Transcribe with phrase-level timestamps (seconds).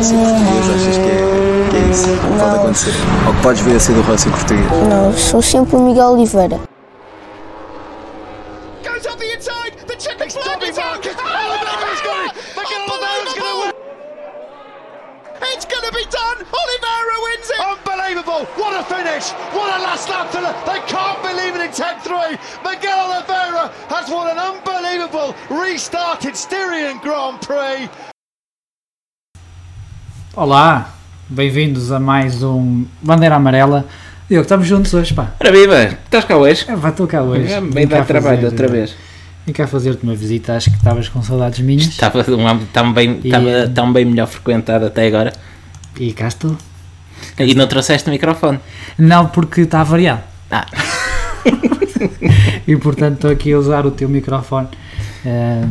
[0.00, 2.08] Racing português, achas que é, que é isso?
[2.08, 2.92] Não pode acontecer.
[3.26, 4.66] Ou que podes vir a ser do Racing português?
[4.88, 6.58] Não, sou sempre o Miguel Oliveira.
[8.82, 9.76] Goes up the inside.
[9.86, 10.24] The chip ah!
[10.24, 11.12] is Bobby Marcus.
[11.12, 12.34] Oliveira's got it.
[12.56, 13.72] Miguel Oliveira's going to win.
[15.52, 16.46] It's going to be done.
[16.48, 17.60] Oliveira wins it.
[17.60, 18.46] Unbelievable.
[18.56, 19.32] What a finish.
[19.52, 20.56] What a last lap filler.
[20.64, 22.40] They can't believe it in 10-3.
[22.64, 27.90] Miguel Oliveira has won an unbelievable restarted Styrian Grand Prix.
[30.34, 30.94] Olá,
[31.28, 33.86] bem-vindos a mais um Bandeira Amarela.
[34.28, 35.32] Diogo, estamos juntos hoje, pá.
[35.40, 36.64] Ora viva, estás cá hoje?
[36.68, 37.52] É, vai cá hoje.
[37.52, 38.94] É, bem dar trabalho outra vez.
[39.46, 41.86] Vim cá fazer-te uma visita, acho que estavas com saudades minhas.
[41.86, 42.22] Estava
[42.72, 45.32] tão, bem, E- estava tão bem melhor frequentado até agora.
[45.98, 46.56] E cá estou.
[47.38, 48.60] E não trouxeste o microfone.
[48.96, 50.22] Não, porque está variado.
[50.50, 50.66] Ah,
[52.66, 54.68] E portanto estou aqui a usar o teu microfone.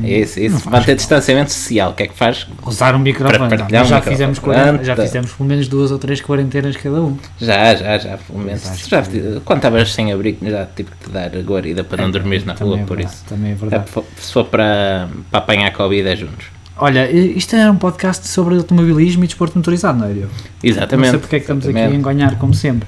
[0.03, 0.59] Isso, não isso.
[0.59, 1.91] faz Manter distanciamento social.
[1.91, 2.47] O que é que faz?
[2.65, 3.49] Usar um microfone.
[3.49, 4.01] Para não, um já, microfone.
[4.15, 7.17] fizemos 40, já fizemos pelo menos duas ou três quarentenas cada um.
[7.39, 8.17] Já, já, já.
[8.17, 8.61] Pelo menos.
[8.87, 9.03] Já,
[9.43, 12.79] quando estavas sem abrigo, já tive que te dar guarida para não dormir na rua,
[12.79, 13.23] é por isso.
[13.27, 13.89] Também é É, verdade.
[14.17, 16.47] se for para, para apanhar Covid é juntos.
[16.81, 20.31] Olha, isto era um podcast sobre automobilismo e desporto motorizado, não é, Diogo?
[20.63, 21.05] Exatamente.
[21.07, 21.99] Não sei porque é que estamos aqui a exatamente.
[21.99, 22.87] enganhar, como sempre.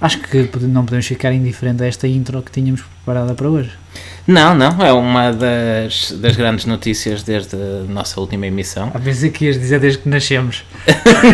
[0.00, 3.70] Acho que não podemos ficar indiferente a esta intro que tínhamos preparada para hoje.
[4.28, 4.84] Não, não.
[4.84, 8.92] É uma das, das grandes notícias desde a nossa última emissão.
[8.94, 10.64] Ah, pensei que ias dizer desde que nascemos.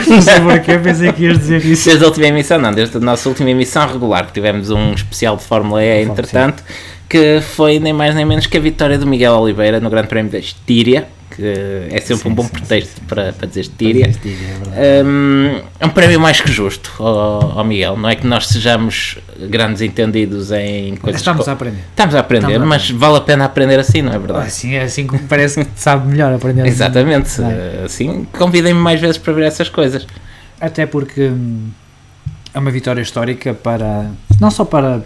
[0.08, 1.86] não sei porquê, pensei que ias dizer isso.
[1.86, 5.36] Desde a última emissão, não, desde a nossa última emissão regular, que tivemos um especial
[5.36, 6.62] de Fórmula E, entretanto,
[7.08, 10.30] que foi nem mais nem menos que a vitória do Miguel Oliveira no Grande Prémio
[10.30, 11.44] da Estíria, que
[11.90, 13.66] é sempre Sim, um bom sim, pretexto para, para dizer.
[13.68, 14.12] Mas diga,
[14.76, 15.02] é.
[15.02, 19.18] Um, é um prémio mais que justo ao, ao Miguel, não é que nós sejamos
[19.48, 21.20] grandes entendidos em coisas.
[21.20, 21.80] Estamos a aprender.
[21.90, 24.46] Estamos a aprender, Estamos a mas vale a pena aprender assim, não é verdade?
[24.46, 26.62] Assim, é assim que parece que sabe melhor aprender.
[26.62, 26.70] assim.
[26.70, 27.82] Exatamente, é?
[27.84, 30.06] assim convidem-me mais vezes para ver essas coisas.
[30.60, 31.68] Até porque hum,
[32.52, 34.06] é uma vitória histórica para.
[34.40, 35.02] Não só para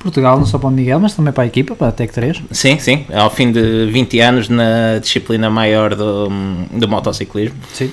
[0.00, 2.42] Portugal, não só para o Miguel, mas também para a equipa, para a Tec 3.
[2.50, 6.28] Sim, sim, ao fim de 20 anos na disciplina maior do,
[6.72, 7.54] do motociclismo.
[7.72, 7.92] Sim.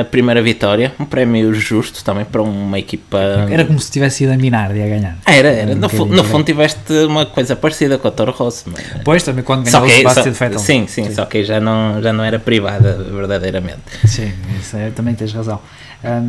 [0.00, 3.18] A primeira vitória, um prémio justo também para uma equipa.
[3.50, 5.16] Era como se tivesse ido a Minardi a ganhar.
[5.24, 5.74] Ah, era, era.
[5.74, 8.64] No, Um fu- bocadinho no fundo tiveste uma coisa parecida com a Toro Rosso.
[8.70, 8.84] Mas...
[8.92, 10.58] Depois também quando Só ganhou que, o Sebastian só- Vettel.
[10.58, 13.80] sim, sim, só que aí já não, já não era privada, verdadeiramente.
[14.04, 14.30] Sim,
[14.60, 15.58] isso é, também tens razão.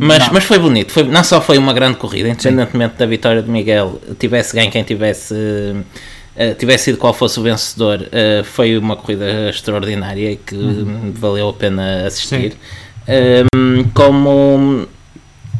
[0.00, 3.42] Mas, não, mas foi bonito, foi, não só foi uma grande corrida, independentemente da vitória
[3.42, 5.34] de Miguel, tivesse ganho quem tivesse,
[6.36, 11.12] eh, tivesse sido qual fosse o vencedor, eh, foi uma corrida extraordinária que Uhum.
[11.14, 12.54] valeu a pena assistir.
[13.08, 14.86] Um, como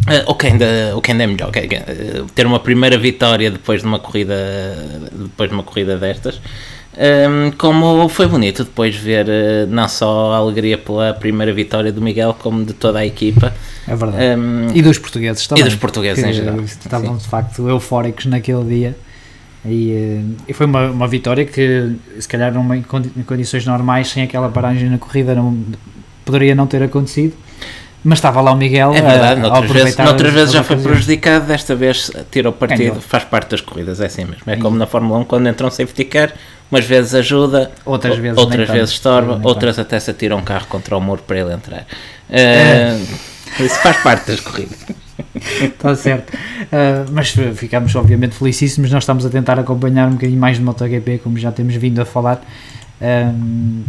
[0.06, 3.50] eh, o, que ainda, o que ainda é melhor, é- eh, ter uma primeira vitória
[3.50, 4.34] depois de uma corrida,
[5.12, 6.40] depois de uma corrida destas.
[7.00, 12.02] Um, como foi bonito depois ver eh, não só a alegria pela primeira vitória do
[12.02, 13.54] Miguel, como de toda a equipa.
[13.86, 14.24] é verdade.
[14.40, 15.62] Um, E dos portugueses também.
[15.62, 17.22] dos portugueses em geral, Estavam sim.
[17.22, 18.96] de facto eufóricos naquele dia.
[19.64, 23.64] E, eh, e foi uma, uma vitória que, se calhar, numa, em condi- em condições
[23.64, 25.56] normais, sem aquela paragem na corrida, não,
[26.24, 27.32] poderia não ter acontecido.
[28.02, 28.92] Mas estava lá o Miguel.
[28.94, 32.78] É verdade, a- noutras vezes, noutras as- vezes já foi prejudicado, desta vez tirou partido,
[32.90, 33.00] Ganhou.
[33.00, 34.42] faz parte das corridas, é assim mesmo.
[34.46, 36.32] É como na Fórmula 1, quando entra um safety car,
[36.70, 40.96] umas vezes ajuda, Outras vezes outras vezes estorba, outras até se atira um carro contra
[40.96, 41.86] o muro para ele entrar.
[42.30, 42.98] Eh,
[43.58, 44.78] Isso faz parte das corridas.
[45.34, 46.36] Está certo.
[46.70, 48.90] Ah, mas ficamos obviamente felicíssimos.
[48.90, 52.04] Nós estamos a tentar acompanhar um bocadinho mais de MotoGP, como já temos vindo a
[52.04, 52.40] falar.
[53.00, 53.82] Ahm,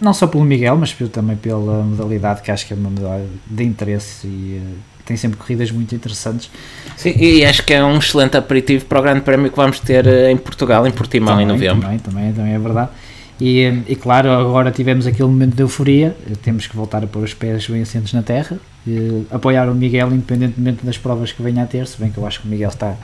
[0.00, 3.64] não só pelo Miguel, mas também pela modalidade, que acho que é uma modalidade de
[3.64, 4.62] interesse e
[5.06, 6.50] tem sempre corridas muito interessantes.
[6.96, 10.06] Sim, e acho que é um excelente aperitivo para o grande prémio que vamos ter
[10.06, 11.82] eh, em Portugal, em Portimão, em Também, novembro.
[11.82, 12.90] Também, também, também é verdade.
[13.40, 17.06] E, eh, e claro, agora tivemos aquele momento de euforia, eh, temos que voltar a
[17.06, 18.58] pôr os pés bem assentos na terra,
[18.88, 22.26] eh, apoiar o Miguel independentemente das provas que venha a ter, se bem que eu
[22.26, 22.96] acho que o Miguel está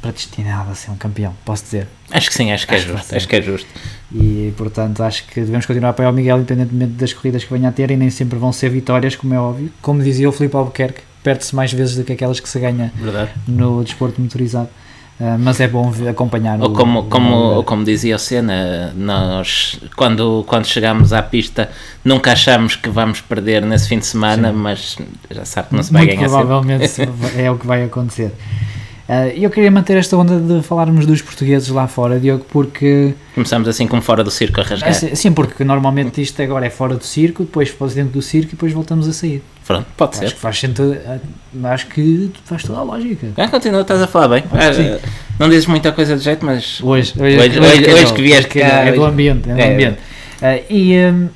[0.00, 1.88] predestinado a ser um campeão, posso dizer.
[2.10, 3.16] Acho que sim, acho que é Acho vai justo.
[3.16, 3.68] Acho que é justo.
[4.12, 7.70] E portanto acho que devemos continuar a apoiar o Miguel independentemente das corridas que venha
[7.70, 9.72] a ter e nem sempre vão ser vitórias, como é óbvio.
[9.80, 13.30] Como dizia o Filipe Albuquerque, perde-se mais vezes do que aquelas que se ganha Verdade.
[13.48, 14.68] no desporto motorizado.
[15.20, 17.56] Ah, mas é bom acompanhar Ou o- como, o como, Miguel.
[17.58, 21.70] ou como dizia o Senna, nós quando, quando chegamos à pista
[22.04, 24.56] nunca achamos que vamos perder nesse fim de semana, Sim.
[24.58, 24.98] mas
[25.30, 26.90] já sabe que não se vai Muito ganhar provavelmente
[27.38, 28.32] é o que vai acontecer.
[29.08, 33.68] Ah, eu queria manter esta onda de falarmos dos portugueses lá fora, Diogo, porque Começamos
[33.68, 34.90] assim como fora do circo a rasgar.
[34.90, 38.50] assim, sim, porque normalmente isto agora é fora do circo, depois dentro do circo e
[38.52, 39.42] depois voltamos a sair.
[39.66, 40.34] Pronto, pode Acho ser.
[40.34, 43.28] que faz sentido, ah, acho que faz toda a lógica.
[43.36, 44.44] Ah, continua, estás a falar bem.
[44.52, 44.98] Ah,
[45.38, 48.66] não dizes muita coisa de jeito, mas Hoje, Hoje- hoje- hoje que vieste porque cá,
[48.84, 49.72] É do hoje- ambiente, é do É.
[49.72, 49.98] ambiente.
[50.42, 51.28] Ah, e hum,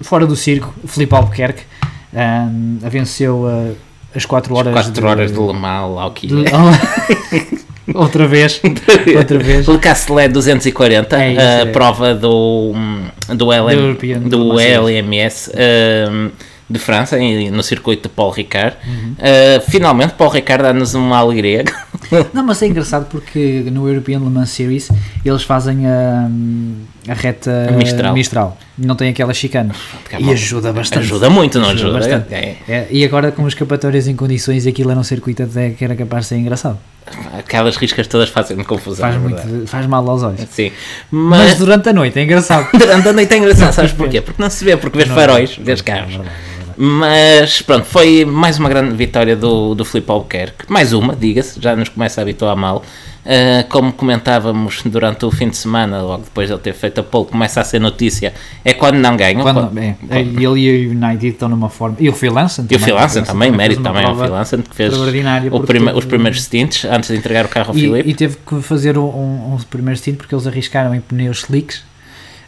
[0.00, 1.62] fora do circo, Filipe Albuquerque,
[2.18, 3.76] Um, venceu uh,
[4.14, 6.50] as 4 horas, 4 horas de Le Mans, lá o que de- é.
[7.94, 8.58] outra vez,
[9.14, 9.66] outra vez.
[9.66, 11.66] Le Castellet 240, É isso, a é.
[11.66, 12.72] prova do,
[13.34, 13.96] do, LM,
[14.30, 15.52] do Mans LMS
[16.10, 16.30] um,
[16.68, 18.76] de França, em- no circuito de Paul Ricard.
[18.86, 19.12] Uhum.
[19.12, 21.64] Uh, finalmente, Paul Ricard dá-nos uma alegria.
[22.32, 24.88] Não, mas é engraçado porque no European Le Mans Series
[25.24, 26.28] eles fazem a,
[27.08, 27.68] a reta
[28.14, 28.56] Mistral.
[28.78, 29.72] Não tem aquela chicane.
[30.18, 31.02] E ajuda bastante.
[31.02, 31.92] Ajuda muito, não ajuda?
[31.98, 32.34] bastante.
[32.34, 32.56] É.
[32.68, 36.24] É, e agora com escapatórias em condições aquilo era um circuito até que era capaz
[36.24, 36.78] de ser engraçado.
[37.38, 39.00] Aquelas riscas todas fazem-me confusão.
[39.00, 40.40] Faz, é muito, faz mal aos olhos.
[40.50, 40.72] Sim.
[41.10, 42.68] Mas, Mas, durante a noite é engraçado.
[42.76, 44.20] durante a noite é engraçado, sabes porquê?
[44.20, 46.14] Porque não se vê, porque vês Não, faróis, vês carros.
[46.14, 46.55] verdade, é verdade.
[46.76, 50.64] Mas pronto, foi mais uma grande vitória do, do Filipe Albuquerque.
[50.70, 52.82] Mais uma, diga-se, já nos começa a habituar mal.
[53.24, 57.02] Uh, como comentávamos durante o fim de semana, logo depois de ele ter feito a
[57.02, 58.32] pole, começa a ser notícia,
[58.64, 59.42] é quando não ganham.
[59.42, 61.96] Quando, quando- é, ele e o United estão numa forma.
[61.98, 64.76] E o Phil Lanson E o Phil Lanson também, mérito também ao Phil Lanson, que
[64.76, 64.94] fez
[65.66, 68.08] teve- os primeiros stints antes de entregar o carro ao E, Filipe.
[68.10, 71.82] e teve que fazer um, um, um primeiro stint porque eles arriscaram em pneus slicks.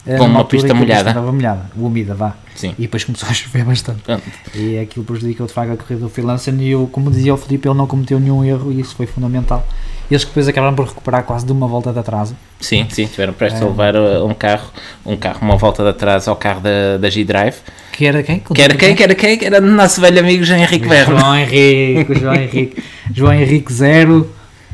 [0.05, 1.09] Com uma pista a molhada.
[1.09, 2.33] Estava molhada, úmida, vá.
[2.55, 2.73] Sim.
[2.77, 4.01] E depois começou a chover bastante.
[4.01, 4.23] Pronto.
[4.55, 6.51] E aquilo prejudicou de facto a corrida do Lanson.
[6.59, 9.65] E eu, como dizia o Felipe, ele não cometeu nenhum erro e isso foi fundamental.
[10.09, 12.35] Eles que depois acabaram por recuperar quase de uma volta de atraso.
[12.59, 13.67] Sim, sim, tiveram prestes a É.
[13.67, 14.67] levar uh, um carro,
[15.05, 17.57] um carro, uma volta de atrás ao carro da, da G-Drive.
[17.91, 18.39] Que era quem?
[18.39, 18.95] Que era quem?
[18.95, 19.37] Que era quem?
[19.37, 21.15] Que era o nosso velho amigo Jean Henrique Berro.
[21.15, 22.83] João Henrique, João Henrique.
[23.13, 24.27] João Henrique 0,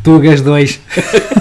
[0.05, 0.79] Tugas 2.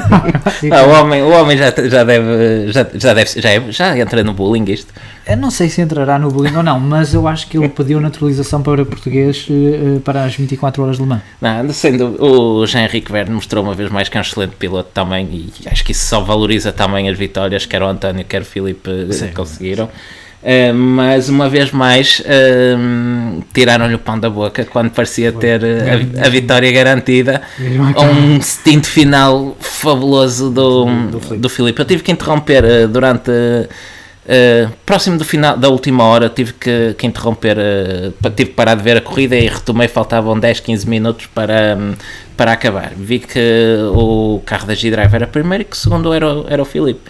[0.70, 4.22] Ah, o homem, o homem já, já deve, já, já deve, já, é, já entra
[4.22, 4.93] no bullying isto.
[5.26, 8.00] Eu não sei se entrará no bullying ou não, mas eu acho que ele pediu
[8.00, 11.22] naturalização para português eh, eh, para as 24 horas de Le Mans.
[11.40, 14.90] Não, sendo o Jean Henrique Verne mostrou uma vez mais que é um excelente piloto
[14.93, 18.44] também e acho que isso só valoriza também as vitórias, quer o António, quer o
[18.44, 19.28] Filipe eh, Sim.
[19.32, 19.88] conseguiram.
[20.46, 22.76] Eh, mas uma vez mais eh,
[23.55, 27.41] tiraram-lhe o pão da boca quando parecia ter eh, a, a vitória garantida
[27.96, 31.37] a um stint final fabuloso do, Do Filipe.
[31.38, 31.81] do Filipe.
[31.81, 33.31] Eu tive que interromper durante
[34.87, 37.56] próximo do final da última hora tive que, que interromper
[38.35, 41.94] tive que parar de ver a corrida e retomei faltavam 10, 15 minutos para, hum,
[42.37, 42.93] para acabar.
[42.96, 46.62] Vi que o carro da G-Drive era primeiro e que o segundo era, o- era
[46.62, 47.00] o Filipe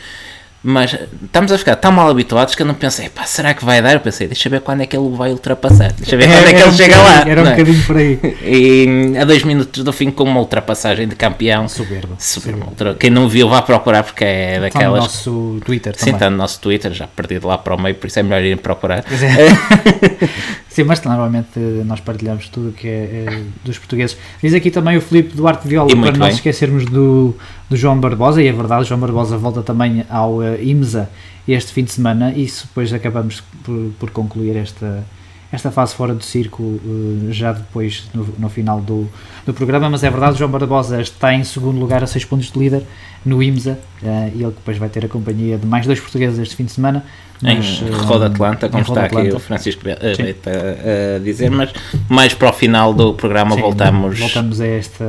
[0.67, 3.83] mas estamos a ficar tão mal habituados que eu não pensei, pá, será que vai
[3.83, 3.93] dar?
[3.93, 6.61] Eu pensei, deixa ver quando é que ele vai ultrapassar, deixa ver quando é que
[6.63, 7.29] ele um chega lá.
[7.29, 7.51] Era um é?
[7.51, 8.19] bocadinho por aí.
[8.43, 12.17] E a dois minutos do fim, com uma ultrapassagem de campeão, Soberbo.
[12.19, 12.95] super ultra.
[12.95, 15.03] Quem não viu, vá procurar porque é Está no daquelas.
[15.03, 16.15] nosso Twitter Sim, também.
[16.15, 18.57] está no nosso Twitter, já perdido lá para o meio, por isso é melhor irem
[18.57, 19.01] procurar.
[19.01, 20.29] É.
[20.75, 24.17] Sim, mas normalmente eh, nós partilhamos tudo o que é eh, dos portugueses.
[24.43, 26.35] Diz aqui também o Filipe Duarte Viola, para muito não bem.
[26.35, 27.37] esquecermos do,
[27.69, 31.11] do João Barbosa, e é verdade, o João Barbosa volta também ao eh, IMSA
[31.47, 35.05] este fim de semana, e isso depois acabamos por, por concluir esta,
[35.53, 39.09] esta fase fora do circo, eh, já depois no, no final do,
[39.47, 42.51] do programa, mas é verdade, o João Barbosa está em segundo lugar a 6 pontos
[42.51, 42.83] de líder
[43.25, 46.57] no IMSA, eh, e ele depois vai ter a companhia de mais dois portugueses este
[46.57, 47.05] fim de semana.
[47.43, 49.37] Em mas, eh, Roda Atlanta, como em está aqui Atlanta.
[49.37, 49.83] o Francisco.
[49.85, 51.73] Beita a, dizer, mas
[52.09, 54.19] mais para o final do programa Sim, voltamos.
[54.19, 55.05] voltamos a esta,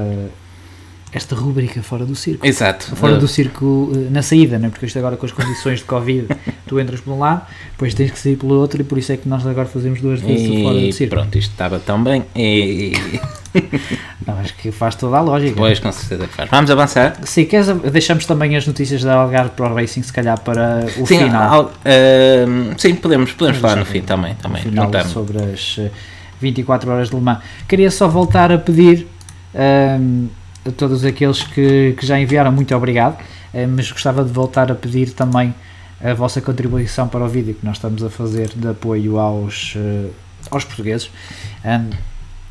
[1.15, 2.45] esta rubrica fora do circo.
[2.45, 2.95] Exato.
[2.95, 4.69] Fora Eh, do circo eh, na saída, não é?
[4.69, 6.27] porque isto agora com as condições de Covid,
[6.67, 7.41] tu entras por um lado,
[7.71, 10.19] depois tens que sair pelo outro, e por isso é que nós agora fazemos duas
[10.19, 11.15] vezes o fora E do circo.
[11.15, 12.23] pronto, isto estava tão bem.
[12.35, 12.91] E
[14.27, 15.51] Não, acho que faz toda a lógica.
[15.51, 16.49] depois, com certeza, que faz.
[16.49, 17.17] Vamos avançar.
[17.23, 21.19] Se queres, deixamos também as notícias da Algarve Pro Racing, se calhar para o Sim,
[21.19, 21.53] final.
[21.53, 22.45] al- eh,
[22.77, 24.35] sim, podemos, podemos falar no fim também.
[24.35, 24.61] também.
[24.61, 25.11] final Juntamos.
[25.13, 25.89] sobre as eh,
[26.41, 27.39] 24 horas de Le Mans.
[27.67, 29.07] Queria só voltar a pedir
[29.55, 30.27] ahm,
[30.65, 33.17] a todos aqueles que, que já enviaram, muito obrigado,
[33.53, 35.53] eh, mas gostava de voltar a pedir também
[36.03, 40.09] a vossa contribuição para o vídeo que nós estamos a fazer de apoio aos, eh,
[40.51, 41.09] aos portugueses.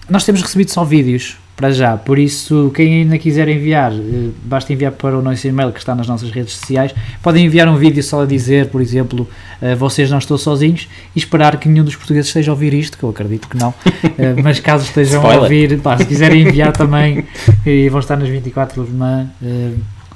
[0.08, 4.72] Nós temos recebido só vídeos para já, por isso quem ainda quiser enviar, eh, basta
[4.72, 6.92] enviar para o nosso e-mail que está nas nossas redes sociais.
[7.22, 9.28] Podem enviar um vídeo só a dizer, por exemplo,
[9.62, 12.98] eh, vocês não estão sozinhos e esperar que nenhum dos portugueses esteja a ouvir isto,
[12.98, 13.72] que eu acredito que não,
[14.18, 15.42] Eh, mas caso estejam a Spoiler.
[15.42, 17.24] ouvir, pá, se quiserem enviar também
[17.64, 19.28] e vão estar nas 24 de manhã,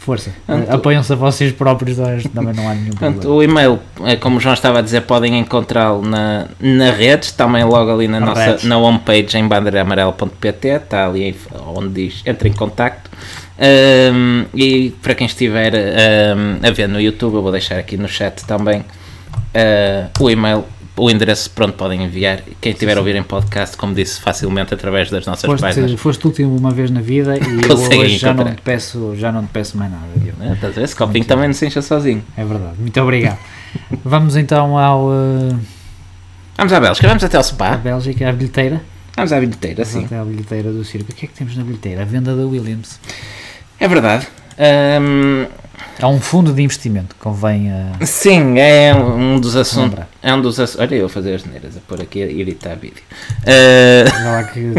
[0.09, 0.31] força,
[0.71, 1.99] apoiam-se a vocês próprios,
[2.35, 3.29] também não há nenhum problema.
[3.29, 7.63] o e-mail, eh, como o João estava a dizer, podem encontrá-lo na, na redes, também
[7.63, 8.65] logo ali na nossa redes.
[8.65, 11.37] na homepage em bandeiraamarela.pt, está ali
[11.67, 13.11] onde diz entre em contacto.
[13.59, 18.09] Ahm, e para quem estiver ahm, a ver no YouTube, eu vou deixar aqui no
[18.09, 18.83] chat também
[19.55, 20.65] ah, o e-mail,
[20.99, 22.41] o endereço, pronto, podem enviar.
[22.61, 25.93] Quem estiver a ouvir em podcast, como disse, facilmente através das nossas páginas.
[25.93, 29.47] Foste, foste último uma vez na vida e hoje já não, te peço, já não
[29.47, 30.07] te peço mais nada.
[30.17, 30.43] Diogo.
[30.53, 30.85] Estás a ver?
[30.85, 32.23] Esse copinho também não se encha sozinho.
[32.37, 33.39] É verdade, muito obrigado.
[34.05, 35.57] Vamos então ao, eh,
[36.57, 37.77] Vamos à Bélgica, vamos até ao A spa.
[37.77, 38.81] Bélgica, a bilheteira.
[39.15, 40.05] Vamos à bilheteira, Vamos sim.
[40.07, 41.13] até à bilheteira do circo.
[41.13, 42.03] O que é que temos na bilheteira?
[42.03, 42.99] A venda da Williams.
[43.79, 44.27] É verdade.
[44.59, 45.47] Ahm,
[46.01, 48.07] Há um fundo de investimento, convém a.
[48.07, 49.99] sim, é um dos assuntos.
[50.23, 50.81] É um dos assuntos.
[50.81, 53.03] Olha, eu a fazer as neiras, a pôr aqui a editar vídeo.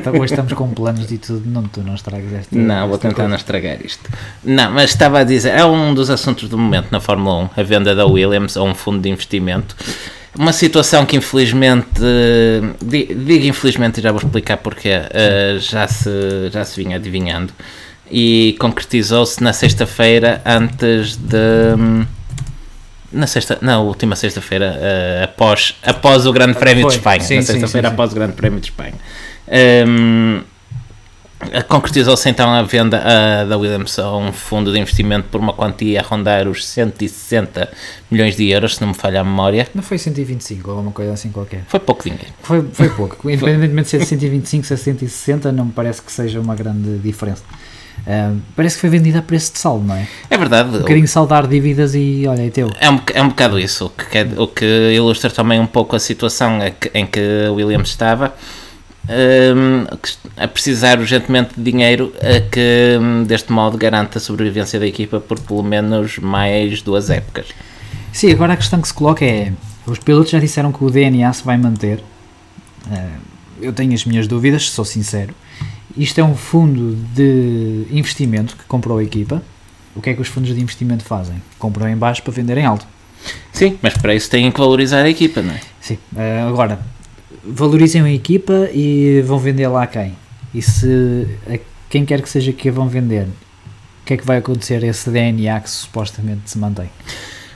[0.01, 1.43] Tá- hoje estamos com planos e tudo.
[1.45, 2.55] Não, tu não estragas esta.
[2.57, 3.35] Não, vou tentar não coisa.
[3.35, 4.09] estragar isto.
[4.43, 7.63] Não, mas estava a dizer, é um dos assuntos do momento na Fórmula 1, a
[7.63, 9.75] venda da Williams a um fundo de investimento.
[10.37, 15.87] Uma situação que infelizmente, eh, di- digo infelizmente e já vou explicar porque eh, já,
[15.87, 16.09] se,
[16.51, 17.51] já se vinha adivinhando
[18.11, 21.35] e concretizou-se na sexta-feira antes de.
[21.77, 22.05] hum,
[23.11, 26.91] Na, sexta, na última sexta-feira, eh, após, após o Grande Prémio Foi.
[26.91, 27.21] de Espanha.
[27.21, 28.93] Sim, na sexta-feira, após o Grande Prémio de Espanha.
[29.87, 30.41] Hum,
[31.69, 36.01] Concretizou-se então a venda ah, da Williams a um fundo de investimento por uma quantia
[36.01, 37.69] a rondar os 160
[38.11, 39.65] milhões de euros, se não me falha a memória.
[39.73, 41.63] Não foi 125 ou alguma coisa assim qualquer.
[41.69, 42.25] Foi pouco dinheiro.
[42.43, 43.29] Foi, foi pouco.
[43.29, 47.41] Independentemente de ser 125, se é 160, não me parece que seja uma grande diferença.
[48.55, 50.07] Parece que foi vendida a preço de saldo, não é?
[50.29, 50.77] É verdade.
[50.77, 52.71] Um bocadinho saldar dívidas e olha, é teu.
[52.79, 55.99] É um, é um bocado isso, o que, o que ilustra também um pouco a
[55.99, 56.59] situação
[56.93, 58.33] em que a Williams estava,
[59.07, 59.85] hum,
[60.37, 65.19] a precisar urgentemente de dinheiro a que, hum, deste modo, garanta a sobrevivência da equipa
[65.19, 67.47] por pelo menos mais duas épocas.
[68.11, 69.53] Sim, agora a questão que se coloca é:
[69.85, 72.03] os pilotos já disseram que o DNA se vai manter.
[72.91, 73.17] Ah,
[73.61, 75.33] eu tenho as minhas dúvidas, sou sincero.
[75.97, 79.41] Isto é um fundo de investimento que comprou a equipa.
[79.95, 81.41] O que é que os fundos de investimento fazem?
[81.57, 82.85] Compram em baixo para vender em alto.
[83.51, 85.59] Sim, mas para isso têm que valorizar a equipa, não é?
[85.81, 85.97] Sim.
[86.15, 86.79] Ah, agora,
[87.43, 90.15] valorizem a equipa e vão vender lá a quem?
[90.53, 94.25] E se a quem quer que seja que a vão vender, o que é que
[94.25, 96.89] vai acontecer a esse DNA que supostamente se mantém?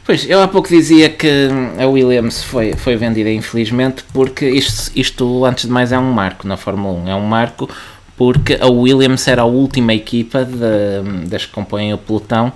[0.06, 1.48] Pois, eu há pouco dizia que
[1.80, 6.46] a Williams foi, foi vendida infelizmente porque isto, isto, antes de mais, é um marco
[6.46, 7.08] na Fórmula 1.
[7.08, 7.70] É um marco
[8.18, 12.52] porque a Williams era a última equipa de- das que compõem o pelotão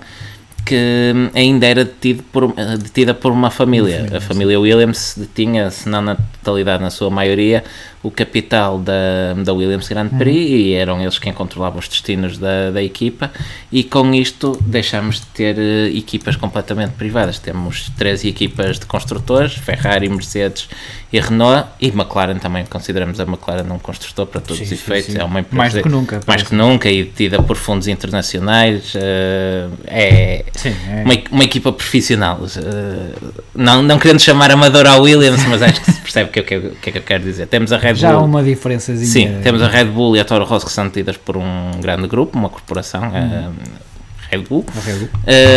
[0.64, 4.06] que ainda era detido por, detida por uma família.
[4.14, 7.64] A família Williams detinha, se não na totalidade, na sua maioria,
[8.08, 12.70] o capital da, da Williams Grand Prix e eram eles quem controlavam os destinos da,
[12.70, 13.30] da equipa
[13.70, 17.38] e com isto deixamos de ter eh, equipas completamente privadas.
[17.38, 20.68] Temos três equipas de construtores, Ferrari, Mercedes
[21.12, 24.74] e Renault e McLaren também, consideramos a McLaren um construtor para todos Sim, os sim,
[24.74, 25.12] efeitos.
[25.12, 25.18] sim.
[25.20, 26.44] É uma empresa Mais que nunca, Mais parece.
[26.46, 28.92] que nunca e detida por fundos internacionais.
[28.94, 31.02] eh, é, Sim, é.
[31.04, 32.40] uma, uma equipa profissional.
[32.56, 33.12] eh,
[33.54, 36.42] não, não querendo chamar amador ao Williams, mas acho que se percebe o que, é
[36.42, 37.46] que que é que eu quero dizer.
[37.46, 39.06] Temos a Red Já há uma diferençazinha.
[39.36, 42.06] Sim, temos a Red Bull e a Toro Rosso que são detidas por um grande
[42.08, 43.50] grupo, uma corporação, a
[44.30, 44.64] Red Bull.
[44.76, 45.08] a Red Bull.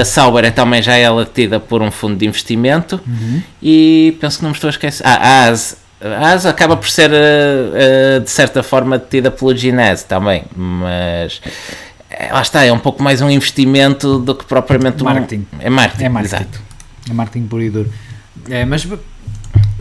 [0.02, 3.42] A Sauber é também já ela detida por um fundo de investimento Uhum.
[3.62, 5.04] e penso que não me estou a esquecer.
[5.06, 5.78] Ah, a AS.
[6.04, 7.18] A AS acaba por ser eh,
[8.16, 11.40] eh, de certa forma detida pelo Ginese também, mas
[12.32, 15.46] lá está, é um pouco mais um investimento do que propriamente um- Marketing.
[15.60, 16.36] É marketing, É marketing.
[16.36, 16.62] exato.
[17.08, 17.92] É marketing puro e duro.
[18.50, 18.84] É, mas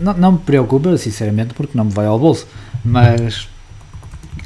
[0.00, 2.46] não, não me preocupa, sinceramente, porque não me vai ao bolso.
[2.84, 3.48] Mas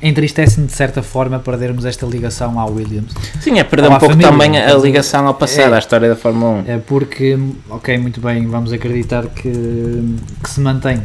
[0.02, 3.12] entristece-me de certa forma perdermos esta ligação à Williams.
[3.40, 6.16] Sim, é perder um pouco família, também a ligação ao passado, é- à história da
[6.16, 6.70] Fórmula 1.
[6.70, 7.38] É porque,
[7.70, 9.50] ok, muito bem, vamos acreditar que,
[10.42, 11.00] que se mantém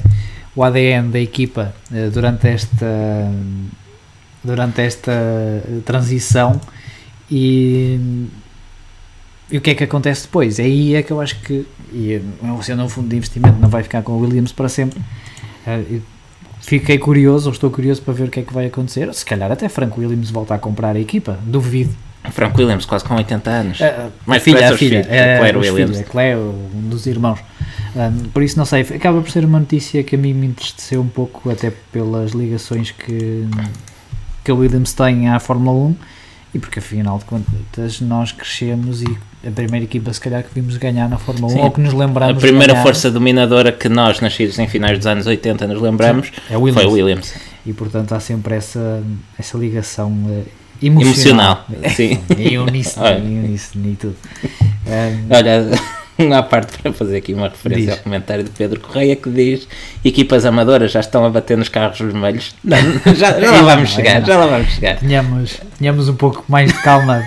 [0.56, 3.32] o ADN da equipa eh, durante esta
[4.44, 5.12] durante esta
[5.86, 6.60] transição
[7.30, 8.28] e,
[9.52, 10.60] e o que é que acontece depois?
[10.60, 12.22] Aí é que eu acho que e eh,
[12.62, 15.02] sendo um fundo de investimento não vai ficar com o Williams para sempre.
[15.90, 16.02] E
[16.62, 19.12] Fiquei curioso, ou estou curioso para ver o que é que vai acontecer.
[19.14, 21.96] Se calhar até Franco Williams volta a comprar a equipa, duvido.
[22.32, 23.82] Frank Williams, quase com 80 anos.
[23.82, 26.00] A, Mais a filha, a filha, filhos, é, Claire Williams.
[26.00, 27.40] a Claire, um dos irmãos.
[27.96, 31.02] Um, por isso, não sei, acaba por ser uma notícia que a mim me entristeceu
[31.02, 33.48] um pouco, até pelas ligações que,
[34.44, 35.96] que a Williams tem à Fórmula 1
[36.54, 40.76] e porque, afinal de contas, nós crescemos e a primeira equipa, se calhar, que vimos
[40.78, 43.72] ganhar na Fórmula 1 Sim, ou que nos A lembramos de primeira ganhar, força dominadora
[43.72, 46.82] que nós, nascidos em finais dos anos 80, nos lembramos é a Williams.
[46.82, 47.34] foi o Williams.
[47.66, 49.02] E portanto, há sempre essa,
[49.38, 50.44] essa ligação eh,
[50.86, 51.66] emocional.
[51.70, 52.20] Emocional, sim.
[52.38, 54.16] E uníssono e tudo.
[54.90, 55.70] Um, Olha,
[56.34, 57.98] à parte para fazer aqui uma referência Diz.
[57.98, 59.68] ao comentário de Pedro Correia que diz
[60.04, 62.54] equipas amadoras já estão a bater nos carros vermelhos.
[62.64, 62.78] Não,
[63.16, 64.98] já, já lá vamos não, chegar, já lá vamos chegar.
[64.98, 67.24] Tenhamos, tenhamos um pouco mais de calma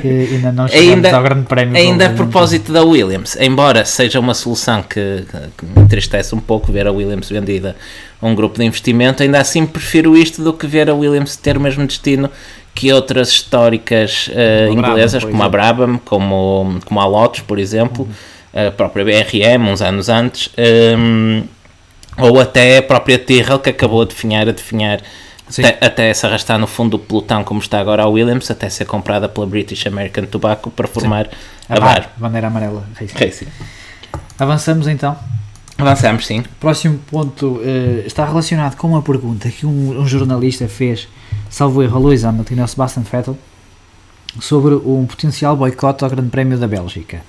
[0.00, 1.76] que ainda não chegamos Ainda- ao grande prémio.
[1.76, 5.24] Ainda a propósito da Williams, embora seja uma solução que,
[5.56, 7.76] que me entristece um pouco ver a Williams vendida
[8.20, 11.56] a um grupo de investimento, ainda assim prefiro isto do que ver a Williams ter
[11.56, 12.30] o mesmo destino
[12.74, 15.48] que outras históricas eh, a Brabham, inglesas, como a.
[15.48, 18.08] Brabham, como, como a Lotus, por exemplo,
[18.54, 20.50] a própria BRM, uns anos antes.
[20.56, 21.44] ehm,
[22.18, 25.00] ou até a própria Tyrrell que acabou a definhar, a definhar
[25.48, 28.84] até, até se arrastar no fundo do pelotão como está agora a Williams, até ser
[28.84, 31.28] comprada pela British American Tobacco para formar
[31.68, 31.94] a, A bar.
[32.00, 32.86] bar, bandeira amarela.
[33.14, 33.46] Racing.
[34.38, 35.16] Avançamos então.
[35.78, 36.44] Avançamos sim.
[36.60, 41.08] Próximo ponto eh, está relacionado com uma pergunta que um, um jornalista fez,
[41.52, 43.38] salvo erro, a Lewis Hamilton e ao Sebastian Vettel,
[44.40, 47.20] sobre um potencial boicote ao Grande Prémio da Bélgica.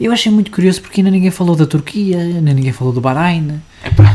[0.00, 3.60] Eu achei muito curioso porque ainda ninguém falou da Turquia, ainda ninguém falou do Bahrein,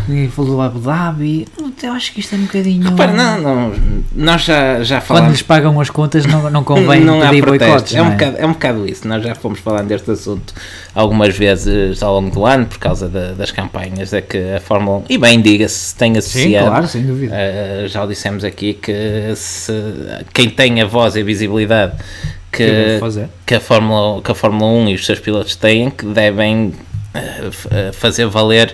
[0.07, 1.47] ninguém falou do Abu Dhabi.
[1.81, 2.89] Eu acho que isto é um bocadinho.
[2.89, 3.73] Repara, não, não,
[4.15, 5.31] nós já, já Quando falámos.
[5.31, 7.93] lhes pagam as contas, não, não convém não pedir boicotes.
[7.95, 8.11] É um, é?
[8.11, 9.07] bocado, é um bocado isso.
[9.07, 10.53] Nós já fomos falando deste assunto
[10.93, 14.13] algumas vezes ao longo do ano por causa da- das campanhas.
[14.13, 16.67] É que a Fórmula 1, e bem diga-se, tem Sim, associado.
[16.67, 17.33] claro, sem dúvida.
[17.35, 19.71] Uh, já o dissemos aqui que se,
[20.33, 21.93] quem tem a voz e a visibilidade
[22.51, 22.99] Que
[23.45, 26.73] que, a Fórmula, que a Fórmula 1 e os seus pilotos têm, que devem
[27.15, 28.73] uh, fazer valer.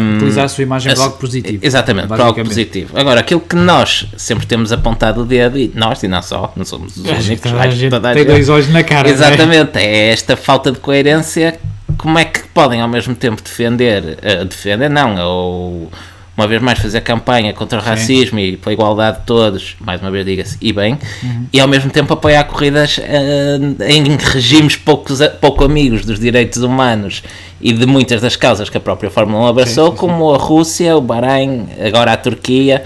[0.00, 1.58] Um, Utilizar a sua imagem para algo positivo.
[1.64, 2.98] Exatamente, para algo positivo.
[2.98, 6.64] Agora, aquilo que nós sempre temos apontado o dedo, e nós e não só, não
[6.64, 9.08] somos os únicos, a gente a tem gente- dois olhos na cara.
[9.08, 9.12] é?
[9.12, 11.58] Exatamente, é esta falta de coerência.
[11.98, 15.90] Como é que podem ao mesmo tempo defender, eh, defender não, ou
[16.36, 20.10] uma vez mais fazer campanha contra o racismo e pela igualdade de todos, mais uma
[20.10, 21.46] vez diga-se, e bem, Uhum.
[21.52, 27.22] e ao mesmo tempo apoiar corridas eh, em regimes poucos, pouco amigos dos direitos humanos
[27.60, 30.06] e de muitas das causas que a própria Fórmula 1 abraçou, Sim, sim, sim.
[30.06, 32.84] como a Rússia, o Bahrein, agora a Turquia.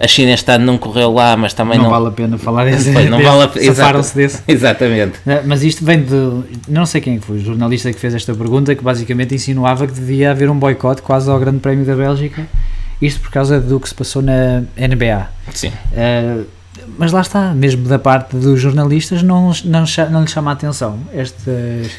[0.00, 2.66] A China este ano não correu lá, mas também Não, não, vale a pena falar
[2.66, 2.92] desse.
[2.92, 3.74] Pois, não vale a.
[3.74, 4.40] Safaram-se desse.
[4.46, 5.14] Exatamente.
[5.26, 6.14] Eh, Mas isto vem de.
[6.68, 10.30] Não sei quem foi, o jornalista que fez esta pergunta, que basicamente insinuava que devia
[10.30, 12.46] haver um boicote quase ao Grande Prémio da Bélgica.
[13.00, 15.28] Isto por causa do que se passou na NBA.
[15.54, 15.72] Sim.
[15.92, 16.40] Eh,
[16.98, 20.98] mas lá está, mesmo da parte dos jornalistas, não, não, não lhes chama a atenção.
[21.14, 21.90] Estas.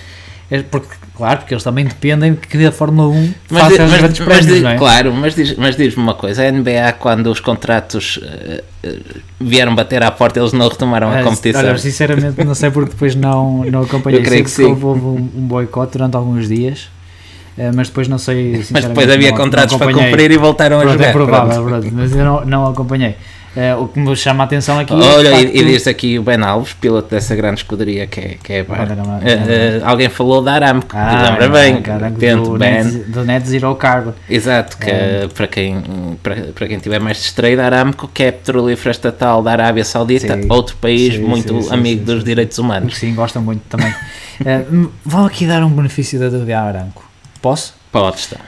[0.72, 4.28] porque, claro, porque eles também dependem que a Fórmula 1 Mas, faça mas- grandes mas
[4.46, 4.78] prémios, não é?
[4.78, 8.64] Claro, mas diz- mas diz-me uma coisa: a NBA, quando os contratos eh,
[9.40, 11.62] vieram bater à porta, eles não retomaram a competição.
[11.62, 14.20] Olha, sinceramente não sei porque depois não, não acompanhei.
[14.20, 14.84] Eu creio Sei que sim.
[14.86, 16.90] houve, um, um boicote durante alguns dias,
[17.76, 18.63] mas depois não sei.
[18.72, 21.10] mas depois havia não- contratos não para cumprir e voltaram a Pronto, jogar.
[21.10, 21.82] é provável, Pronto.
[21.82, 23.15] pronto, mas eu não, não acompanhei.
[23.58, 24.93] Eh, o que me chama a atenção aqui.
[24.93, 28.19] é Olha, o e, e diz aqui o Ben Alves, piloto dessa grande escuderia que
[28.19, 28.95] é, que é Bar.
[28.95, 29.22] Não- Eh,
[29.80, 32.84] eh, alguém falou da Aramco, Ah, lembra bem, é, atento, do, Ben.
[32.84, 34.13] net, do Net Zero Carbon.
[34.30, 35.28] Exato, que É.
[35.34, 35.82] para, quem,
[36.22, 39.84] para, para quem tiver mais distraído, a Aramco, que é a petrolífera estatal da Arábia
[39.84, 40.45] Saudita, Sim.
[40.48, 42.98] outro país Sim, muito sim, amigo dos direitos humanos.
[42.98, 43.91] Sim, gostam muito também.
[44.45, 47.04] Eh, m- vou aqui dar um benefício da dúvida a Aranco.
[47.41, 47.73] Posso?
[47.91, 48.41] Pode estar.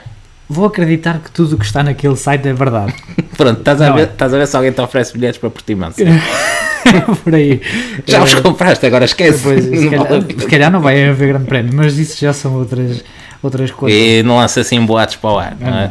[0.48, 2.94] Vou acreditar que tudo o que está naquele site é verdade.
[3.36, 4.04] Pronto, estás a, Não ver, é.
[4.04, 5.90] estás a ver se alguém te oferece bilhetes para Portimão.
[7.24, 7.60] Por aí.
[8.06, 9.38] Já os Eh, compraste, agora esquece.
[9.38, 13.02] Depois, se, calhar, se calhar não vai haver grande prémio, mas isso já são outras,
[13.42, 13.98] outras coisas.
[13.98, 15.90] E não lança assim boatos para o ar, não é?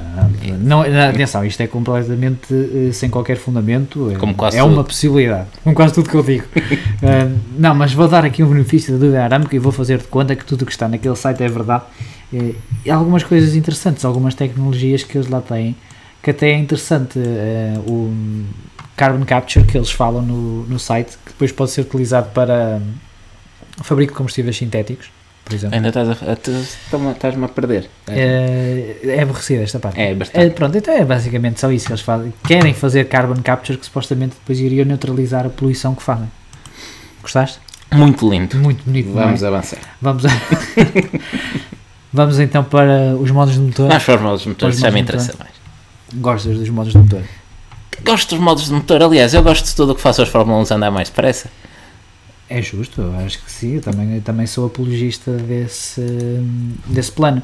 [0.60, 4.12] Não, não, atenção, isto é completamente eh, sem qualquer fundamento.
[4.12, 4.74] É, Como quase é tudo.
[4.74, 6.44] uma possibilidade, como quase tudo que eu digo.
[7.02, 10.04] Eh, não, mas vou dar aqui um benefício da dúvida Aramco e vou fazer de
[10.08, 11.84] conta que tudo o que está naquele site é verdade.
[12.34, 15.76] Eh, e algumas coisas interessantes, algumas tecnologias que eles lá têm,
[16.24, 17.20] que até é interessante.
[17.20, 18.12] eh, o
[18.96, 22.94] carbon capture que eles falam no, no site, que depois pode ser utilizado para hum,
[23.84, 25.10] fabrico de combustíveis sintéticos,
[25.44, 25.76] por exemplo.
[25.76, 27.90] Ainda estás a, a, estás-me- estás-me a perder.
[28.08, 30.00] É, é aborrecida esta parte.
[30.00, 30.46] É, bastante.
[30.46, 32.32] É, pronto, então é basicamente só isso que eles fazem.
[32.48, 36.32] Querem fazer carbon capture que supostamente depois iria neutralizar a poluição que fazem.
[37.24, 37.60] Gostaste?
[37.92, 38.56] Muito lindo.
[38.58, 39.10] Muito bonito.
[39.10, 39.14] é?
[39.14, 39.80] Vamos avançar.
[40.02, 40.30] Vamos, a-
[42.14, 43.88] Vamos então para os modos de motor.
[43.88, 45.52] Mais para os modos de motor, isso já me interessa mais.
[46.16, 47.22] Gostas dos modos de motor?
[48.04, 50.60] Gosto dos modos de motor, aliás, eu gosto de tudo o que faça os Fórmula
[50.60, 51.50] 1 andar mais depressa.
[52.50, 53.76] É justo, eu acho que sim.
[53.76, 56.02] Eu também, eu também sou apologista desse,
[56.86, 57.42] desse plano.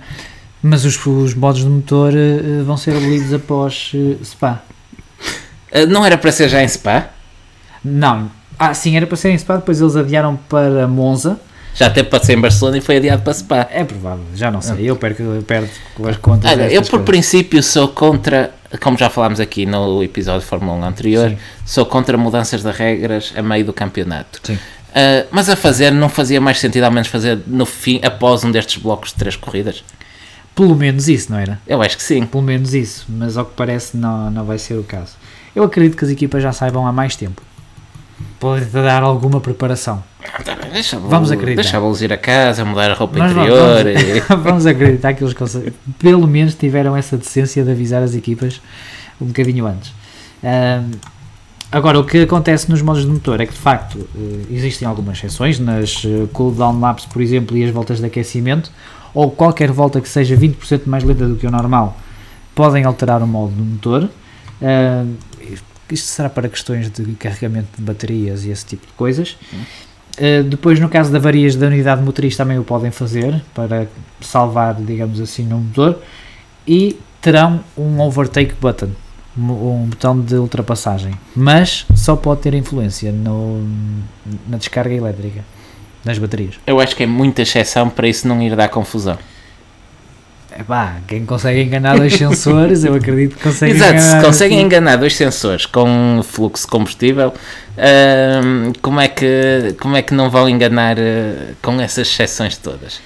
[0.62, 4.64] Mas os, os modos de motor eh, vão ser abolidos após eh, Spa.
[5.88, 7.10] Não era para ser já em Spa?
[7.84, 8.30] Não.
[8.60, 11.40] Ah, sim, era para ser em Spa, depois eles adiaram para Monza.
[11.78, 13.68] Já até para ser em Barcelona e foi adiado para Spa.
[13.72, 14.90] É provável, já não sei.
[14.90, 16.52] Eu perco, eu perco com as contas.
[16.52, 17.06] Olha, eu por coisas.
[17.06, 21.38] princípio sou contra, como já falámos aqui no episódio de Fórmula 1 anterior, Sim.
[21.66, 24.40] sou contra mudanças de regras a meio do campeonato.
[24.44, 24.58] Sim.
[24.96, 28.50] Ah, mas a fazer não fazia mais sentido ao menos fazer no fim, após um
[28.50, 29.84] destes blocos de três corridas?
[30.56, 31.60] Pelo menos isso, não era?
[31.68, 32.26] Eu acho que sim.
[32.26, 35.14] Pelo menos isso, mas ao que parece não, não vai ser o caso.
[35.56, 37.44] Eu acredito que as equipas já saibam há mais tempo.
[38.40, 40.04] Pode dar alguma preparação.
[41.10, 41.62] Vamos acreditar.
[41.62, 43.84] Deixa-los ir a casa, mudar a roupa Nós interior.
[44.28, 48.62] vamos, vamos acreditar que eles conseguem, pelo menos tiveram essa decência de avisar as equipas
[49.20, 49.94] um bocadinho antes.
[50.44, 50.92] Ahm,
[51.72, 55.18] agora, o que acontece nos modos de motor é que de facto eh, existem algumas
[55.18, 58.72] exceções, nas eh, cooldown laps, por exemplo, e as voltas de aquecimento,
[59.14, 61.98] ou qualquer volta que seja 20% mais lenta do que o normal,
[62.54, 64.10] podem alterar o modo do motor.
[64.62, 65.16] Uh,
[65.92, 69.38] isto será para questões de carregamento de baterias e esse tipo de coisas.
[70.18, 73.88] Uh, depois, no caso de avarias da unidade motriz, também o podem fazer para
[74.20, 76.00] salvar, digamos assim, no motor.
[76.68, 78.90] E terão um overtake button,
[79.38, 83.64] um botão de ultrapassagem, mas só pode ter influência no,
[84.48, 85.44] na descarga elétrica
[86.04, 86.56] nas baterias.
[86.66, 89.18] Eu acho que é muita exceção para isso não ir dar confusão.
[90.60, 94.20] É pá, quem consegue enganar dois sensores, eu acredito que consegue Exato, enganar.
[94.20, 97.32] se conseguem enganar dois sensores com fluxo de combustível,
[97.78, 103.00] hum, como, é que, como é que não vão enganar uh, com essas exceções todas?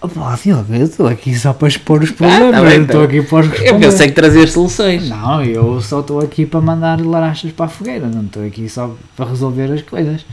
[0.00, 3.06] Opa, Diogo, eu estou aqui só para expor os problemas, tá bem, estou tá.
[3.06, 5.08] aqui para os Eu pensei que trazer soluções.
[5.08, 8.92] Não, eu só estou aqui para mandar larachas para a fogueira, não estou aqui só
[9.14, 10.26] para resolver as coisas.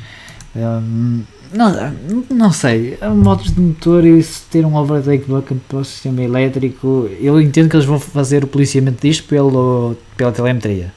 [0.56, 1.22] Hum,
[1.54, 1.96] não,
[2.30, 7.10] não sei, modos de motor e se ter um overtake button para o sistema elétrico,
[7.20, 10.94] eu entendo que eles vão fazer o policiamento disto pelo, pela telemetria,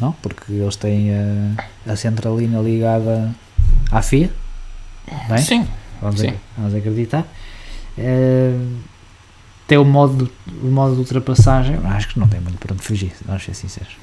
[0.00, 0.12] não?
[0.22, 3.34] Porque eles têm a, a centralina ligada
[3.90, 4.30] à FIA,
[5.28, 5.38] bem?
[5.38, 5.66] Sim,
[6.00, 6.34] vamos, sim.
[6.56, 7.26] vamos acreditar.
[7.96, 8.56] Eh,
[9.66, 10.30] tem o modo,
[10.62, 13.96] o modo de ultrapassagem, acho que não tem muito para onde fugir, vamos ser sinceros.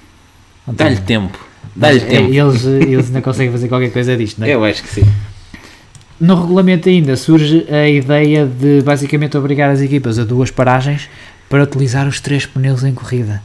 [0.67, 1.37] Dá-lhe tempo.
[1.75, 2.33] Dá-lhe é, tempo.
[2.33, 4.51] Eles, eles ainda conseguem fazer qualquer coisa disto, não é?
[4.51, 5.03] Eu acho que sim.
[6.21, 11.09] No regulamento ainda surge a ideia de basicamente obrigar as equipas a duas paragens
[11.49, 13.41] para utilizar os três pneus em corrida.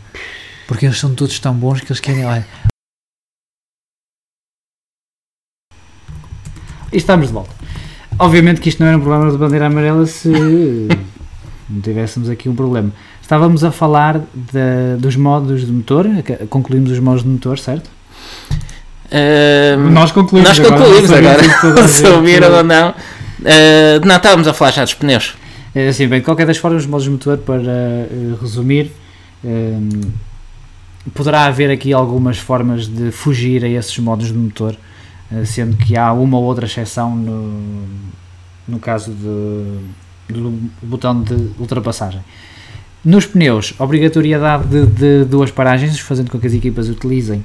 [0.68, 2.46] Porque eles são todos tão bons que eles querem, olha...
[6.92, 7.50] E estamos de volta.
[8.18, 10.28] Obviamente que isto não era um problema de bandeira amarela se
[11.68, 12.92] não tivéssemos aqui um problema.
[13.22, 16.06] Estávamos a falar da- dos modos de motor,
[16.50, 17.90] concluímos os modos de motor, certo?
[19.92, 21.42] Nós concluímos Nós agora, concluímos agora.
[21.44, 22.90] sabemos se ouviram ou não.
[22.90, 25.34] Uh, não, estávamos a falar já dos pneus.
[25.74, 28.90] É assim, bem, de qualquer das formas, os modos de motor, para eh, resumir,
[29.44, 29.90] ehm,
[31.12, 34.74] poderá haver aqui algumas formas de fugir a esses modos de motor,
[35.44, 37.84] sendo que há uma ou outra exceção no,
[38.66, 42.22] no caso de, do botão de ultrapassagem.
[43.04, 47.44] Nos pneus, obrigatoriedade de, de duas paragens, fazendo com que as equipas utilizem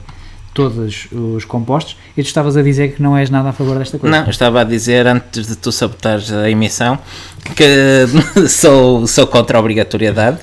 [0.54, 3.98] todos os compostos, e tu estavas a dizer que não és nada a favor desta
[3.98, 4.18] coisa.
[4.18, 7.00] Não, eu estava a dizer antes de tu sabotares a emissão
[7.56, 8.06] que
[8.50, 10.40] sou, sou contra a obrigatoriedade.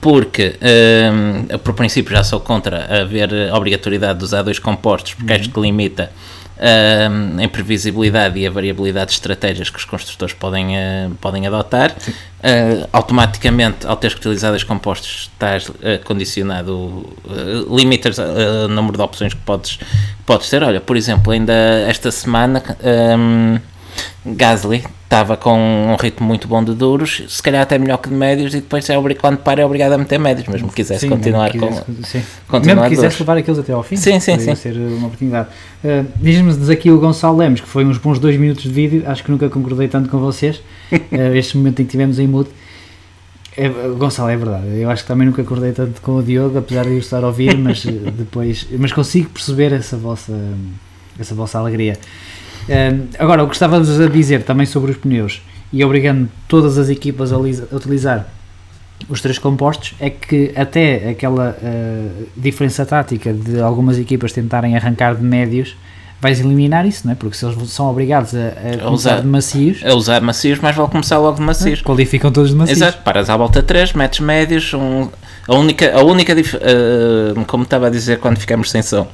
[0.00, 5.48] Porque, hum, por princípio, já sou contra haver obrigatoriedade de usar dois compostos, porque acho
[5.48, 6.10] que limita
[6.58, 11.94] a imprevisibilidade e a variabilidade de estratégias que os construtores podem, eh, podem adotar.
[12.42, 18.96] Eh, automaticamente, ao teres que utilizar dois compostos, estás eh, condicionado, uh, limitas o número
[18.96, 19.78] de opções que podes,
[20.24, 20.62] podes ter.
[20.62, 21.52] Olha, por exemplo, ainda
[21.86, 22.62] esta semana.
[23.18, 23.58] hum,
[24.24, 28.14] Gasly estava com um ritmo muito bom de duros, se calhar até melhor que de
[28.14, 31.02] médios, e depois é obri- quando para é obrigado a meter médios, mesmo que quisesse
[31.02, 31.82] Sim, continuar mesmo com.
[31.84, 32.22] quisesse, sim.
[32.48, 34.54] continuar mesmo que quisesse levar aqueles até ao fim, Sim, sim, sim.
[34.56, 35.48] ser uma oportunidade.
[35.84, 39.22] Uh, Diz-nos aqui o Gonçalo Lemos, que foi uns bons dois minutos de vídeo, acho
[39.22, 40.56] que nunca concordei tanto com vocês,
[40.92, 40.96] uh,
[41.36, 42.50] este momento em que tivemos em mute.
[43.56, 46.82] É, Gonçalo, é verdade, eu acho que também nunca acordei tanto com o Diogo, apesar
[46.84, 50.32] de eu estar a ouvir, mas uh, depois, mas consigo perceber essa vossa,
[51.18, 51.96] essa vossa alegria.
[52.68, 55.40] Uh, agora, o que estávamos a dizer também sobre os pneus,
[55.72, 57.40] e obrigando todas as equipas a a
[57.76, 58.26] utilizar
[59.08, 65.14] os três compostos é que até aquela eh, diferença tática de algumas equipas tentarem arrancar
[65.14, 65.76] de médios
[66.18, 67.14] vais eliminar isso, não é?
[67.14, 70.74] Porque se eles são obrigados a, a começar usar- de macios, A usar macios, mas
[70.74, 71.82] vale começar logo de macios.
[71.82, 72.78] qualificam todos de macios.
[72.80, 74.72] Exato, paras à volta 3, metes médios.
[74.72, 75.08] um-
[75.46, 79.06] a única, a única eh, como estava a dizer quando ficamos sem som,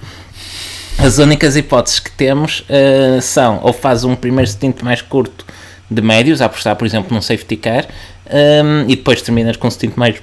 [0.98, 5.44] as únicas hipóteses que temos eh, são ou faz um primeiro stint mais curto
[5.90, 7.86] de médios, a apostar, por exemplo, num safety car,
[8.26, 10.16] ehm, e depois terminas com um stint mais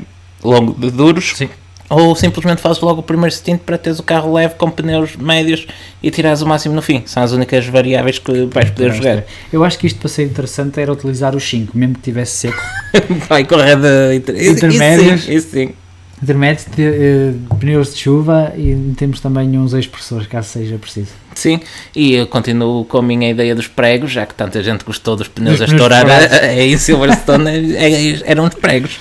[0.43, 1.33] longo de duros.
[1.35, 1.49] Sim.
[1.89, 5.65] Ou simplesmente fazes logo o primeiro stint para teres o carro leve com pneus médios
[6.03, 7.01] e tirares o máximo no fim.
[7.07, 9.23] São as únicas variáveis que vais poder jogar.
[9.51, 12.61] Eu acho que isto para ser interessante era utilizar os 5, mesmo que tivesse seco.
[13.27, 14.49] Vai correr de inter...
[14.49, 15.21] Intermédios.
[15.21, 15.73] Isso sim, isso sim.
[16.21, 21.11] Intermédios, de, eh, pneus de chuva e temos também uns expressores, caso seja preciso.
[21.33, 21.61] Sim,
[21.95, 25.29] e eu continuo com a minha ideia dos pregos, já que tanta gente gostou dos
[25.29, 28.99] pneus Dos a estourar a- em Silverstone, é- é- eram de pregos.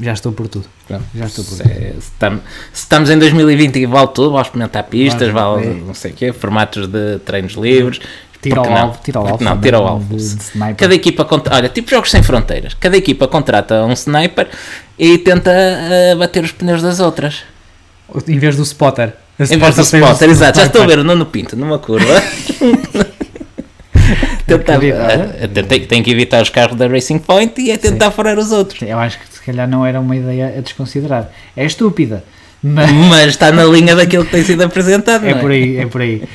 [0.00, 0.66] Já estou por tudo.
[1.14, 1.72] Já estou por Se, tudo.
[1.72, 2.40] se estamos,
[2.72, 5.84] se estamos em 2020 e vale tudo, vale experimentar pistas, Vale, vale é.
[5.86, 8.00] não sei o quê, formatos de treinos livres.
[8.42, 8.78] Tira porque não?
[8.82, 9.44] alvo, tira Porque alvo.
[9.44, 10.16] Não, tira também, alvo.
[10.76, 14.48] Cada equipa, contra- olha, tipo jogos sem fronteiras, cada equipa contrata um sniper
[14.98, 17.42] e tenta eh, bater os pneus das outras.
[18.26, 19.12] Em vez do spotter.
[19.38, 20.58] Em vez do o spotter, exato.
[20.58, 22.06] Já estou a ver o Nuno Pinto numa curva.
[24.46, 28.10] tentar, a- a- tem, tem que evitar os carros da Racing Point e é tentar
[28.10, 28.82] furar os outros.
[28.82, 31.30] Eu acho que se calhar não era uma ideia a desconsiderar.
[31.56, 32.24] É estúpida,
[32.62, 35.34] mas Mas está na linha daquilo que tem sido apresentado, é é?
[35.34, 36.22] por aí, é por aí.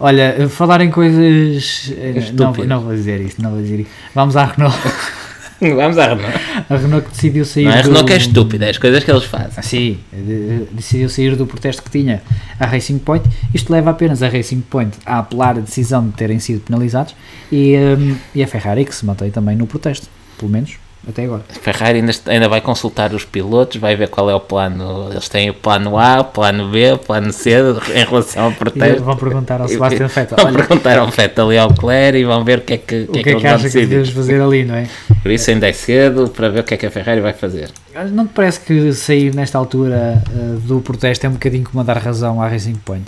[0.00, 1.92] Olha, falar em coisas.
[1.96, 3.90] eh, Não, não vou dizer isso, não vou dizer isso.
[4.14, 4.76] Vamos à Renault.
[5.60, 6.38] Vamos à Renault.
[6.70, 9.04] A Renault que decidiu sair Não a do- Renault que é estúpida, é as coisas
[9.04, 9.62] que eles fazem.
[9.62, 12.22] Sim, de- decidiu sair do protesto que tinha
[12.58, 13.28] a Racing Point.
[13.52, 17.14] Isto leva apenas a Racing Point a apelar a decisão de terem sido penalizados
[17.52, 20.08] e, hum, e a Ferrari que se mantém também no protesto,
[20.38, 21.42] pelo menos até agora.
[21.48, 25.08] A Ferrari ainda, ainda vai consultar os pilotos, vai ver qual é o plano.
[25.10, 27.52] Eles têm o plano A, o plano B, o plano C
[27.94, 29.02] em relação ao protesto.
[29.02, 32.44] vão perguntar ao Sebastian Vettel: Vão olha, perguntar ao Vettel e ao Leclerc e vão
[32.44, 34.40] ver o que é que, o que é que, eles vão acha que devemos fazer
[34.42, 34.86] ali, não é?
[35.22, 37.70] Por isso ainda é cedo para ver o que é que a Ferrari vai fazer.
[38.12, 41.84] Não te parece que sair nesta altura uh, do protesto é um bocadinho como a
[41.84, 43.06] dar razão à Racing Point?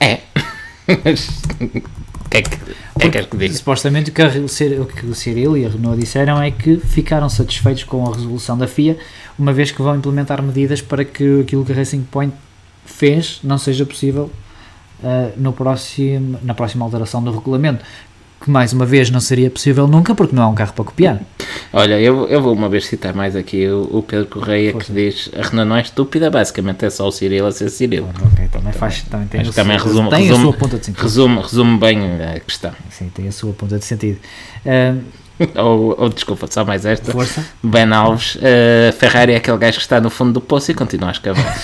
[0.00, 0.18] É.
[2.28, 2.56] O que é que,
[2.94, 3.54] o que, é que, és que digo?
[3.54, 7.84] Supostamente o que, o que o Cyril e a Renault disseram é que ficaram satisfeitos
[7.84, 8.98] com a resolução da FIA,
[9.38, 12.34] uma vez que vão implementar medidas para que aquilo que a Racing Point
[12.84, 14.30] fez não seja possível
[15.02, 17.82] uh, no próximo, na próxima alteração do regulamento.
[18.48, 21.20] Que mais uma vez não seria possível nunca porque não há um carro para copiar.
[21.70, 24.86] Olha, eu, eu vou uma vez citar mais aqui o, o Pedro Correia Força.
[24.90, 28.06] que diz a Renault não é estúpida, basicamente é só o Cyril a ser Cyril.
[28.32, 30.86] Ok, também faz, também tem, Acho também seu- resume- tem resume- a sua ponta de
[30.86, 31.02] sentido.
[31.02, 32.72] Resume, resume bem a questão.
[32.88, 34.18] Sim, tem a sua ponta de sentido.
[34.64, 34.98] Uh,
[35.54, 37.12] Ou, ou desculpa, só mais esta.
[37.12, 37.44] força.
[37.62, 41.10] Ben Alves, eh, Ferrari é aquele gajo que está no fundo do poço e continua
[41.10, 41.56] a escavar.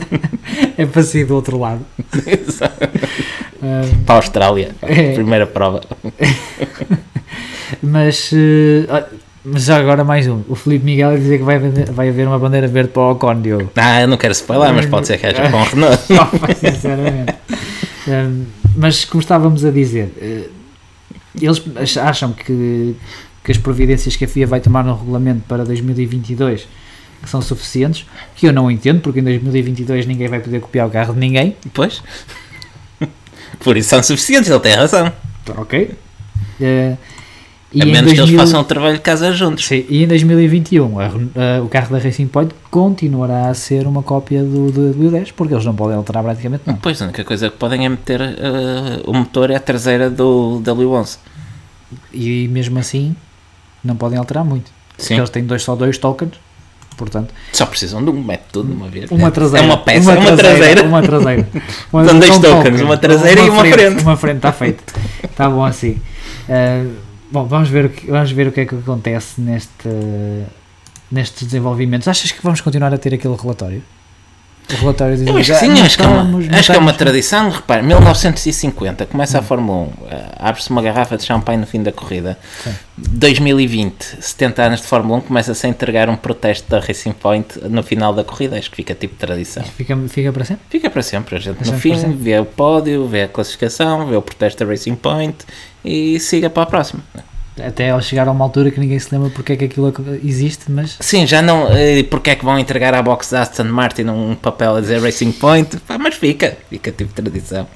[0.76, 1.80] É para sair do outro lado.
[3.64, 5.14] Uh, Para a Austrália, É.
[5.14, 5.80] primeira prova.
[7.82, 8.30] Mas,
[8.88, 9.06] olha,
[9.44, 10.42] mas já agora mais um.
[10.48, 13.40] O Felipe Miguel a dizer que vai, vai haver uma bandeira verde para o Ocon,
[13.40, 13.70] Diogo.
[13.76, 16.12] Ah, eu não quero spoiler, mas pode ser que haja com o Renault.
[16.12, 17.34] Opa, sinceramente.
[18.06, 18.44] Um,
[18.76, 20.48] mas como estávamos a dizer, eh,
[21.40, 22.94] eles ach- acham que,
[23.42, 26.68] que as providências que a FIA vai tomar no regulamento para 2022
[27.22, 28.04] que são suficientes,
[28.36, 31.56] que eu não entendo, porque em 2022 ninguém vai poder copiar o carro de ninguém.
[31.72, 32.02] Pois.
[33.60, 35.12] Por isso são suficientes, ele tem razão.
[35.56, 35.94] Ok.
[36.60, 36.96] Eh,
[37.72, 39.66] e a menos que eles 2000 façam o trabalho de casa juntos.
[39.66, 44.02] Sim, e em 2021 a a- o carro da Racing Point continuará a ser uma
[44.02, 46.78] cópia do, do, do 10 porque eles não podem alterar praticamente nada.
[46.80, 50.60] Pois, a única coisa que podem é meter eh, o motor é a traseira do
[50.64, 51.18] W11.
[52.12, 53.14] E mesmo assim
[53.82, 54.70] não podem alterar muito.
[54.96, 55.16] Porque Sim.
[55.18, 56.32] eles têm dois, só dois tokens,
[56.96, 59.10] portanto, Só precisam de um, mete tudo de uma vez.
[59.10, 59.64] uma É- traseira.
[59.64, 60.82] É uma peça, é uma traseira.
[60.84, 61.48] Uma traseira.
[61.92, 64.02] Uma, São dois um tokens, token, uma traseira e uma frente.
[64.02, 64.84] Uma frente, está feito.
[65.22, 66.00] Está bom assim.
[66.48, 66.90] Uh,
[67.30, 69.88] bom, vamos ver, o que, vamos ver o que é que acontece neste,
[71.10, 72.06] nestes desenvolvimentos.
[72.08, 73.82] Achas que vamos continuar a ter aquele relatório?
[74.72, 76.80] O relatório diz Eu acho que "Ah, sim, acho que, é uma, acho que é
[76.80, 77.50] uma tradição.
[77.50, 79.42] Repare, 1950 começa a.
[79.42, 82.38] Fórmula 1, eh, abre-se uma garrafa de champanhe no fim da corrida.
[82.62, 82.72] Sim.
[82.96, 87.82] 2020, 70 anos de Fórmula 1, começa-se a entregar um protesto da Racing Point no
[87.82, 88.56] final da corrida.
[88.56, 89.62] Acho que fica tipo tradição.
[89.64, 90.64] Fica, fica para sempre?
[90.70, 91.36] Fica para sempre.
[91.36, 94.94] A gente no fim vê o pódio, vê a classificação, vê o protesto da Racing
[94.96, 95.36] Point
[95.84, 97.02] e siga para a próxima.
[97.62, 99.92] Até ela chegar a uma altura que ninguém se lembra porque é que aquilo
[100.24, 101.68] existe, mas Sim, já não.
[101.70, 105.00] eh, Porque é que vão entregar à box da Aston Martin um papel a dizer
[105.00, 105.76] Racing Point?
[105.78, 107.66] Pá, mas fica, fica tipo tradição.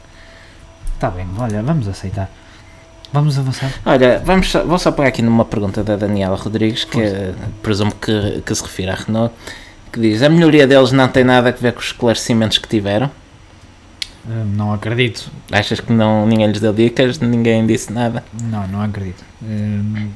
[0.94, 2.28] está bem, olha, vamos aceitar.
[3.12, 3.72] Vamos avançar.
[3.86, 7.92] Olha, vamos só- vou só pegar aqui numa pergunta da Daniela Rodrigues, que eh, presumo
[7.94, 9.32] que, que se refere à Renault,
[9.92, 13.10] que diz: A melhoria deles não tem nada a ver com os esclarecimentos que tiveram?
[14.28, 15.30] Hum, não acredito.
[15.50, 18.22] Achas que não, ninguém lhes deu dicas, ninguém disse nada?
[18.42, 19.24] Não, não acredito.
[19.42, 20.10] Hum,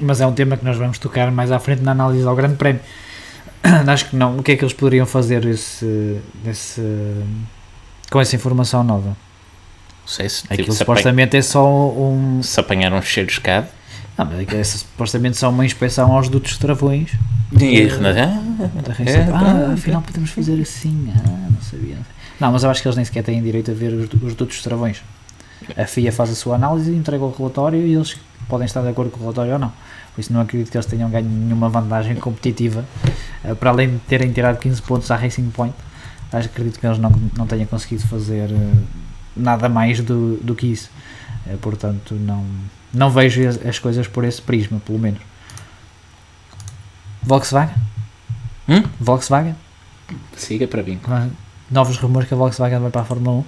[0.00, 2.56] mas é um tema que nós vamos tocar mais à frente na análise ao Grande
[2.56, 2.80] Prémio.
[3.86, 4.38] Acho que não.
[4.38, 6.82] O que é que eles poderiam fazer esse, esse,
[8.10, 9.08] com essa informação nova?
[9.08, 9.16] Não
[10.06, 12.42] sei se, tipo, Aquilo apanha, supostamente é só um.
[12.42, 13.68] se apanharam um cheiro escado.
[14.16, 17.12] Não, mas aquilo é supostamente só uma inspeção aos dutos travões.
[17.58, 17.96] E ah,
[18.82, 19.10] Da Racing.
[19.10, 19.72] É, ah, pronto.
[19.72, 21.12] afinal podemos fazer assim.
[21.14, 21.96] Ah, não sabia.
[21.96, 24.62] Não, mas eu acho que eles nem sequer têm direito a ver os, os dutos
[24.62, 25.02] travões.
[25.76, 28.16] A FIA faz a sua análise, entrega o relatório e eles
[28.48, 29.72] podem estar de acordo com o relatório ou não.
[30.14, 32.84] Por isso não acredito que eles tenham ganho nenhuma vantagem competitiva,
[33.44, 35.74] eh, para além de terem tirado 15 pontos à Racing Point.
[36.32, 38.72] Acho que acredito que eles não, não tenham conseguido fazer eh,
[39.36, 40.90] nada mais do, do que isso.
[41.46, 42.44] Eh, Portanto, não,
[42.92, 45.20] não vejo as, as coisas por esse prisma, pelo menos.
[47.22, 47.74] Volkswagen?
[48.68, 48.82] Hum?
[48.98, 49.54] Volkswagen?
[50.36, 50.98] siga para mim.
[51.70, 53.44] Novos rumores que a Volkswagen vai para a Fórmula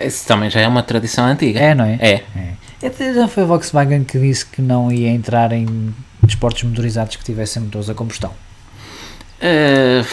[0.00, 0.06] 1.
[0.06, 1.58] Isso também já é uma tradição antiga.
[1.58, 1.98] É, não é?
[2.00, 2.24] É.
[2.36, 2.86] É.
[2.86, 5.94] Até já foi a Volkswagen que disse que não ia entrar em
[6.26, 8.30] esportes motorizados que tivessem motores a combustão.
[9.40, 10.04] Uh,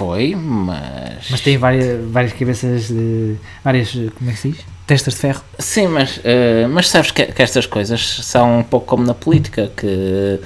[0.00, 1.28] Foi, mas.
[1.30, 3.36] Mas tem várias, várias cabeças de.
[3.62, 3.92] várias.
[3.92, 4.64] como é que se diz?
[4.86, 5.42] Testas de ferro.
[5.58, 9.70] Sim, mas, eh, mas sabes que, que estas coisas são um pouco como na política,
[9.76, 10.40] que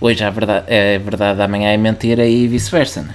[0.00, 3.02] hoje é verdade, é verdade amanhã é mentira e vice-versa.
[3.02, 3.14] né?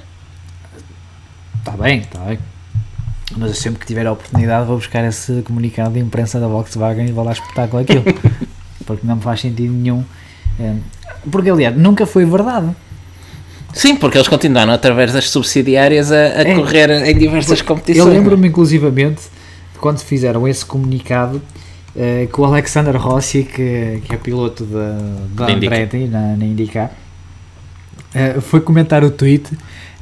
[1.59, 2.39] Está bem, está bem.
[3.37, 7.07] Mas eu sempre que tiver a oportunidade vou buscar esse comunicado de imprensa da Volkswagen
[7.07, 8.03] e vou lá espetar com aquilo.
[8.85, 10.03] porque não me faz sentido nenhum.
[10.59, 10.75] eh,
[11.31, 12.69] Porque aliás, nunca foi verdade.
[13.73, 16.55] Sim, porque eles continuaram através das subsidiárias a, a É.
[16.55, 18.05] correr em diversas competições.
[18.07, 19.23] Eu lembro-me inclusivamente
[19.73, 21.41] de quando fizeram esse comunicado
[21.95, 25.47] eh, que o Alexander Rossi, que, que é piloto da.
[25.51, 26.91] Andretti na, na IndyCar,
[28.13, 29.49] eh, foi comentar o tweet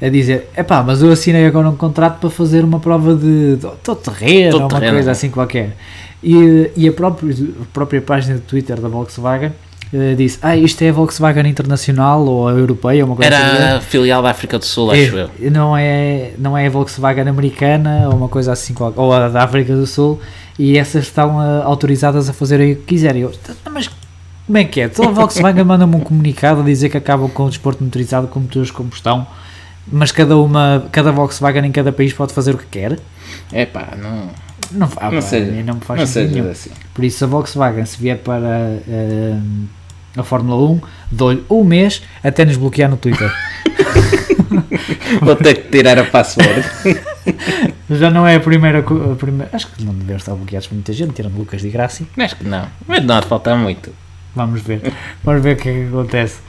[0.05, 3.67] a dizer: Epá, mas eu assinei agora um contrato para fazer uma prova de, de,
[3.67, 4.93] de terreno Todo ou uma terreno.
[4.97, 5.75] coisa assim qualquer.
[6.21, 9.51] E, e a, própria, a própria página de Twitter da Volkswagen
[9.93, 13.55] eh, disse: Ah, isto é a Volkswagen Internacional ou a Europeia, ou uma coisa assim.
[13.55, 15.29] Era a filial da África do Sul, acho eu.
[15.41, 19.43] É, não é, não é a Volkswagen americana ou uma coisa assim, ou a da
[19.43, 20.19] África do Sul,
[20.57, 23.21] e essas estão ah, autorizadas a fazerem o que quiserem.
[23.21, 23.89] Eu, "Tá, mas
[24.45, 24.85] como é que é?
[24.85, 28.39] Então a Volkswagen manda-me um comunicado a dizer que acabam com o desporto motorizado com
[28.39, 29.25] motores de combustão,
[29.91, 32.99] mas cada, uma, cada Volkswagen em cada país pode fazer o que quer?
[33.51, 34.29] É pá, não,
[34.71, 36.71] Não, ah, não pá, seja, não me faz não sentido assim.
[36.93, 39.41] Por isso, a Volkswagen, se vier para ah,
[40.17, 43.31] a Fórmula 1, dou-lhe um mês até nos bloquear no Twitter.
[45.21, 46.63] Vou ter que tirar a password.
[47.89, 49.49] Já não é a primeira, a primeira.
[49.53, 52.03] Acho que não devem estar bloqueados por muita gente, tirando Lucas de Graça.
[52.17, 53.93] acho que não, mas não faltar muito.
[54.35, 54.93] Vamos ver.
[55.23, 56.39] Vamos ver o que é que acontece.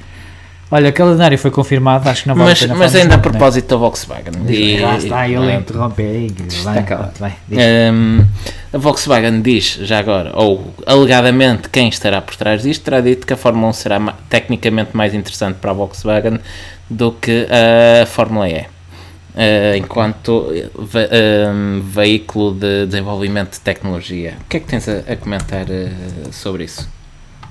[0.75, 3.19] Olha, o calendário foi confirmado, acho que não vale Mas, a pena mas ainda a
[3.19, 4.33] propósito da Volkswagen.
[4.45, 6.27] Diz, lá está, ele Ah, interrompe aí.
[6.49, 7.37] Está Vai.
[7.93, 8.27] Hum,
[8.73, 13.33] a Volkswagen diz, já agora, ou alegadamente quem estará por trás disto, terá dito que
[13.33, 16.41] a Fórmula 1 será ma- tecnicamente mais interessante para a Volkswagen
[16.91, 17.47] do que
[18.03, 18.63] a Fórmula E.
[19.37, 21.09] Uh, enquanto ve-
[21.53, 24.35] hum, veículo de desenvolvimento de tecnologia.
[24.41, 26.89] O que é que tens a, a comentar uh, sobre isso?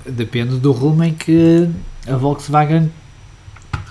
[0.06, 1.70] Depende do rumo em que
[2.06, 2.92] a Volkswagen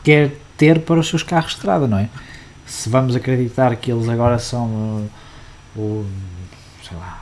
[0.02, 2.08] quer ter para os seus carros de estrada, não é?
[2.66, 5.08] Se vamos acreditar que eles agora são uh,
[5.80, 6.06] o,
[6.86, 7.18] sei lá,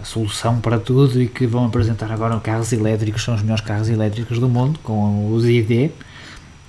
[0.00, 3.88] a solução para tudo e que vão apresentar agora carros elétricos, são os melhores carros
[3.88, 5.90] elétricos do mundo, com os ID,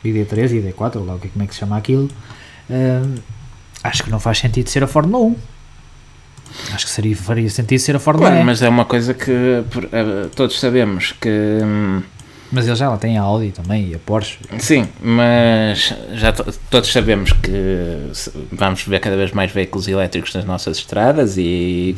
[0.04, 2.10] ID3, ID4, ou lá o que é- como é que se chama aquilo,
[2.70, 3.16] hum,
[3.84, 5.36] acho que não faz sentido ser a Fórmula 1.
[6.74, 8.46] Acho que seria, faria sentido ser a Fórmula Claro, E.
[8.46, 11.30] mas é uma coisa que eh, todos sabemos que.
[11.64, 12.02] hum,
[12.56, 14.38] Mas eles já lá têm a Audi também e a Porsche.
[14.60, 17.52] Sim, mas já to- todos sabemos que
[18.52, 21.96] vamos ver cada vez mais veículos elétricos nas nossas estradas e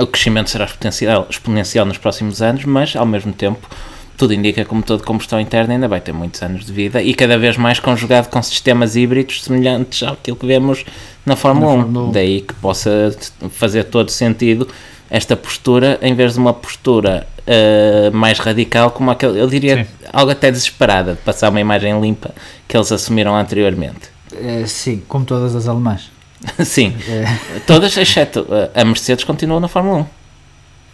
[0.00, 3.68] o crescimento será exponencial, exponencial nos próximos anos, mas ao mesmo tempo
[4.16, 7.36] tudo indica como toda combustão interna ainda vai ter muitos anos de vida e cada
[7.36, 10.84] vez mais conjugado com sistemas híbridos semelhantes àquilo que vemos
[11.26, 11.82] na Fórmula, Na 1.
[11.82, 12.12] Fórmula 1.
[12.12, 13.14] Daí que possa
[13.50, 14.66] fazer todo sentido
[15.10, 19.90] esta postura em vez de uma postura eh, mais radical como aquele, eu diria Sim.
[20.12, 22.34] algo até desesperada de passar uma imagem limpa
[22.66, 24.08] que eles assumiram anteriormente.
[24.34, 26.10] Eh, sim, como todas as alemãs.
[26.64, 27.24] Sim, Eh,
[27.66, 30.06] todas exceto a Mercedes continua na Fórmula 1.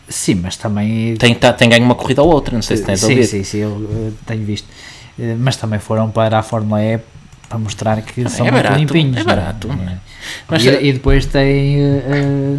[0.09, 1.17] sim, mas também.
[1.17, 3.27] Tem, tá- tem ganho uma corrida ou outra, não sei se tens sim, ouvido.
[3.27, 4.69] sim, sim, eu tenho visto.
[5.39, 6.99] Mas também foram para a Fórmula E
[7.49, 9.17] para mostrar que são é muito barato, limpinhos.
[9.17, 9.69] é não barato.
[10.49, 12.57] Mas, e, e depois tem eh,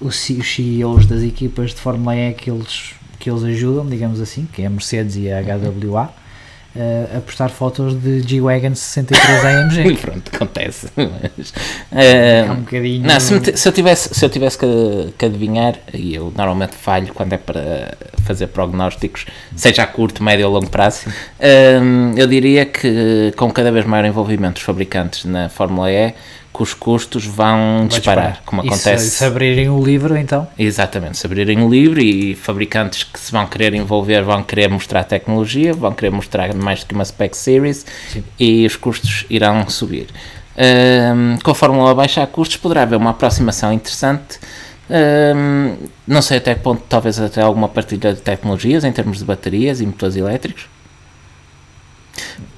[0.00, 4.62] os, CEOs das equipas de Fórmula E que eles, que eles ajudam, digamos assim, que
[4.62, 6.10] é a Mercedes e a HWA,
[6.74, 9.96] eh, a postar fotos de G-Wagon 63 AMG.
[10.00, 10.86] Pronto, acontece.
[10.96, 11.52] Mas,
[11.90, 13.04] eh, É um bocadinho.
[13.04, 16.76] Não, se, me se eu tivesse, se eu tivesse que, que adivinhar, e eu normalmente
[16.76, 21.08] falho quando é para fazer prognósticos, seja a curto, médio ou longo prazo,
[21.82, 26.14] hum, eu diria que com cada vez maior envolvimento dos fabricantes na Fórmula E,
[26.52, 29.10] que os custos vão vai disparar, como E se- acontece.
[29.10, 30.48] Se, abrirem o livro, então.
[30.58, 35.04] Exatamente, se abrirem o livro e fabricantes que se vão querer envolver vão querer mostrar
[35.04, 38.24] tecnologia, vão querer mostrar mais do que uma spec series Sim.
[38.38, 40.08] e os custos irão subir.
[40.56, 44.38] Ahm, com a Fórmula a baixar custos poderá haver uma aproximação interessante.
[44.90, 45.76] Ahm,
[46.06, 49.80] não sei até que ponto, talvez até alguma partilha de tecnologias em termos de baterias
[49.80, 50.66] e motores elétricos.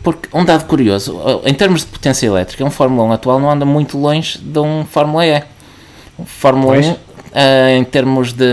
[0.03, 3.65] Porque um dado curioso, em termos de potência elétrica, um Fórmula 1 atual não anda
[3.65, 5.43] muito longe de um Fórmula E.
[6.25, 6.87] Fórmula Pois.
[6.87, 6.97] 1,
[7.35, 8.47] ah, em termos de,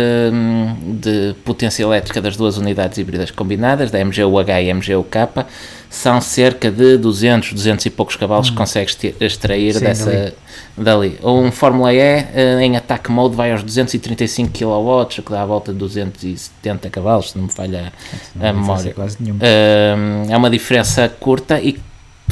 [1.01, 5.45] de potência elétrica das duas unidades híbridas combinadas, da MGU-H e MGU-K,
[5.89, 10.33] são cerca de 200, 200 e poucos cavalos que consegues extrair Sim, dessa,
[10.77, 11.17] dali.
[11.23, 15.71] Um Fórmula E ah, em ataque mode vai aos 235 kW, que dá a volta
[15.73, 17.91] de 270 cavalos, se não me falha
[18.39, 18.93] a Não memória.
[18.93, 19.41] quase nenhuma.
[19.43, 21.79] Hum, é uma diferença curta e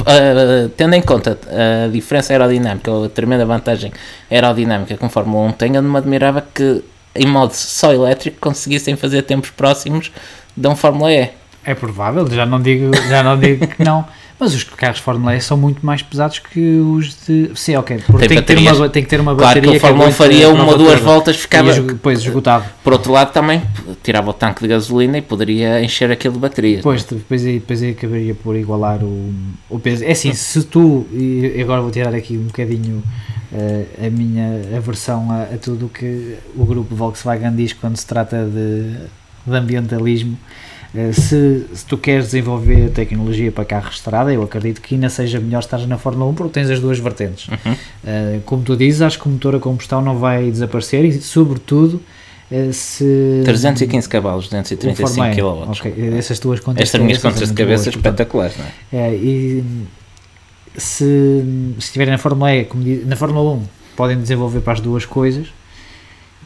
[0.01, 3.91] Uh, tendo em conta a diferença aerodinâmica ou a tremenda vantagem
[4.29, 6.83] aerodinâmica que a Fórmula 1 tem, eu não me admirava que
[7.15, 10.11] em modo só elétrico conseguissem fazer tempos próximos
[10.55, 11.29] de um Fórmula E.
[11.65, 14.05] É provável, já não digo, já não digo que não.
[14.39, 17.51] Mas os carros Fórmula E são muito mais pesados que os de.
[17.55, 17.97] Sim, ok.
[18.05, 19.71] Porque tem, tem, que, ter uma, tem que ter uma claro bateria.
[19.71, 21.11] que o Fórmula 1 faria uma ou duas toda.
[21.11, 21.71] voltas, ficava.
[21.71, 22.65] E depois esgotado.
[22.83, 23.63] Por outro lado, também
[24.03, 26.77] tirava o tanque de gasolina e poderia encher aquilo de baterias.
[26.77, 29.33] Depois, depois, aí, depois aí acabaria por igualar o,
[29.69, 30.03] o peso.
[30.03, 31.07] É assim, se tu.
[31.11, 33.03] E agora vou tirar aqui um bocadinho
[33.51, 38.05] uh, a minha aversão a, a tudo o que o grupo Volkswagen diz quando se
[38.05, 38.97] trata de,
[39.47, 40.37] de ambientalismo.
[40.93, 45.39] Uh, se, se, tu queres desenvolver tecnologia para carro estrada, eu acredito que ainda seja
[45.39, 47.47] melhor estar na Fórmula 1 porque tens as duas vertentes.
[47.47, 47.73] Uhum.
[47.73, 52.01] Uh, como tu dizes, acho que o motor a combustão não vai desaparecer e, sobretudo,
[52.51, 53.41] uh, se.
[53.45, 55.71] 315 cavalos, 235 kW.
[55.71, 56.83] Ok, essas tuas contas.
[56.83, 59.09] Estas minhas contas de cabeça espetaculares, não é?
[59.09, 59.63] é e
[60.77, 63.63] se, se estiverem na Fórmula E, como diz, na Fórmula 1,
[63.95, 65.47] podem desenvolver para as duas coisas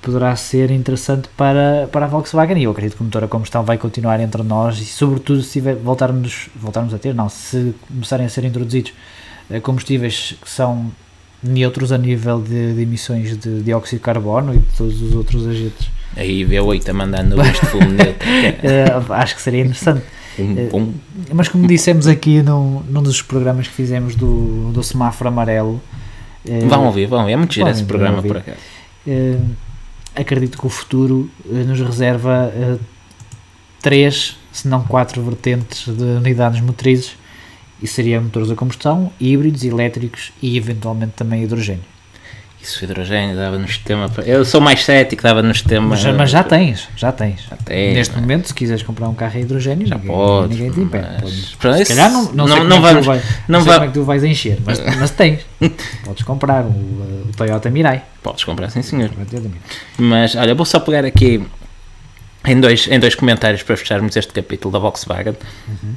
[0.01, 3.63] poderá ser interessante para, para a Volkswagen e eu acredito que o motor a combustão
[3.63, 8.25] vai continuar entre nós e sobretudo se tiver, voltarmos, voltarmos a ter, não, se começarem
[8.25, 8.93] a ser introduzidos
[9.61, 10.91] combustíveis que são
[11.43, 15.47] neutros a nível de, de emissões de dióxido de carbono e de todos os outros
[15.47, 15.89] agentes.
[16.15, 18.27] Aí V8 a mandar no de fumo neutro.
[18.27, 20.03] uh, acho que seria interessante.
[20.39, 20.81] Um, um.
[20.83, 20.93] Uh,
[21.33, 25.81] mas como dissemos aqui num, num dos programas que fizemos do, do semáforo amarelo.
[26.67, 27.33] Vão ouvir, vão ouvir.
[27.33, 28.57] É muito giro esse programa por acaso
[30.15, 32.79] acredito que o futuro nos reserva uh,
[33.81, 37.15] três, se não quatro vertentes de unidades motrizes
[37.81, 41.90] e seria motores a combustão, híbridos, elétricos e eventualmente também hidrogênio.
[42.61, 44.09] Isso, hidrogênio dava no sistema.
[44.23, 45.87] Eu sou mais cético, dava no sistema.
[45.87, 47.41] Mas, mas já tens, já tens.
[47.49, 48.21] Já tens Neste mas...
[48.21, 51.07] momento, se quiseres comprar um carro a hidrogênio, já ninguém, podes, ninguém te impede.
[51.21, 51.55] Mas...
[51.55, 54.03] Podes, se calhar não, não, não, não, vamos, vai, não, sei como é que tu
[54.03, 55.41] vais encher, mas, mas tens.
[56.05, 58.03] podes comprar o, o, Toyota Mirai.
[58.21, 59.09] Podes comprar, sim senhor.
[59.97, 61.43] Mas olha, vou só pegar aqui
[62.45, 65.35] em dois, em dois comentários para fecharmos este capítulo da Volkswagen.
[65.67, 65.95] Uhum.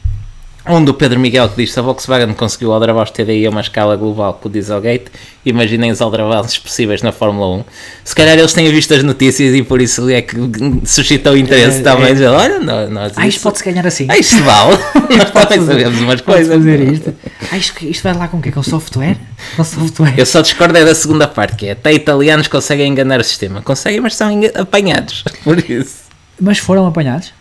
[0.67, 3.61] Um do Pedro Miguel que diz se a Volkswagen conseguiu aldrabar os TDI a uma
[3.61, 5.13] escala global com o Dieselgate,
[5.45, 7.65] imaginem os aldrabados possíveis na Fórmula 1.
[8.03, 10.37] Se calhar eles têm visto as notícias e por isso é que
[10.87, 12.17] suscitou interesse é, também.
[12.17, 12.29] É.
[12.31, 14.07] Olha, nós, nós ah, isto pode-se ganhar assim.
[14.09, 14.79] Ah, isto vale.
[15.19, 16.57] nós também sabemos umas coisas.
[16.57, 17.15] fazer isto.
[17.53, 18.51] Ah, isto, isto vai lá com o quê?
[18.51, 19.19] Com software?
[19.57, 20.15] Com software?
[20.17, 23.61] Eu só discordo é da segunda parte, que é até italianos conseguem enganar o sistema.
[23.61, 25.25] Conseguem, mas são apanhados.
[25.45, 26.05] Por isso.
[26.41, 27.35] Mas foram apanhados?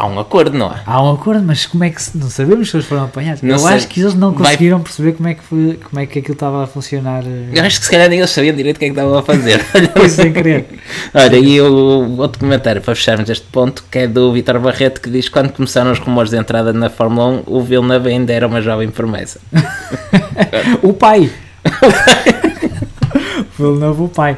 [0.00, 0.80] Há um acordo, não é?
[0.86, 3.42] Há um acordo, mas como é que se, não sabemos se eles foram apanhados?
[3.42, 3.74] Não eu sei.
[3.74, 4.84] acho que eles não conseguiram Vai...
[4.84, 7.24] perceber como é, que foi, como é que aquilo estava a funcionar.
[7.26, 9.18] eh, Eu acho que se calhar nem eles sabiam direito o que é que estavam
[9.18, 9.58] a fazer.
[9.92, 10.66] Foi sem querer.
[11.12, 15.10] Olha, e o outro comentário para fecharmos este ponto que é do Vitor Barreto que
[15.10, 18.46] diz que quando começaram os rumores de entrada na Fórmula 1, o Villeneuve ainda era
[18.46, 19.40] uma jovem promessa.
[20.80, 21.28] o pai!
[21.66, 24.36] o Villeneuve, o pai.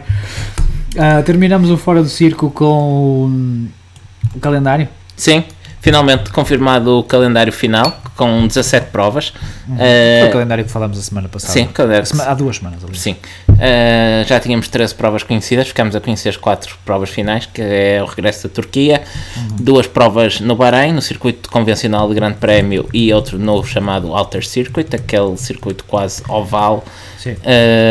[0.96, 4.88] Ah, terminamos o Fora do Circo com o, o calendário.
[5.20, 5.44] Sim,
[5.82, 9.34] finalmente confirmado o calendário final com 17 provas.
[9.68, 9.74] Uhum.
[9.74, 9.78] Uh,
[10.20, 11.52] Foi o calendário que falamos a semana passada.
[11.52, 12.08] Sim, calendário.
[12.22, 12.80] Há duas semanas.
[12.94, 13.16] Sim.
[13.50, 18.02] Uh, já tínhamos 13 provas conhecidas, ficámos a conhecer as 4 provas finais, que é
[18.02, 19.02] o regresso da Turquia,
[19.36, 19.56] uhum.
[19.60, 24.42] duas provas no Bahrein, no circuito convencional de Grande Prémio e outro novo chamado Outer
[24.46, 26.82] Circuit, aquele circuito quase oval.
[27.18, 27.36] Sim.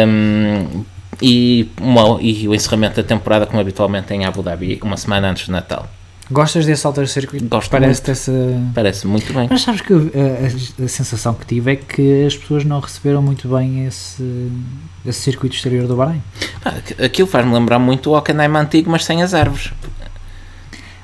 [0.07, 0.83] Um,
[1.21, 5.45] e, uma, e o encerramento da temporada, como habitualmente em Abu Dhabi, uma semana antes
[5.45, 5.87] do Natal.
[6.31, 7.45] Gostas desse alter circuito?
[7.47, 8.11] Gosto Parece muito.
[8.11, 8.31] Essa...
[8.75, 9.47] Parece muito bem.
[9.49, 13.21] Mas sabes que a, a, a, sensação que tive é que as pessoas não receberam
[13.21, 14.51] muito bem esse,
[15.05, 16.21] esse circuito exterior do Bahrein.
[16.63, 19.71] Ah, aquilo faz-me lembrar muito o Hockenheim antigo, mas sem as árvores.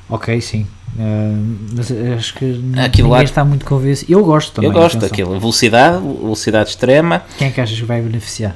[0.07, 0.67] Ok, sim.
[0.95, 2.45] Uh, mas acho que
[2.77, 3.23] Aquilo ninguém lá...
[3.23, 4.11] está muito convencido.
[4.11, 4.69] Eu gosto também.
[4.69, 5.39] Eu gosto daquilo.
[5.39, 7.23] Velocidade, velocidade extrema.
[7.37, 8.55] Quem é que achas que vai beneficiar?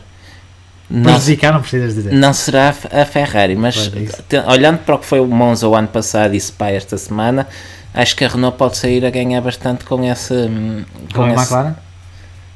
[0.89, 2.13] Não, Prejudicar não precisas dizer.
[2.13, 3.91] Não será a Ferrari, mas
[4.27, 7.47] te, olhando para o que foi o Monza o ano passado e Spa esta semana,
[7.93, 10.33] acho que a Renault pode sair a ganhar bastante com esse.
[10.33, 11.75] Com, com a esse, McLaren?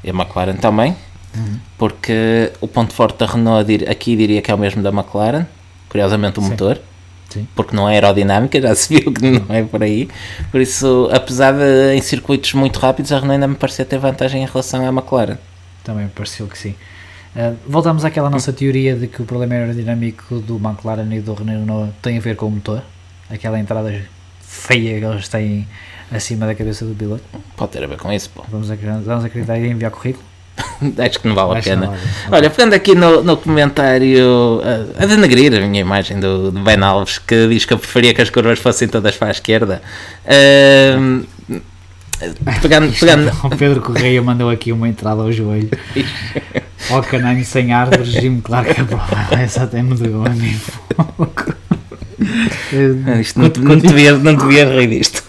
[0.03, 0.95] E a McLaren também,
[1.35, 1.59] uhum.
[1.77, 5.45] porque o ponto forte da Renault aqui diria que é o mesmo da McLaren,
[5.87, 6.49] curiosamente o Sim.
[6.49, 6.81] motor.
[7.29, 7.47] Sim.
[7.55, 10.07] Porque não é aerodinâmica, já se viu que não é por aí.
[10.51, 14.43] Por isso, apesar de em circuitos muito rápidos, a Renault ainda me parecia ter vantagem
[14.43, 15.37] em relação à McLaren.
[15.83, 16.75] Também me pareceu que sim.
[17.35, 21.91] Uh, voltamos àquela nossa teoria de que o problema aerodinâmico do McLaren e do Renault
[22.01, 22.83] tem a ver com o motor,
[23.29, 23.91] aquela entrada
[24.39, 25.67] feia que eles têm
[26.11, 27.23] acima da cabeça do piloto.
[27.57, 28.29] Pode ter a ver com isso.
[28.29, 28.43] Pô.
[28.49, 30.23] Vamos, acreditar, vamos acreditar em enviar currículo?
[30.99, 31.87] Acho que não vale Acho a pena.
[31.87, 31.99] Vale.
[32.31, 36.81] Olha, pegando aqui no, no comentário uh, a denegrir a minha imagem do, do, Ben
[36.83, 39.81] Alves, que diz que eu preferia que as curvas fossem todas para a esquerda.
[40.23, 41.25] Uh,
[42.61, 45.69] pegando, pegando, O Pedro Correia mandou aqui uma entrada ao joelho.
[46.89, 49.35] Ao cananho sem árvores, Jim Clark aprova.
[49.41, 50.59] Essa até me deu a mim.
[53.21, 55.23] Isto não, não, devia, não devia rir disto.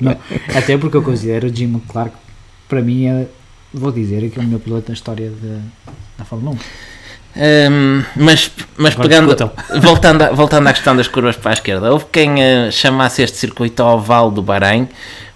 [0.00, 0.16] Não,
[0.54, 2.14] até porque eu considero o Jim Clark,
[2.68, 3.26] para mim, é,
[3.72, 5.58] vou dizer, que é o melhor piloto na história de,
[6.18, 6.58] da Fórmula 1.
[7.34, 9.36] Um, mas mas Agora pegando,
[9.80, 13.38] voltando, a- voltando à questão das curvas para a esquerda, houve quem eh, chamasse este
[13.38, 14.86] circuito oval do Bahrein,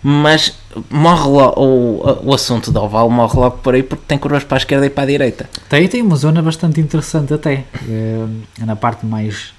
[0.02, 0.58] mas
[0.90, 4.56] morre logo, o, o assunto do oval morre logo por aí porque tem curvas para
[4.56, 5.48] a esquerda e para a direita.
[5.68, 7.64] Tem, tem uma zona bastante interessante até.
[7.88, 8.26] É,
[8.64, 9.52] na parte mais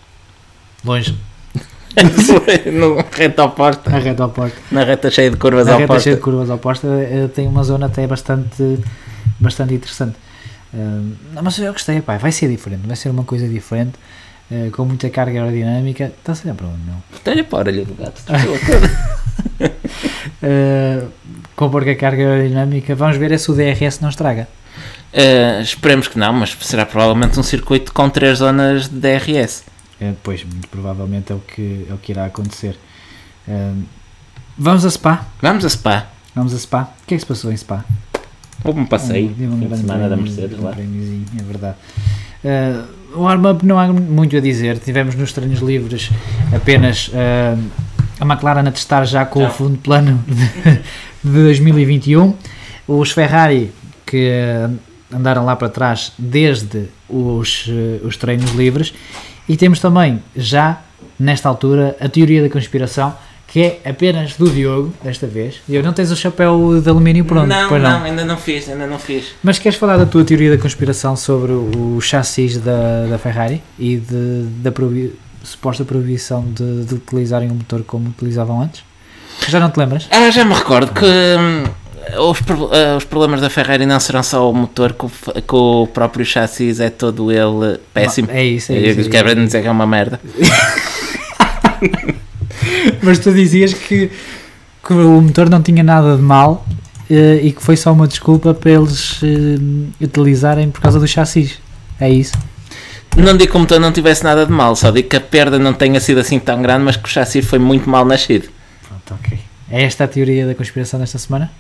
[0.83, 1.17] longe,
[2.71, 4.57] no reta oposta, a reta oposta.
[4.71, 6.03] na reta cheia de curvas A reta opostas.
[6.03, 8.79] cheia de curvas opostas eh, tem uma zona até bastante,
[9.39, 10.15] bastante interessante.
[10.73, 10.77] Eh,
[11.33, 13.93] não, mas eu gostei, pá, vai ser diferente, vai ser uma coisa diferente,
[14.51, 16.05] eh, com muita carga aerodinâmica.
[16.05, 17.03] Está-se a olhar para onde, não?
[17.31, 18.21] Olha para a orelha do gato.
[20.41, 21.03] Eh,
[21.55, 24.47] com pouca carga aerodinâmica, vamos ver é se o DRS não estraga.
[25.13, 29.63] Eh, esperemos que não, mas será provavelmente um circuito com três zonas de DRS.
[29.99, 32.77] Eh, pois, muito provavelmente é o que, é o que irá acontecer.
[33.47, 33.71] Eh,
[34.57, 35.25] vamos a Spa.
[35.41, 36.07] Vamos a Spa.
[36.35, 36.93] Vamos a Spa.
[37.03, 37.83] O que é que se passou em Spa?
[38.63, 40.71] Houve um passeio, Um- um fim de grande semana da Mercedes um lá.
[40.71, 41.77] é verdade.
[42.43, 42.87] Uh,
[43.17, 44.77] o warm-up não há muito a dizer.
[44.79, 46.09] Tivemos nos treinos livres
[46.53, 47.59] apenas uh,
[48.19, 50.79] a McLaren a testar já com o fundo plano de,
[51.23, 52.33] de 2021.
[52.87, 53.71] Os Ferrari
[54.05, 54.77] que uh,
[55.13, 58.93] andaram lá para trás desde os, uh, os treinos livres.
[59.49, 60.81] E temos também, já
[61.19, 63.15] nesta altura, a teoria da conspiração.
[63.47, 65.55] Que é apenas do Diogo, desta vez.
[65.67, 67.47] Diogo, não tens o chapéu de alumínio pronto?
[67.47, 69.27] não, pois não, ainda não fiz, ainda não fiz.
[69.41, 73.95] mas queres falar da tua teoria da conspiração sobre o chassis da, da Ferrari e
[73.97, 78.83] de, da proibi- suposta proibição de, de utilizarem o motor como utilizavam antes?
[79.47, 80.07] Já não te lembras?
[80.11, 81.63] Ah, já me recordo que hum,
[82.29, 82.39] os,
[82.73, 85.87] ah, os problemas da Ferrari não serão só o motor, que o, f- que o
[85.87, 88.27] próprio chassis é todo ele péssimo.
[88.29, 88.99] É isso, é isso.
[88.99, 89.35] é quero isso.
[89.45, 90.19] dizer que é uma merda.
[93.03, 94.09] Mas tu dizias que,
[94.85, 96.65] que o motor não tinha nada de mal
[97.09, 101.59] eh, e que foi só uma desculpa para eles eh, utilizarem por causa do chassis.
[101.99, 102.33] É isso?
[103.15, 105.57] Não digo que o motor não tivesse nada de mal, só digo que a perda
[105.57, 108.47] não tenha sido assim tão grande, mas que o chassi foi muito mal nascido.
[108.87, 109.39] Pronto, ok.
[109.71, 111.51] É esta a teoria da conspiração desta semana?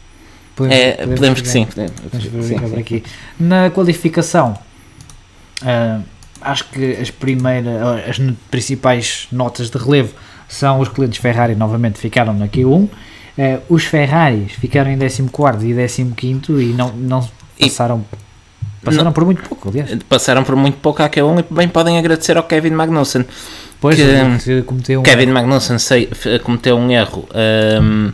[0.55, 1.65] Podemos, É, podemos que pegar- sim.
[1.65, 2.79] podemos- Vamos sim, sim.
[2.79, 3.03] aqui.
[3.39, 4.57] Na qualificação,
[5.63, 5.99] ah,
[6.41, 8.19] acho que as primeiras, ah, as
[8.51, 10.13] principais notas de relevo
[10.47, 12.87] são os clientes Ferrari, novamente ficaram na Q1.
[13.39, 17.27] Ah, os Ferraris ficaram em 14 e 15 e não, não
[17.59, 18.03] E- passaram,
[18.83, 19.95] passaram por muito pouco, aliás.
[20.09, 23.25] Passaram por muito pouco à Q1 e bem podem agradecer ao Kevin Magnussen.
[23.79, 26.09] Pois, que- que cometeu um Kevin Magnussen sei-
[26.43, 27.27] cometeu um erro
[27.81, 28.11] hum,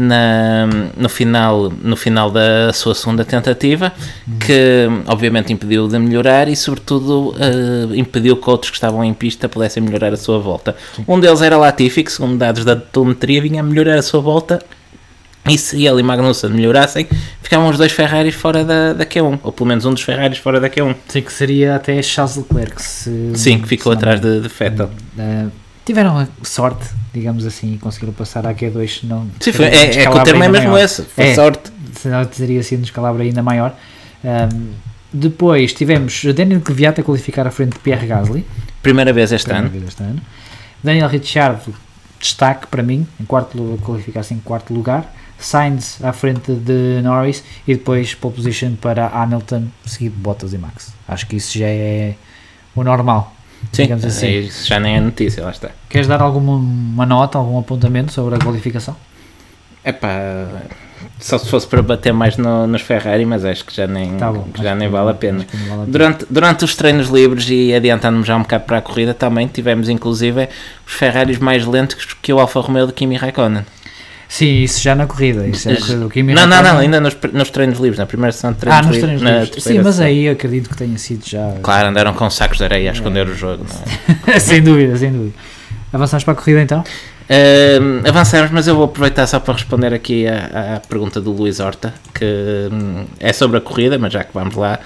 [0.00, 3.92] na, no, final, no final da sua segunda tentativa,
[4.38, 9.48] que obviamente impediu de melhorar e, sobretudo, uh, impediu que outros que estavam em pista
[9.48, 10.74] pudessem melhorar a sua volta.
[11.06, 14.60] Um deles era Latifi, que, segundo dados da telemetria, vinha a melhorar a sua volta.
[15.48, 17.08] E se ele e Magnussen melhorassem,
[17.42, 20.60] ficavam os dois Ferraris fora da, da Q1, ou pelo menos um dos Ferraris fora
[20.60, 20.94] da Q1.
[21.08, 22.82] Sim, que seria até Charles Leclerc.
[22.82, 24.90] Se, Sim, que ficou atrás de, de Vettel.
[25.84, 29.04] Tiveram a sorte, digamos assim, e conseguiram passar à Q2.
[29.04, 30.84] Não, Sim, foi, é, é que o termo é mesmo maior.
[30.84, 31.34] esse, foi É.
[31.34, 31.70] sorte.
[31.98, 33.74] senão teria sido um descalabro ainda maior.
[34.24, 34.70] Um,
[35.12, 38.46] depois tivemos Daniel Kvyat a qualificar à frente de Pierre Gasly,
[38.82, 39.72] Primeira vez este primeira ano.
[39.78, 40.20] vez este ano.
[40.84, 41.74] Daniel Ricciardo,
[42.20, 45.12] destaque para mim, em quarto lugar, qualificar-se em quarto lugar.
[45.38, 50.58] Sainz à frente de Norris e depois pole position para Hamilton, seguido de Bottas e
[50.58, 50.92] Max.
[51.08, 52.14] Acho que isso já é
[52.76, 53.34] o normal.
[53.72, 54.38] Sim, digamos assim.
[54.40, 55.70] isso já nem é notícia, lá está.
[55.88, 58.96] Queres dar alguma uma nota, algum apontamento sobre a qualificação?
[59.84, 60.46] É pá,
[61.18, 64.30] só se fosse para bater mais no- nos Ferrari, mas acho que já nem, Tá
[64.32, 65.38] bom, já nem vale a pena.
[65.38, 65.86] vale a pena.
[65.86, 69.88] Durante, durante os treinos livres e adiantando-me já um bocado para a corrida, também tivemos
[69.88, 70.48] inclusive
[70.86, 73.64] os Ferraris mais lentos que o Alfa Romeo de Kimi Raikkonen.
[74.30, 75.44] Sim, isso já na corrida.
[75.48, 78.06] Isso é a corrida do Kimi não, não, não, ainda nos, nos treinos livres, na
[78.06, 79.20] primeira sessão de treinos Ah, nos livres.
[79.20, 79.64] treinos na livres.
[79.64, 81.52] Sim, mas aí eu acredito que tenha sido já.
[81.60, 83.66] Claro, andaram com sacos de areia a esconder o jogo.
[84.28, 84.38] é?
[84.38, 85.34] sem dúvida, sem dúvida.
[85.92, 86.84] Avançamos para a corrida então?
[87.28, 91.92] Ahm, avançamos, mas eu vou aproveitar só para responder aqui à, pergunta do Luís Horta,
[92.14, 94.78] que hum, é sobre a corrida, mas já que vamos lá,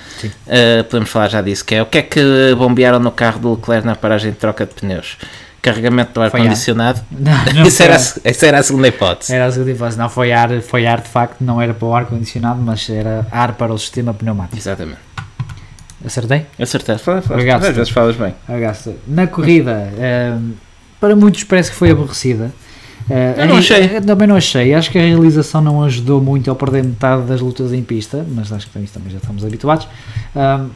[0.49, 3.51] ah, podemos falar já disso, que é o que é que bombearam no carro do
[3.55, 5.17] Leclerc na paragem de troca de pneus?
[5.65, 7.01] Carregamento do ar-condicionado?
[7.67, 9.33] Isso, era, essa era a segunda hipótese.
[9.33, 9.99] Era a segunda hipótese.
[9.99, 13.55] Não foi ar, foi ar de facto, não era para o ar-condicionado, mas era ar
[13.55, 14.59] para o sistema pneumático.
[14.59, 14.99] Exatamente.
[16.05, 16.45] Acertei?
[16.99, 18.35] Fala, Obrigado, às vezes falas bem.
[18.47, 18.95] Agasta.
[19.09, 20.53] Na corrida, ehm,
[21.01, 22.53] para muitos parece que foi aborrecida.
[23.09, 23.89] Uh, Eu não achei.
[24.03, 24.75] Também não achei.
[24.75, 28.53] Acho que a realização não ajudou muito ao perder metade das lutas em pista, mas
[28.53, 29.89] acho que isso também já estamos habituados.
[30.37, 30.69] Um,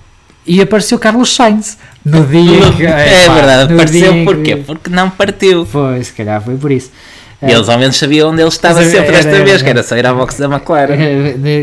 [0.48, 1.76] e apareceu Carlos Sainz
[2.08, 2.86] no dia que.
[2.86, 4.56] é pá, verdade, apareceu porquê?
[4.56, 5.64] que- Porque não partiu.
[5.66, 6.90] Foi, se calhar foi por isso.
[7.40, 9.64] E eles ao menos sabiam onde ele estava Mas era- sempre desta era- vez, era-
[9.64, 10.96] que era só ir à box da McLaren.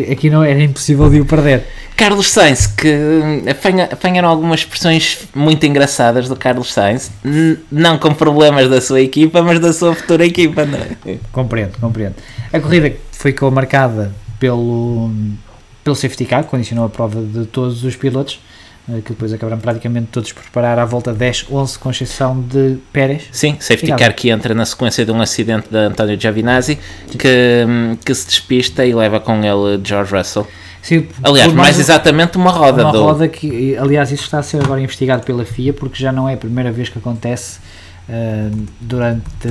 [0.09, 1.63] Aqui não era impossível de o perder.
[1.97, 2.93] Carlos Sainz, que
[3.49, 7.11] apanha, apanharam algumas expressões muito engraçadas do Carlos Sainz,
[7.71, 11.15] não com problemas da sua equipa, mas da sua futura equipa, não é?
[11.31, 12.15] Compreendo, compreendo.
[12.53, 15.09] A corrida ficou marcada pelo,
[15.83, 18.39] pelo safety car, que condicionou a prova de todos os pilotos,
[18.85, 23.23] que depois acabaram praticamente todos por parar à volta 10, 11, com exceção de Pérez.
[23.31, 26.77] Sim, safety car que entra na sequência de um acidente de António Giovinazzi,
[27.09, 27.65] que,
[28.05, 30.47] que se despista e leva com ele George Russell.
[30.83, 33.01] Sim, Aliás, por mais exatamente uma roda uma do...
[33.01, 36.35] roda que, aliás, isso está a ser agora investigado pela FIA, porque já não é
[36.35, 37.57] a primeira vez que acontece
[38.07, 39.47] eh, durante,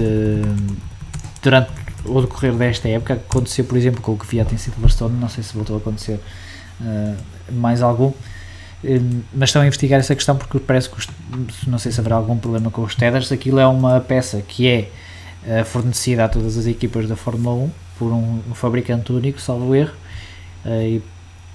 [1.43, 1.71] durante
[2.05, 3.15] o decorrer desta época.
[3.15, 6.21] Aconteceu, por exemplo, com o que Fiat em Silverstone, não sei se voltou a acontecer
[6.81, 7.15] eh,
[7.51, 8.13] mais algum.
[8.85, 9.01] Eh,
[9.33, 11.09] Mas estão a investigar essa questão porque parece que os,
[11.67, 13.33] não sei se haverá algum problema com os tethers.
[13.33, 14.91] Aquilo é uma peça que é
[15.47, 19.95] eh, fornecida a todas as equipas da Fórmula 1 por um, fabricante único, salvo erro,
[20.67, 21.03] eh, e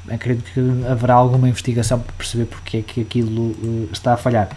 [0.09, 0.59] acredito que
[0.89, 3.55] haverá alguma investigação para perceber porque é que aquilo
[3.91, 4.49] está a falhar.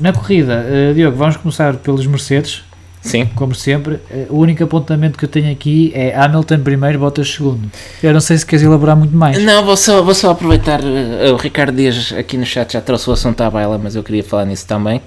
[0.00, 0.64] Na corrida,
[0.94, 2.64] Diogo, vamos começar pelos Mercedes,
[3.02, 3.98] Sim, como sempre.
[4.10, 7.68] Eh, o único apontamento que eu tenho aqui é Hamilton primeiro, Bottas segundo.
[8.02, 9.42] Eu não sei se queres elaborar muito mais.
[9.42, 10.80] Não, vou só, vou só aproveitar.
[10.82, 14.02] eh, O Ricardo Dias aqui no chat já trouxe o assunto à baila, mas eu
[14.04, 15.00] queria falar nisso também.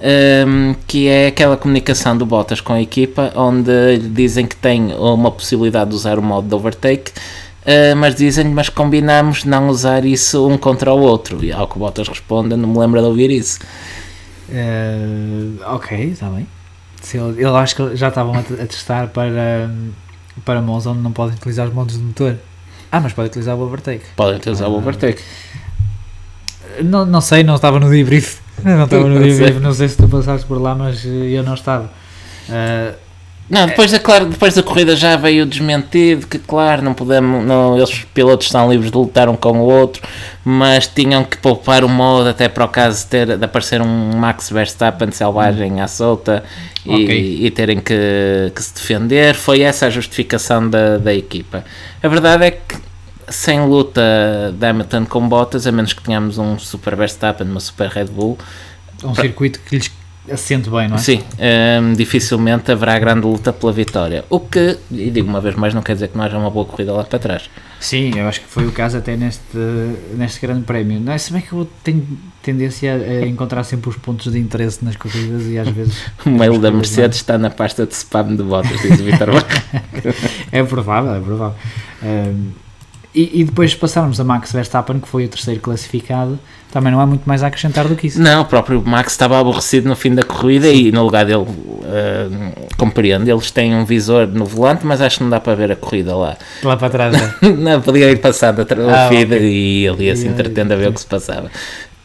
[0.00, 5.30] ehm, que é aquela comunicação do Bottas com a equipa, onde dizem que tem uma
[5.30, 7.10] possibilidade de usar o modo de overtake,
[7.66, 11.42] eh, mas dizem-lhe, mas combinamos não usar isso um contra o outro.
[11.44, 13.58] E ao que o Bottas responde, não me lembro de ouvir isso.
[14.52, 16.46] Eh, ok, está bem.
[17.14, 19.70] Ele, eu acho que já estavam a, a testar para,
[20.44, 22.36] para Monza onde não podem utilizar os modos de motor.
[22.90, 24.04] Ah, mas podem utilizar o overtake.
[24.16, 25.22] Podem utilizar o overtake.
[26.82, 28.40] Não, não sei, não estava no debrief.
[28.64, 31.88] Não estava no debrief, não sei se tu passaste por lá, mas eu não estava.
[32.50, 32.92] Eh,
[33.48, 37.76] Não, depois da, claro, depois da corrida já veio desmentido que, claro, não podemos, não,
[37.76, 40.02] eles, os pilotos são livres de lutar um com o outro,
[40.44, 44.16] mas tinham que poupar o modo até para o caso de, ter, de aparecer um
[44.16, 46.44] Max Verstappen selvagem à solta
[46.84, 49.34] e, e terem que, que se defender.
[49.34, 51.64] Foi essa a justificação da, da equipa.
[52.02, 52.76] A verdade é que
[53.28, 57.88] sem luta de Hamilton com Bottas, a menos que tenhamos um Super Verstappen, uma Super
[57.88, 58.38] Red Bull,
[59.04, 59.88] um circuito que lhes
[60.32, 60.98] assente bem, não é?
[60.98, 64.24] Sim, hum, dificilmente haverá grande luta pela vitória.
[64.28, 66.64] O que, e digo uma vez mais, não quer dizer que não haja uma boa
[66.64, 67.50] corrida lá para trás.
[67.80, 69.56] Sim, eu acho que foi o caso até neste,
[70.14, 71.00] neste grande prémio.
[71.00, 71.18] Não é?
[71.18, 72.06] Se bem que eu tenho
[72.42, 75.96] tendência a encontrar sempre os pontos de interesse nas corridas e às vezes.
[76.26, 79.28] O mail da coisas, Mercedes está na pasta de spam de botas, diz o Vitor.
[80.50, 81.56] É provável, é provável.
[82.02, 82.67] Um,
[83.14, 86.38] e, e depois de passarmos a Max Verstappen, que foi o terceiro classificado,
[86.72, 88.20] também não há muito mais a acrescentar do que isso.
[88.20, 92.52] Não, o próprio Max estava aborrecido no fim da corrida e no lugar dele, hum,
[92.76, 95.76] compreendo, eles têm um visor no volante, mas acho que não dá para ver a
[95.76, 96.36] corrida lá.
[96.62, 97.14] Lá para trás.
[97.14, 97.48] é.
[97.56, 99.40] não, podia ir passando o Ah, feed ok.
[99.48, 101.50] e ele ia se E- entretendo a ver o que se passava.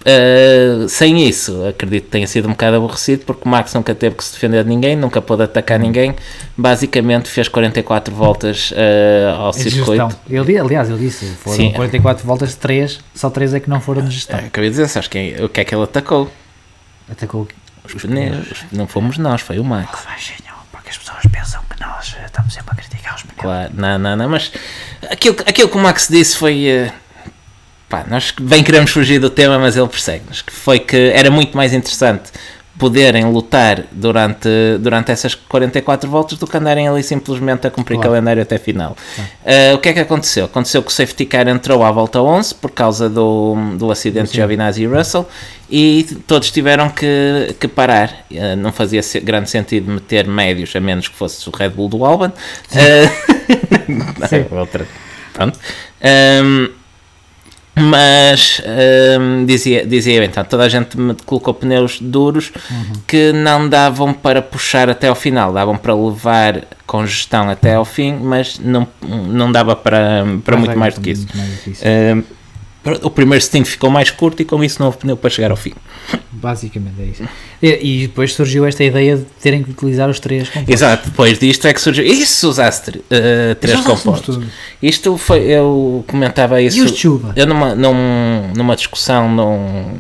[0.06, 4.16] Uh, sem isso, acredito que tenha sido um bocado aborrecido porque o Max nunca teve
[4.16, 6.14] que se defender de ninguém, nunca pôde atacar ninguém.
[6.58, 9.86] Basicamente, fez 44 voltas uh, ao É circuito.
[9.96, 10.10] gestão.
[10.30, 11.72] Ele, aliás, ele disse: foram Sim.
[11.72, 14.40] 44 voltas, 3, só 3 é que não foram de gestão.
[14.44, 16.30] Ah, Acabei de dizer, sabes quem, o que é que ele atacou?
[17.10, 17.48] Atacou
[17.86, 18.66] Os pneus.
[18.72, 20.04] Não fomos nós, foi o Max.
[20.06, 20.38] baixinho,
[20.72, 23.40] porque as pessoas pensam que nós eh, estamos sempre a criticar os pneus.
[23.42, 24.52] Claro, não, não, não, mas
[25.10, 26.92] aquilo, aquilo que o Max disse foi.
[27.94, 30.42] Pá, nós bem queremos fugir do tema, mas ele persegue-nos.
[30.42, 32.32] Que foi que era muito mais interessante
[32.80, 38.10] poderem lutar durante, durante essas 44 voltas do que andarem ali simplesmente a cumprir Claro.
[38.10, 38.98] calendário até final.
[39.46, 40.46] Eh, o que é que aconteceu?
[40.46, 44.38] Aconteceu que o safety car entrou à volta 11 por causa do, do acidente de
[44.38, 45.28] Giovinazzi e Russell
[45.70, 48.26] e todos tiveram que, que parar.
[48.32, 52.04] Eh, não fazia grande sentido meter médios, a menos que fosse o Red Bull do
[52.04, 52.34] Alban.
[52.76, 53.08] Eh,
[54.28, 54.46] Sim.
[54.50, 54.88] outra.
[55.32, 55.60] Pronto.
[56.02, 56.70] Ahm,
[57.76, 62.94] mas ahm, dizia, dizia eu, então, toda a gente me colocou pneus duros Uhum.
[63.08, 67.86] que não davam para puxar até ao final, davam para levar com gestão até ao
[67.86, 71.22] fim, mas não, não dava para, para muito mais do que isso.
[71.22, 71.84] Muito mais do que isso.
[73.02, 75.56] O primeiro stint ficou mais curto e com isso não houve pneu para chegar ao
[75.58, 75.72] fim.
[76.32, 77.24] Basicamente é isso.
[77.62, 80.74] E, e depois surgiu esta ideia de terem que utilizar os três compostos.
[80.74, 82.04] Exato, depois disto é que surgiu.
[82.04, 84.38] E se usasse tr- eh, três compostos?
[84.82, 86.78] Isto foi, eu comentava isso.
[86.78, 87.32] E os de chuva?
[87.38, 89.96] Eu numa, num, numa discussão num,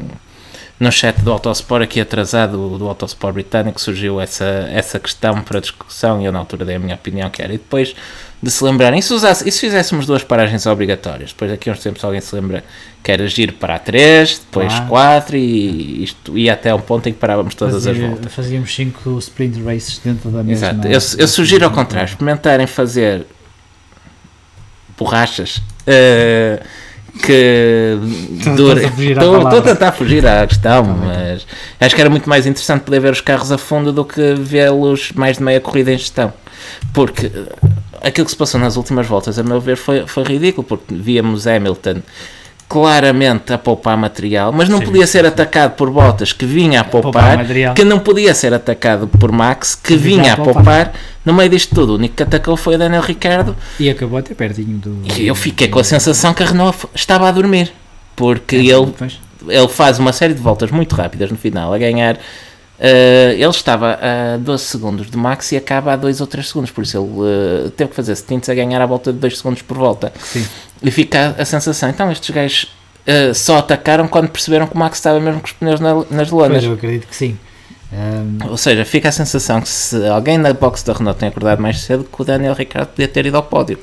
[0.79, 6.21] no chat do Autosport, aqui atrasado do Autosport britânico, surgiu essa, essa questão para discussão
[6.21, 7.53] e eu na altura dei a minha opinião que era.
[7.53, 7.95] E depois
[8.41, 11.31] de se lembrarem, e se, usasse, e se fizéssemos duas paragens obrigatórias?
[11.31, 12.61] Depois daqui a uns tempos alguém se lembra
[13.01, 14.87] que era giro para a 3, depois Claro.
[14.89, 18.33] 4 e isto ia até um ponto em que parávamos todas as Fazia- voltas.
[18.33, 20.67] Fazíamos 5 sprint races dentro da mesma.
[20.71, 20.87] Exato.
[20.87, 23.25] Eu, eu sugiro ao contrário, experimentarem fazer
[24.97, 26.61] borrachas eh,
[27.21, 27.97] que
[28.41, 31.45] a à Estou estou a tentar fugir à questão, mas
[31.79, 35.11] acho que era muito mais interessante poder ver os carros a fundo do que vê-los
[35.13, 36.33] mais de meia corrida em gestão.
[36.93, 40.65] Porque eh, aquilo que se passou nas últimas voltas, a meu ver, foi, foi ridículo,
[40.65, 42.01] porque víamos Hamilton
[42.73, 46.83] claramente a poupar material, mas não Sim, podia ser atacado por Bottas, que vinha a
[46.83, 50.91] poupar poupar, que não podia ser atacado por Max, que vinha a poupar.
[51.23, 54.33] No meio disto tudo, o único que atacou foi o Daniel Ricciardo E acabou até
[54.33, 55.03] pertinho do.
[55.15, 57.71] e eu fiquei com a sensação que a Renault estava a dormir,
[58.15, 59.19] porque É, ele, Pois.
[59.47, 62.17] ele faz uma série de voltas muito rápidas no final, a ganhar.
[62.79, 66.71] eh, ele estava a 12 segundos de Max e acaba a 2 ou 3 segundos,
[66.71, 69.61] por isso ele eh, teve que fazer stints a ganhar à volta de 2 segundos
[69.61, 70.11] por volta.
[70.19, 70.43] Sim.
[70.83, 72.71] E fica a sensação, então estes gajos
[73.07, 76.29] eh, só atacaram quando perceberam que o Max estava mesmo com os pneus na- nas
[76.29, 76.51] lonas.
[76.51, 77.37] Pois, eu acredito que sim.
[77.91, 81.61] Ahm, Ou seja, fica a sensação que se alguém na box da Renault tem acordado
[81.61, 83.77] mais cedo, que o Daniel Ricciardo podia ter ido ao pódio.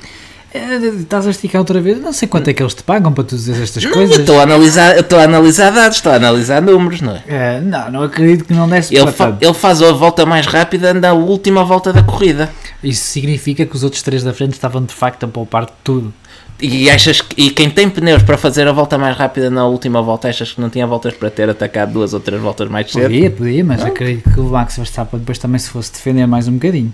[0.53, 1.97] eh, estás a esticar outra vez?
[2.01, 4.15] Não sei quanto é que eles te pagam para tu dizer estas Não, coisas.
[4.17, 7.23] eu estou a analisar, estou a analisar dados, estou a analisar números, não é?
[7.25, 10.93] Eh, não, não acredito que não desse Ele, fa- ele faz a volta mais rápida
[10.93, 12.49] na última volta da corrida.
[12.83, 16.13] Isso significa que os outros três da frente estavam de facto a poupar de tudo.
[16.61, 20.01] E, achas que, e quem tem pneus para fazer a volta mais rápida na última
[20.01, 23.03] volta, achas que não tinha voltas para ter atacado duas ou três voltas mais cedo?
[23.03, 26.53] Podia, podia, mas acredito que o Max Verstappen depois também se fosse defender mais um
[26.53, 26.93] bocadinho.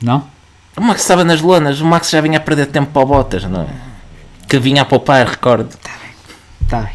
[0.00, 0.26] Não?
[0.76, 3.44] O Max estava nas lonas, o Max já vinha a perder tempo para o Bottas,
[3.44, 3.66] não é?
[4.48, 5.68] Que vinha a poupar, recordo.
[6.68, 6.90] Tá bem.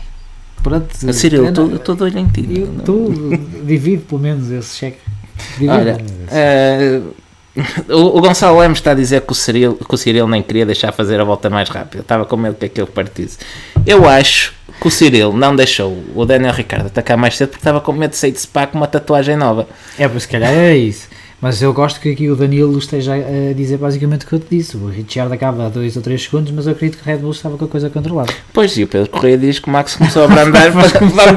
[0.64, 0.88] Pronto.
[1.10, 2.48] A Cyril, eu eu estou- não- de olho em ti.
[2.60, 4.98] eu- não- Tu divide pelo menos esse cheque.
[5.62, 5.98] Olha,
[6.32, 7.02] eh,
[7.90, 10.92] o, o Gonçalo Lemos está a dizer que o, Cyril, que o nem queria deixar
[10.92, 12.02] fazer a volta mais rápida.
[12.02, 13.38] Estava com medo que aquilo partisse.
[13.86, 17.82] Eu acho que o Cyril não deixou o Daniel Ricardo atacar mais cedo porque estava
[17.82, 19.68] com medo de sair de Spa com uma tatuagem nova.
[19.98, 21.08] É, pois se calhar é isso.
[21.40, 24.48] Mas eu gosto que aqui o Danilo esteja a dizer basicamente o que eu te
[24.58, 24.76] disse.
[24.76, 27.30] O Richard acaba a 2 ou 3 segundos, mas eu acredito que a Red Bull
[27.32, 28.34] estava com a coisa controlada.
[28.52, 30.72] Pois, e o Pedro Correia diz que o Max começou a abrandar.
[30.74, 30.92] vamos,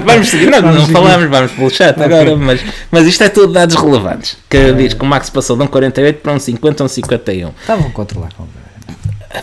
[0.04, 0.92] vamos seguir, não, Vamos não seguir.
[0.94, 2.04] falamos, vamos pelo chat Ok.
[2.04, 4.38] agora, mas, mas isto é tudo dados relevantes.
[4.48, 7.48] Que diz que o Max passou de um 48 para um 50 ou um 51.
[7.60, 8.44] Estavam a controlar com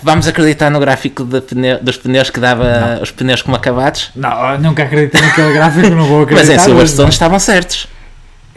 [0.03, 4.09] Vamos acreditar no gráfico pneu- dos pneus que dava os pneus como acabados?
[4.15, 6.55] Não, nunca acreditei naquele gráfico, não vou Mas acreditar.
[6.55, 7.87] em Silverstone estavam certos.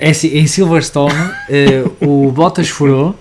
[0.01, 1.15] É assim, em Silverstone,
[1.51, 3.15] eh, o Bottas furou,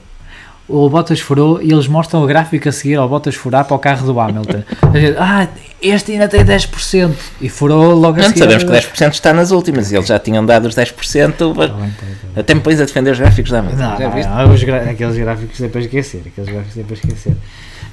[0.67, 3.79] o Bottas furou e eles mostram o gráfico a seguir ao Bottas furar para o
[3.79, 4.63] carro do Hamilton.
[4.93, 5.47] A gente, ah,
[5.81, 7.11] este ainda tem 10%
[7.41, 8.39] e furou logo a Não, seguir.
[8.39, 11.33] sabemos que 10% está nas últimas e eles já tinham dado os 10%.
[11.33, 12.31] Tá bem, tá bem, tá bem.
[12.37, 13.75] Até me pões a defender os gráficos da mesa.
[13.75, 17.33] Não, não, não, os gra- aqueles gráficos é para esquecer, aqueles gráficos é para esquecer.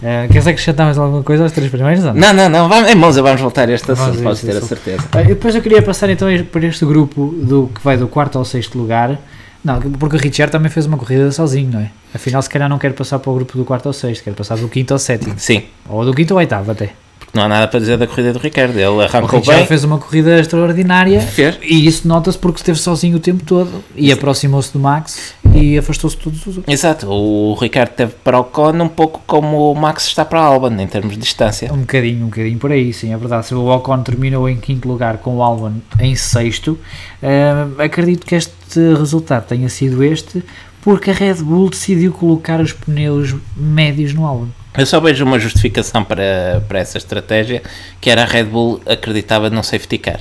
[0.02, 2.04] Eh, queres acrescentar mais alguma coisa aos três primeiros?
[2.04, 2.14] Não?
[2.14, 2.68] Não, não, não.
[2.68, 5.02] Vamos, em Monza vamos voltar a este assunto, podes ter a certeza.
[5.20, 8.44] E depois eu queria passar então para este grupo do que vai do quarto ao
[8.44, 9.18] sexto lugar.
[9.64, 11.90] Não, porque o Richard também fez uma corrida sozinho, não é?
[12.14, 14.56] Afinal, se calhar não quer passar para o grupo do quarto ao sexto, quer passar
[14.58, 15.34] do quinto ao sétimo.
[15.38, 16.90] Sim, Ou do quinto ao oitavo até.
[17.26, 18.76] Porque não há nada para dizer da corrida do Ricardo.
[18.76, 19.66] Ele O arrancou Richard bem.
[19.66, 21.58] fez uma corrida extraordinária Fez.
[21.62, 26.16] e isso nota-se porque esteve sozinho o tempo todo e aproximou-se do Max e afastou-se
[26.16, 26.72] de todos os outros.
[26.72, 30.44] Exato, o Ricardo teve para o Ocon um pouco como o Max está para a
[30.44, 31.72] Albon em termos de distância.
[31.72, 33.46] Um bocadinho, um bocadinho por aí, sim, é verdade.
[33.46, 36.78] Se o Ocon terminou em quinto lugar com o Albon em sexto,
[37.22, 40.42] eh, acredito que este resultado tenha sido este
[40.82, 44.46] porque a Red Bull decidiu colocar os pneus médios no Albon.
[44.78, 47.62] Eu só vejo uma justificação para, para essa estratégia
[48.00, 50.20] que era a Red Bull acreditava no safety car.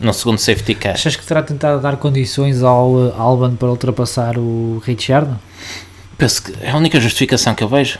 [0.00, 0.94] No segundo safety car.
[0.94, 5.34] Achas que terá tentado dar condições ao eh, Albon para ultrapassar o Richard?
[6.16, 7.98] Penso que é a única justificação que eu vejo.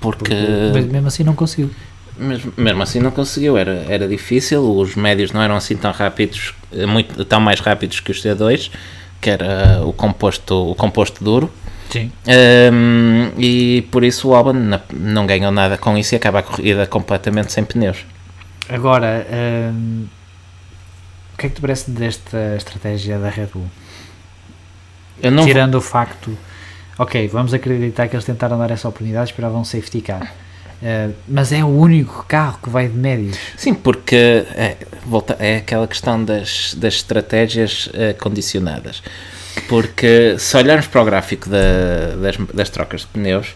[0.00, 0.34] Porque,
[0.72, 1.70] Mas mesmo assim não conseguiu.
[2.18, 6.54] mesmo, mesmo assim não conseguiu, era, era difícil, os médios não eram assim tão rápidos,
[6.72, 8.70] eh, muito, tão mais rápidos que os C2,
[9.20, 11.50] que era o composto, o composto duro.
[11.90, 12.12] Sim.
[12.26, 16.42] Ehm, e por isso o Albon na- não ganhou nada com isso e acaba a
[16.42, 18.04] corrida completamente sem pneus.
[18.68, 19.26] Agora,
[19.72, 20.06] hum,
[21.34, 23.68] o que é que te parece desta estratégia da Red Bull?
[25.22, 26.36] Não, Tirando o facto,
[26.98, 30.32] ok, vamos acreditar que eles tentaram dar essa oportunidade, esperavam um safety car.
[30.80, 33.36] Uh, mas é o único carro que vai de médios.
[33.56, 34.14] Sim, porque
[34.54, 39.02] é, volta, é aquela questão das, das estratégias eh, condicionadas.
[39.68, 43.54] Porque se olharmos para o gráfico da- das, das trocas de pneus,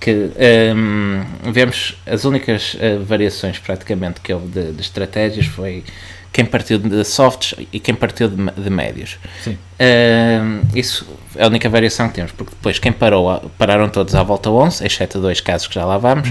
[0.00, 1.22] que ehm,
[1.52, 5.82] vemos as únicas eh, variações praticamente que houve de, de estratégias foi
[6.32, 9.18] quem partiu de softs e quem partiu de, de médios.
[9.42, 9.52] Sim.
[9.80, 14.22] Uh, isso é a única variação que temos, porque depois quem parou, pararam todos à
[14.22, 16.28] volta 11, exceto dois casos que já lá vamos,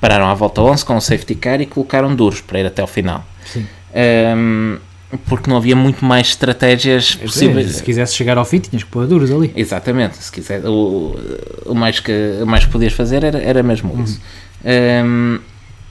[0.00, 2.88] pararam à volta 11 com o safety car e colocaram duros para ir até ao
[2.88, 3.26] final.
[3.44, 3.66] Sim.
[4.36, 4.78] Um,
[5.26, 7.76] porque não havia muito mais estratégias possíveis.
[7.76, 9.52] Se quisesse chegar ao fim, tinhas que pôr duros ali.
[9.56, 11.16] Exatamente, se quiser, o,
[11.66, 14.20] o, mais que, o mais que podias fazer era, era mesmo isso.
[14.64, 15.38] Um,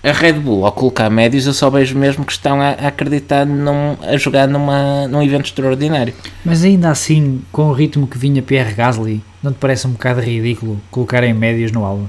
[0.02, 3.46] a Red Bull, ao colocar médios, eu só vejo mesmo que estão a, a acreditar
[3.46, 6.14] num, a jogar numa, num evento extraordinário.
[6.46, 10.22] Mas ainda assim, com o ritmo que vinha Pierre Gasly, não te parece um bocado
[10.22, 12.06] ridículo colocar em médios no álbum?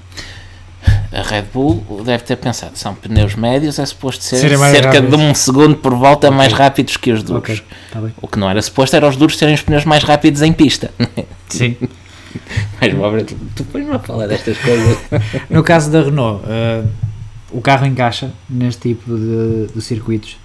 [1.12, 4.96] A Red Bull deve ter pensado, são pneus médios, é suposto ser Serem cerca de
[4.98, 5.20] rápidos.
[5.20, 7.42] um segundo por volta mais rápidos que os duros.
[7.42, 8.12] Ok, está bem.
[8.22, 10.92] O que não era suposto era os duros serem os pneus mais rápidos em pista.
[11.48, 11.76] Sim.
[12.80, 14.98] Mas, pobre, tu, tu pões-me a falar destas coisas.
[15.50, 16.84] No caso da Renault, eh,
[17.50, 20.36] o carro encaixa neste tipo de, de circuitos.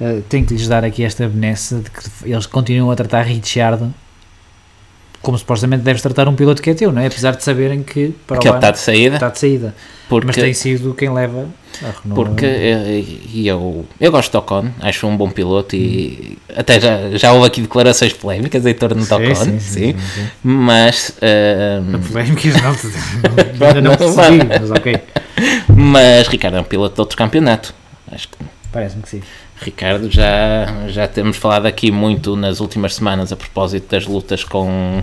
[0.00, 3.94] Eh, tenho que lhes dar aqui esta benesse de que eles continuam a tratar Ricciardo
[5.22, 7.06] como supostamente deves tratar um piloto que é teu, não é?
[7.06, 9.14] Apesar de saberem que para Porque o ele está ano de saída.
[9.16, 9.74] está de saída.
[10.08, 11.48] Porque, Mas tem sido quem leva
[11.82, 12.14] a Renault.
[12.14, 17.10] Porque eh, e eu, eu gosto de Ocon, acho um bom piloto e até já,
[17.12, 20.26] já houve aqui declarações polémicas em torno de Ocon, sim, sim, sim, sim, sim.
[20.42, 22.70] mas eh, Polémicas não,
[23.68, 24.98] ainda não percebi, mas ok,
[25.74, 27.72] mas Ricardo é um piloto de outro campeonato.
[28.10, 28.36] Acho que
[28.70, 29.22] parece-me que sim.
[29.62, 35.02] Ricardo já, já temos falado aqui muito nas últimas semanas a propósito das lutas com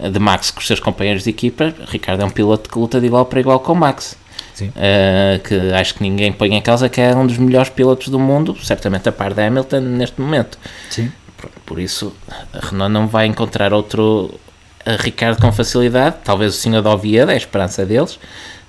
[0.00, 1.74] de Max com os seus companheiros de equipa.
[1.88, 4.16] Ricardo é um piloto que luta de igual para igual com o Max.
[4.54, 4.68] Sim.
[4.68, 8.18] Uh, que acho que ninguém põe em causa que é um dos melhores pilotos do
[8.18, 10.58] mundo, certamente a par da Hamilton neste momento.
[10.90, 11.12] Sim.
[11.36, 12.12] Por, por isso,
[12.52, 14.34] a Renault não vai encontrar outro
[14.84, 18.18] a Ricardo com facilidade, talvez o Senhor da Oviedo, é a esperança deles,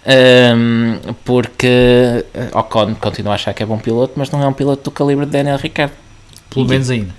[0.09, 4.83] um, porque Ocon continua a achar que é bom piloto, mas não é um piloto
[4.83, 5.93] do calibre de Daniel Ricciardo.
[6.49, 7.13] Pelo E- menos ainda.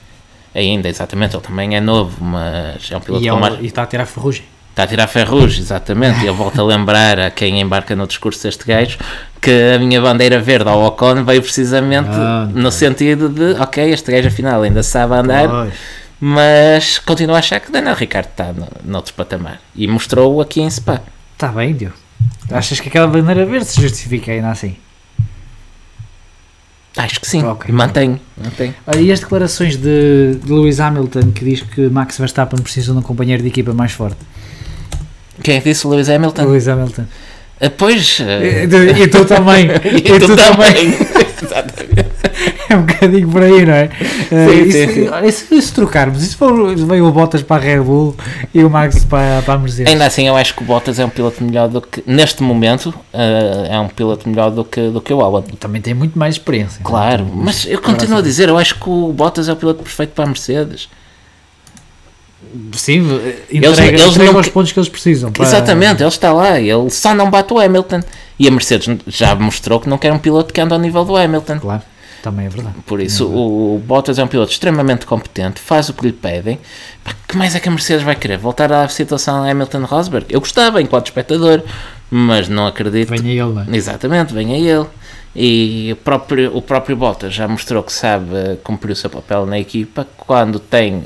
[0.55, 3.61] Ainda, exatamente, ele também é novo, mas é um piloto E, mais...
[3.61, 4.45] e está a tirar ferrugem.
[4.70, 6.24] Está a tirar ferrugem, exatamente.
[6.24, 8.99] E eu volto a lembrar a quem embarca no discurso deste gajo
[9.41, 14.11] que a minha bandeira verde ao Ocon veio precisamente Ah, no sentido de, ok, este
[14.11, 15.74] gajo afinal ainda sabe andar, Pois.
[16.20, 19.61] mas continua a achar que Daniel Ricardo está no, noutro patamar.
[19.76, 20.95] E mostrou aqui em Spa.
[21.32, 21.95] Está Tá bem, Diogo.
[22.51, 24.77] Achas que aquela bandeira verde se justifica ainda assim?
[26.97, 27.73] Acho que sim, Ok.
[27.73, 28.75] mantenho, mantenho.
[28.99, 33.03] E as declarações de, de Lewis Hamilton que diz que Max Verstappen precisa de um
[33.03, 34.16] companheiro de equipa mais forte?
[35.43, 36.43] Quem é que disse Lewis Hamilton?
[36.47, 37.05] Lewis Hamilton.
[37.61, 38.18] Ah, Pois.
[38.21, 39.66] E, e tu também.
[39.66, 40.89] e tu também.
[41.43, 42.10] Exatamente.
[42.68, 43.91] É um bocadinho por aí, não é?
[44.30, 45.09] Eh, sim, se- sim.
[45.09, 48.16] olha, e se, e se trocarmos, for, veio o Bottas para a Red Bull
[48.55, 49.93] e o Max para, para a Mercedes?
[49.93, 52.95] Ainda assim, eu acho que o Bottas é um piloto melhor do que, neste momento,
[53.12, 55.43] eh, é um piloto melhor do que, do que o Albon.
[55.59, 56.80] Também tem muito mais experiência.
[56.84, 60.11] Claro, mas eu continuo a dizer, eu acho que o Bottas é o piloto perfeito
[60.11, 60.88] para a Mercedes.
[62.72, 63.45] Sim, Eles-
[63.78, 65.30] entrega, eles entrega não os pontos que eles precisam.
[65.30, 68.01] para- Exatamente, ele está lá, ele só não bate o Hamilton.
[68.38, 71.14] E a Mercedes já mostrou que não quer um piloto que anda ao nível do
[71.16, 71.59] Hamilton.
[71.61, 71.82] Claro,
[72.23, 72.77] também é verdade.
[72.87, 76.59] Por isso, o, o Bottas é um piloto extremamente competente, faz o que lhe pedem.
[77.05, 78.39] Pá, que mais é que a Mercedes vai querer?
[78.39, 80.27] Voltar à situação Hamilton-Rosberg?
[80.31, 81.62] Eu gostava, enquanto espectador,
[82.11, 83.09] mas não acredito.
[83.11, 83.77] Venha ele, não é?
[83.77, 84.87] Exatamente, venha ele.
[85.35, 89.59] E o próprio, o próprio Bottas já mostrou que sabe cumprir o seu papel na
[89.61, 91.05] equipa quando tem,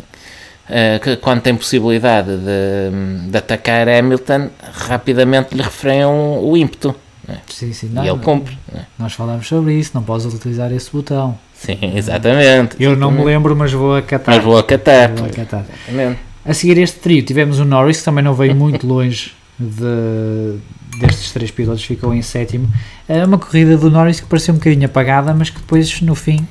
[0.68, 6.94] eh, que- quando tem possibilidade de, de atacar Hamilton, rapidamente lhe refreiam o ímpeto.
[7.26, 7.40] Né?
[7.48, 7.86] Sim, sim.
[7.86, 8.56] e Não, ele cumpre.
[8.72, 8.86] né?
[8.98, 11.38] Nós falámos sobre isso, não podes utilizar esse botão.
[11.54, 12.76] Sim, exatamente.
[12.78, 13.26] Eu não me exatamente.
[13.26, 14.34] lembro, mas vou acatar.
[14.34, 15.12] Mas vou acatar.
[15.14, 15.64] Vou acatar.
[15.88, 16.20] Exatamente.
[16.44, 20.58] A seguir este trio tivemos o Norris, que também não veio muito longe de,
[20.98, 22.68] destes três pilotos, ficou em sétimo.
[23.08, 26.46] É uma corrida do Norris que pareceu um bocadinho apagada, mas que depois no fim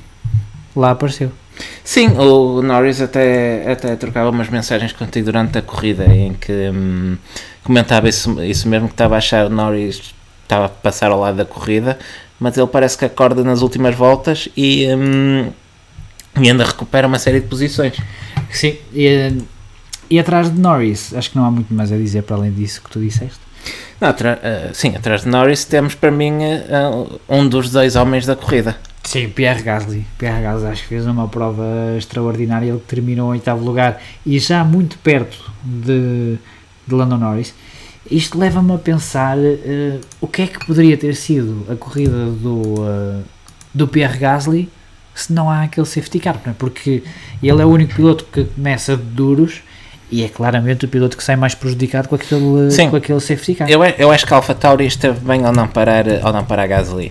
[0.74, 1.30] lá apareceu.
[1.84, 7.16] Sim, o Norris até, até trocava umas mensagens contigo durante a corrida em que hum,
[7.62, 10.12] comentava isso, isso mesmo, que estava a achar o Norris
[10.44, 11.98] estava a passar ao lado da corrida,
[12.38, 15.50] mas ele parece que acorda nas últimas voltas e, hum,
[16.40, 17.96] e ainda recupera uma série de posições.
[18.50, 19.38] Sim, e,
[20.10, 22.80] e atrás de Norris, acho que não há muito mais a dizer para além disso
[22.82, 23.40] que tu disseste.
[24.00, 26.32] Não, atra- ah, sim, atrás de Norris temos para mim
[26.70, 28.76] ah, um dos dois homens da corrida.
[29.02, 30.04] Sim, Pierre Gasly.
[30.18, 31.64] Pierre Gasly acho que fez uma prova
[31.96, 36.36] extraordinária, ele terminou em oitavo lugar e já muito perto de,
[36.86, 37.54] de Lando Norris.
[38.10, 42.84] Isto leva-me a pensar eh, o que é que poderia ter sido a corrida do,
[42.86, 43.20] eh,
[43.72, 44.68] do Pierre Gasly
[45.14, 46.54] se não há aquele safety car, não é?
[46.58, 47.02] porque
[47.42, 49.62] ele é o único piloto que começa de duros
[50.10, 52.90] e é claramente o piloto que sai mais prejudicado com aquele, Sim.
[52.90, 53.70] com aquele safety car.
[53.70, 57.10] Eu, eu acho que a AlphaTauri esteve bem ao não parar, ao não parar Gasly.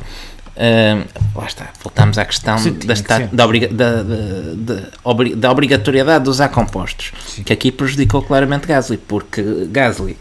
[0.56, 1.04] Uh,
[1.36, 2.94] lá está, voltamos à questão Sim, da,
[3.32, 7.12] da, obriga- da- da- da obri- da obrigatoriedade de usar compostos,
[7.44, 9.42] que aqui prejudicou claramente Gasly, porque
[9.72, 10.16] Gasly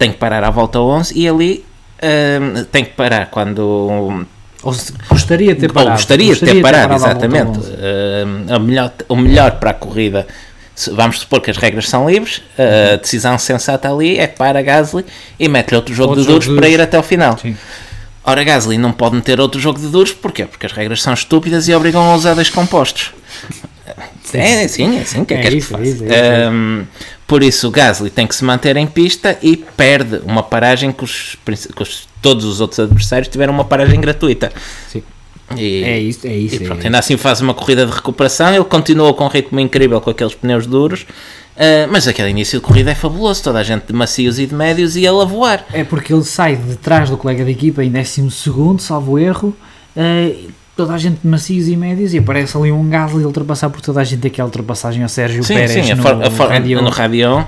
[0.00, 1.62] tem que parar à volta 11 e ali
[2.02, 4.26] uh, tem que parar quando
[4.62, 4.74] Ou
[5.10, 5.92] gostaria de ter ou parado.
[5.96, 7.58] gostaria, de ter parado, à volta exatamente.
[7.58, 7.70] 11.
[7.70, 10.26] Uh, a melhor, o melhor para a corrida,
[10.74, 14.62] se- vamos supor que as regras são livres, a decisão sensata ali é que para
[14.62, 15.04] Gasly
[15.38, 17.36] e mete-lhe outro jogo Outro de duros para ir até ao final.
[17.36, 17.54] Sim.
[18.24, 20.44] Ora, Gasly não pode meter outro jogo de duros, porquê?
[20.46, 23.12] Porque as regras são estúpidas e obrigam a usar dois compostos.
[24.38, 26.50] É assim, é assim que é, É que isso, é isso, é isso.
[26.52, 26.84] Hum,
[27.26, 31.04] por isso, o Gasly tem que se manter em pista e perde uma paragem que,
[31.04, 34.52] os, que os- todos os outros adversários tiveram uma paragem gratuita.
[34.88, 35.02] Sim.
[35.56, 36.54] E, É isso, é isso.
[36.54, 38.54] e é pronto, ainda assim faz uma corrida de recuperação.
[38.54, 41.06] Ele continuou com um ritmo incrível com aqueles pneus duros,
[41.56, 43.42] ah, mas aquele início de corrida é fabuloso.
[43.42, 45.64] Toda a gente de macios e de médios e ele a voar.
[45.72, 49.56] É porque ele sai de trás do colega de equipa em 12 segundo, salvo erro,
[49.96, 50.34] eh,
[50.76, 54.00] toda a gente de macios e médios e aparece ali um Gasly ultrapassar por toda
[54.00, 56.80] a gente aquela ultrapassagem ao Sérgio Sim, Pérez sim, no, a for- radio.
[56.80, 57.44] no Radion.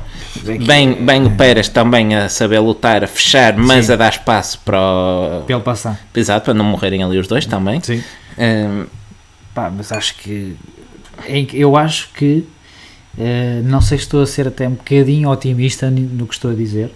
[0.66, 3.92] Bem, bem o Pérez também a saber lutar, a fechar, mas Sim.
[3.92, 5.42] a dar espaço para o...
[5.46, 5.98] para ele passar.
[6.14, 7.80] Exato, para não morrerem ali os dois também.
[7.80, 8.02] Sim.
[8.38, 8.84] Hum,
[9.54, 10.56] Pá, mas acho que
[11.52, 12.46] eu acho que
[13.18, 16.54] eh, não sei se estou a ser até um bocadinho otimista no que estou a
[16.54, 16.90] dizer,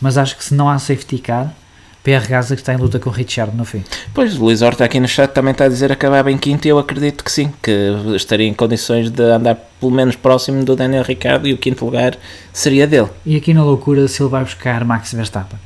[0.00, 1.54] mas acho que se não há safety car,
[2.02, 3.84] PR Gaza que está em luta com o Richard no fim.
[4.14, 6.66] pois, o Luís Horta aqui no chat também está a dizer que acabava em quinto
[6.66, 7.72] e eu acredito que sim, que
[8.16, 12.16] estaria em condições de andar pelo menos próximo do Daniel Ricciardo e o quinto lugar
[12.52, 13.08] seria dele.
[13.26, 15.58] E aqui na loucura se ele vai buscar Max Verstappen.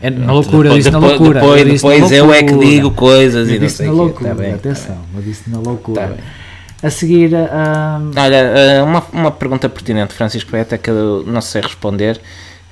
[0.00, 1.40] É na loucura, depois, eu disse na depois- loucura.
[1.40, 2.70] Depois, eu depois eu é que loucura.
[2.70, 5.58] digo coisas Eu e não sei na loucura, Tá bem, tá atenção, eu disse na
[5.58, 6.06] loucura.
[6.08, 6.86] Tá.
[6.86, 11.60] A seguir, ah, Olha, eh, uma, uma pergunta pertinente, Francisco Beta, que eu não sei
[11.62, 12.20] responder,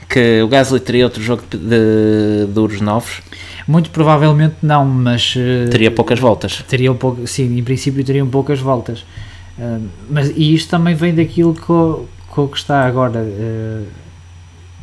[0.09, 3.21] que o Gasly teria outro jogo de, de duros novos,
[3.67, 6.63] muito provavelmente não, mas eh, teria poucas voltas.
[6.69, 9.05] teriam pouco, sim, em princípio teriam poucas voltas.
[9.59, 9.79] Ah,
[10.09, 12.07] mas e isto também vem daquilo que, o-
[12.49, 13.83] que está agora eh,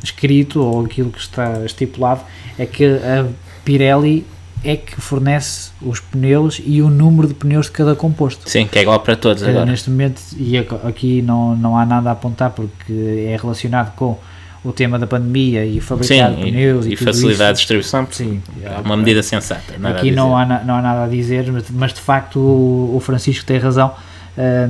[0.03, 2.21] escrito ou aquilo que está estipulado
[2.59, 3.25] é que a
[3.63, 4.25] Pirelli
[4.65, 8.49] é que fornece os pneus e o número de pneus de cada composto.
[8.49, 9.65] Sim, que é igual para todos Eh, agora.
[9.65, 12.93] neste momento, e aqui não, não há nada a apontar porque
[13.27, 14.17] é relacionado com
[14.63, 17.53] o tema da pandemia e Sim, fabricar pneus e, e, e de isso.
[17.53, 19.73] distribuição, Sim, é uma medida sensata.
[19.89, 22.99] Aqui a não há, não há nada a dizer, mas, mas de facto o, o
[22.99, 23.93] Francisco tem razão.
[24.37, 24.69] Ah,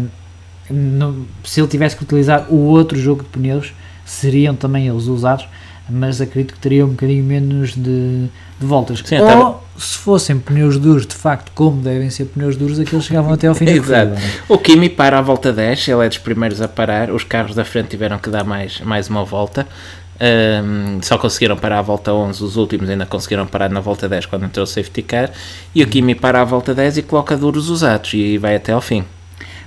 [0.70, 3.74] no- se ele tivesse que utilizar o outro jogo de pneus,
[4.06, 5.48] seriam também eles usados,
[5.90, 8.28] mas acredito que teriam um bocadinho menos de,
[8.60, 9.02] de voltas.
[9.06, 13.34] Sim, Ou se fossem pneus duros, de facto, como devem ser pneus duros, aqueles chegavam
[13.34, 14.12] até ao fim da Exato.
[14.12, 14.28] corrida.
[14.48, 17.12] O Kimi para a volta 10, ele é dos primeiros a parar.
[17.12, 19.68] Os carros da frente tiveram que dar mais, mais uma volta.
[20.20, 24.28] Ahm, só conseguiram parar a volta 11, os últimos ainda conseguiram parar na volta 10
[24.28, 25.32] quando entrou o safety car.
[25.74, 28.82] E o Kimi para a volta 10 e coloca duros usados e vai até ao
[28.82, 29.04] fim.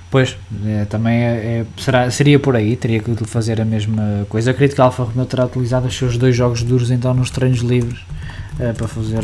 [0.09, 4.51] Pois, é, também é, é- será, seria por aí, teria que fazer a mesma coisa.
[4.51, 7.59] Acredito que a Alfa Romeo terá utilizado os seus dois jogos duros então nos treinos
[7.59, 7.99] livres
[8.57, 9.21] eh, para fazer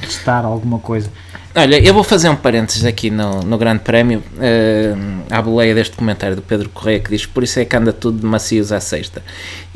[0.00, 1.10] testar alguma coisa.
[1.54, 5.96] Olha, eu vou fazer um parênteses aqui no, no Grande Prémio, ahm, à boleia deste
[5.96, 8.78] comentário do Pedro Correia que diz por isso é que anda tudo de macios à
[8.80, 9.22] sexta.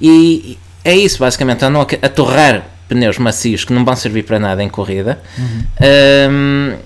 [0.01, 4.39] E é isso, basicamente, andam a, a torrar pneus macios que não vão servir para
[4.39, 5.19] nada em corrida.
[5.81, 6.77] Ahm,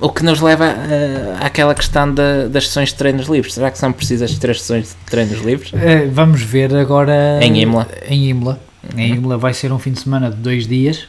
[0.00, 3.54] o que nos leva ah, àquela questão da- das sessões de treinos livres.
[3.54, 5.72] Será que são precisas três sessões de treinos livres?
[5.74, 7.88] Eh, vamos ver agora Em Imola.
[8.08, 8.60] Em Imola.
[8.96, 11.08] Em Imola vai ser um fim de semana de dois dias,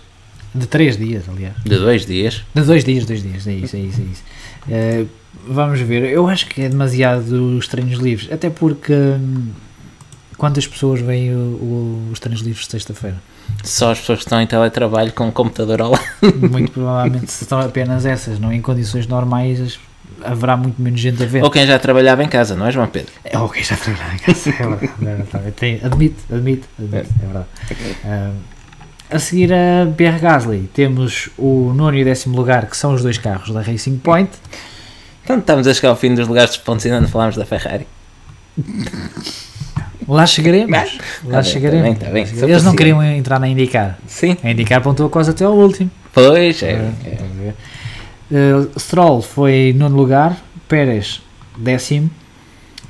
[0.56, 1.54] de três dias, aliás.
[1.64, 2.44] De dois dias.
[2.54, 4.24] De dois dias, dois dias, é isso, é isso, é isso.
[4.70, 5.06] Eh,
[5.48, 9.50] vamos ver, eu acho que é demasiado os treinos livres, até porque hum,
[10.38, 13.18] quantas pessoas veem o- o- os treinos livres de sexta-feira?
[13.64, 16.04] Só as pessoas que estão em teletrabalho com um computador ao lado.
[16.50, 19.78] Muito provavelmente se são apenas essas, não em condições normais
[20.24, 21.44] haverá muito menos gente a ver.
[21.44, 23.12] Ou quem já trabalhava em casa, não é, João Pedro?
[23.24, 25.52] É ok, já trabalhar em casa, é verdade, é verdade.
[25.52, 27.46] Tem- admite, admite, admite, é verdade.
[28.06, 28.32] Ah,
[29.16, 33.02] a seguir a Pierre Gasly, temos o nono e o décimo lugar, que são os
[33.02, 34.30] dois carros da Racing Point.
[35.24, 37.46] Então estamos a chegar ao fim dos lugares dos pontos e ainda não falámos da
[37.46, 37.88] Ferrari.
[40.08, 40.70] Lá chegaremos.
[40.72, 40.86] Tá
[41.26, 42.00] Lá bem, chegaremos.
[42.00, 42.26] tá bem, tá bem.
[42.26, 42.78] Só Eles não paciência.
[42.78, 43.98] queriam entrar na indicar.
[44.08, 44.38] Sim.
[44.44, 45.90] A indicar pontuou quase até ao último.
[46.14, 46.76] Pois, é.
[46.76, 47.56] Ah, ver?
[48.32, 50.38] Ah, Stroll foi nono lugar,
[50.68, 51.22] Pérez
[51.58, 52.10] décimo.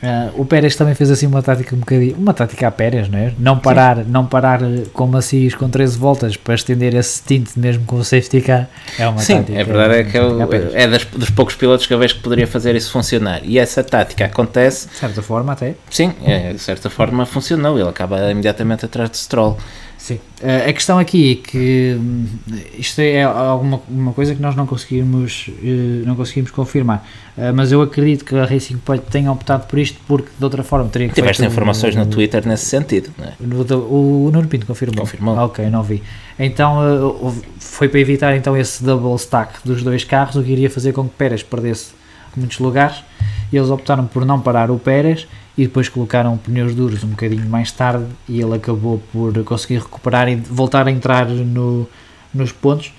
[0.06, 3.18] Ah, o Pérez também fez assim uma tática um bocadinho, uma tática a Pérez, não
[3.18, 3.34] é?
[3.40, 7.86] Não parar, não parar eh, com macios com 13 voltas para estender esse stint mesmo
[7.86, 8.68] com o safety car.
[9.00, 9.60] É uma Sim, tática.
[9.60, 12.22] é verdade é que a eu, é das- dos poucos pilotos que eu vejo que
[12.22, 13.42] poderia fazer isso funcionar.
[13.44, 15.74] E essa tática acontece, De certa forma até.
[15.90, 17.80] sim, é, de certa forma funcionou.
[17.80, 19.58] Ele acaba imediatamente atrás de Stroll.
[20.06, 20.20] Sim.
[20.40, 22.28] Eh, a questão aqui é que hum,
[22.78, 27.04] isto é alguma uma coisa que nós não conseguimos, eh, não conseguimos confirmar.
[27.36, 30.64] Eh, mas eu acredito que a Racing Point tenha optado por isto porque de outra
[30.64, 33.34] forma teria que Tiveste informações um- no Twitter nesse sentido, não é?
[33.40, 33.66] no-
[34.28, 35.00] O, Nuno Pinto confirmou.
[35.02, 35.40] Confirmou.
[35.40, 36.04] Ah, ok, não vi.
[36.38, 40.94] Então foi para evitar então esse double stack dos dois carros, o que iria fazer
[40.94, 41.94] com que Pérez perdesse
[42.38, 42.98] muitos lugares.
[43.56, 45.26] E eles optaram por não parar o Pérez
[45.58, 50.28] e depois colocaram pneus duros um bocadinho mais tarde e ele acabou por conseguir recuperar
[50.28, 51.88] e voltar a entrar no,
[52.34, 52.92] nos pontos.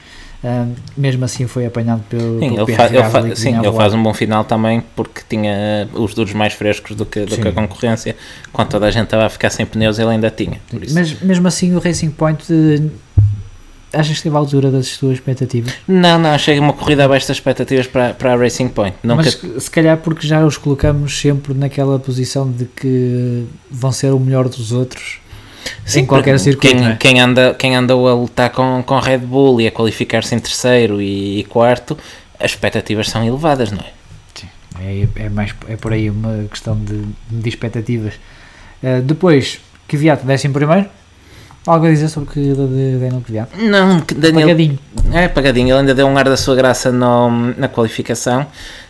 [0.42, 3.38] Ah, mesmo assim foi apanhado pelo, Sim, pelo ele, Pierre fa- ele fa- Gasly, que
[3.38, 7.26] sim, ele faz um bom final também porque tinha os duros mais frescos do que,
[7.26, 8.16] do que a concorrência.
[8.50, 10.58] Quando toda a gente estava a ficar sem pneus, ele ainda tinha.
[10.94, 12.80] Mas mesmo assim o Racing Point eh,
[13.92, 15.72] achas que esteve à altura das tuas expectativas?
[15.86, 18.96] Não, não, chega uma corrida abaixo das expectativas para, para a Racing Point.
[19.02, 24.12] Nunca, Mas se calhar porque já os colocamos sempre naquela posição de que vão ser
[24.12, 25.18] o melhor dos outros
[25.84, 26.76] Sim, em qualquer circuito.
[26.76, 26.96] Quem, é?
[26.96, 31.00] quem, anda, quem andou a lutar com, com Red Bull e a qualificar-se em terceiro
[31.00, 31.96] e, e quarto,
[32.38, 33.96] as expectativas são elevadas, não é?
[34.78, 38.14] É, é, mais, é por aí uma questão de, de expectativas.
[38.82, 39.58] Uh, depois,
[39.88, 40.86] Kvyat, décimo primeiro.
[41.66, 42.54] Algo a dizer sobre que de
[42.98, 43.48] Daniel Kvyat?
[43.56, 44.78] Não, que Daniel, Pagadinho.
[45.12, 45.68] É, pagadinho.
[45.70, 48.46] Ele ainda deu um ar da sua graça no- na qualificação.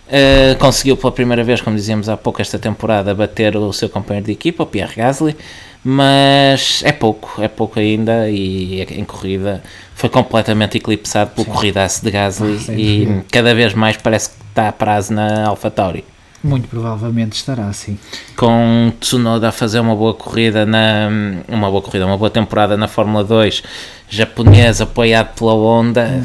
[0.09, 4.27] Uh, conseguiu pela primeira vez, como dizíamos há pouco esta temporada, bater o seu companheiro
[4.27, 5.37] de equipa, o Pierre Gasly,
[5.83, 9.62] mas é pouco, é pouco ainda e em corrida
[9.95, 11.53] foi completamente eclipsado pelo Sim.
[11.53, 16.05] corridaço de Gasly Ah, e cada vez mais parece que está a prazo na AlphaTauri.
[16.47, 17.99] Muito provavelmente estará assim.
[18.36, 21.09] Com Tsunoda a fazer uma boa corrida na
[21.49, 23.62] uma boa corrida, uma boa temporada na Fórmula 2
[24.09, 26.22] japonês apoiado pela Honda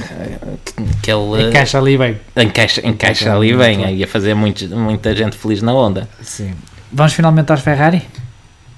[1.01, 2.19] que, ele Encaixa ali bem.
[2.37, 3.95] encaixa, encaixa Encaixa ali muito bem bem.
[3.95, 6.53] ia fazer muitos, muita gente feliz na onda Sim.
[6.91, 8.03] Vamos finalmente aos Ferrari?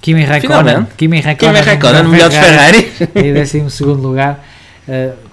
[0.00, 0.58] Kimi Raikkonen.
[0.58, 0.94] Finalmente.
[0.96, 4.44] Kimi Raikkonen, Kimi Raikkonen, na melhor de Ferrari em 12 lugar.
[4.86, 5.23] Uh,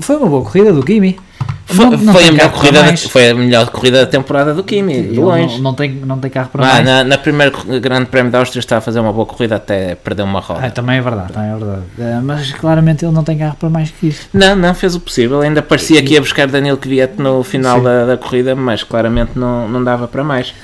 [0.00, 1.18] foi uma boa corrida do Kimi.
[1.66, 3.02] foi, Não- não foi a melhor corrida mais.
[3.04, 6.30] foi a melhor corrida da temporada do Kimi de longe Não, não, tem, não tem
[6.30, 6.84] carro para Ah, mais.
[6.86, 10.22] na, na primeira grande prémio da Áustria está a fazer uma boa corrida até perder
[10.22, 11.82] uma roda Ah, também é verdade, também é verdade.
[11.98, 14.28] Uh, mas claramente ele não tem carro para mais que isto.
[14.32, 15.40] Não, não fez o possível.
[15.42, 19.68] Ainda parecia que ia buscar Daniel Kvyat no final da, da corrida, mas claramente não,
[19.68, 20.54] não dava para mais.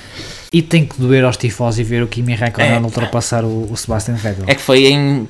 [0.51, 2.79] E tem que doer aos tifós e ver o Kimi Raikkonen É.
[2.79, 4.45] ultrapassar o, o Sebastian Vettel.
[4.47, 5.27] É que foi em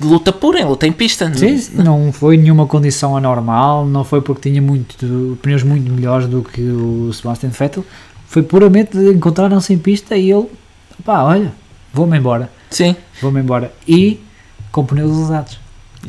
[0.00, 1.32] luta pura, em luta em pista.
[1.34, 6.26] Sim, sim, não foi nenhuma condição anormal, não foi porque tinha muito, pneus muito melhores
[6.26, 7.84] do que o Sebastian Vettel,
[8.26, 10.46] foi puramente encontraram-se em pista e ele,
[11.04, 11.52] pá, olha,
[11.92, 13.72] vou-me embora, Sim, vou-me embora.
[13.86, 14.18] E
[14.72, 15.60] com pneus usados,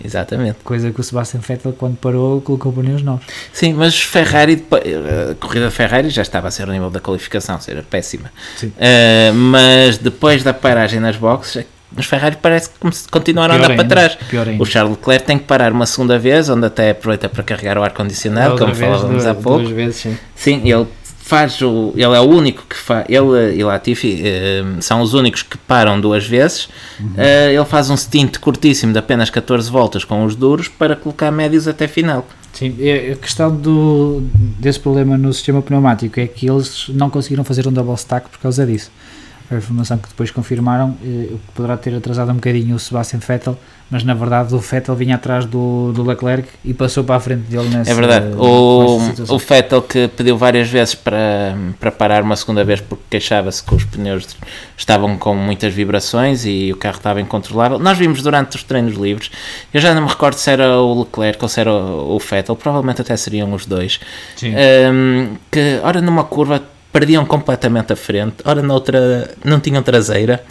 [0.03, 0.59] exatamente.
[0.63, 3.25] coisa que o Sebastian Vettel quando parou colocou pneus novos.
[3.51, 4.81] Sim, mas Ferrari, depois-
[5.31, 8.31] a corrida Ferrari já estava a ser o nível da qualificação, seja, péssima.
[8.57, 8.71] Sim.
[8.79, 11.65] Eh, mas depois da paragem nas boxes,
[11.97, 12.75] os Ferrari parece que
[13.11, 14.15] continuaram a andar para ainda, trás.
[14.29, 14.61] pior ainda.
[14.61, 17.83] O Charles Leclerc tem que parar uma segunda vez, onde até aproveita para carregar o
[17.83, 19.65] ar-condicionado, como falávamos duas- há pouco.
[19.69, 20.17] vezes, sim.
[20.35, 20.87] Sim, ele
[21.25, 21.93] faz o.
[21.95, 23.05] Ele é o único que faz.
[23.07, 26.67] Ele e Latifi eh, são os únicos que param duas vezes.
[27.17, 31.31] Eh, ele faz um stint curtíssimo de apenas 14 voltas com os duros para colocar
[31.31, 32.27] médios até final.
[32.51, 32.75] Sim,
[33.11, 34.21] a questão do,
[34.59, 38.37] desse problema no sistema pneumático é que eles não conseguiram fazer um double stack por
[38.39, 38.91] causa disso.
[39.53, 42.79] Foi a informação que depois confirmaram, eh, o que poderá ter atrasado um bocadinho o
[42.79, 43.57] Sebastian Vettel,
[43.89, 47.41] mas na verdade o Vettel vinha atrás do, do Leclerc e passou para a frente
[47.41, 48.35] dele nessa É verdade.
[48.35, 48.97] O,
[49.29, 53.75] o Vettel que pediu várias vezes para, para parar uma segunda vez porque queixava-se que
[53.75, 54.25] os pneus
[54.75, 57.77] estavam com muitas vibrações e o carro estava incontrolável.
[57.77, 59.29] Nós vimos durante os treinos livres,
[59.71, 62.55] eu já não me recordo se era o Leclerc ou se era o o Vettel,
[62.55, 63.99] provavelmente até seriam os dois,
[64.35, 64.53] Sim.
[64.91, 66.61] um, que ora numa curva
[66.93, 70.43] perdiam completamente a frente, ora noutra não tinham traseira.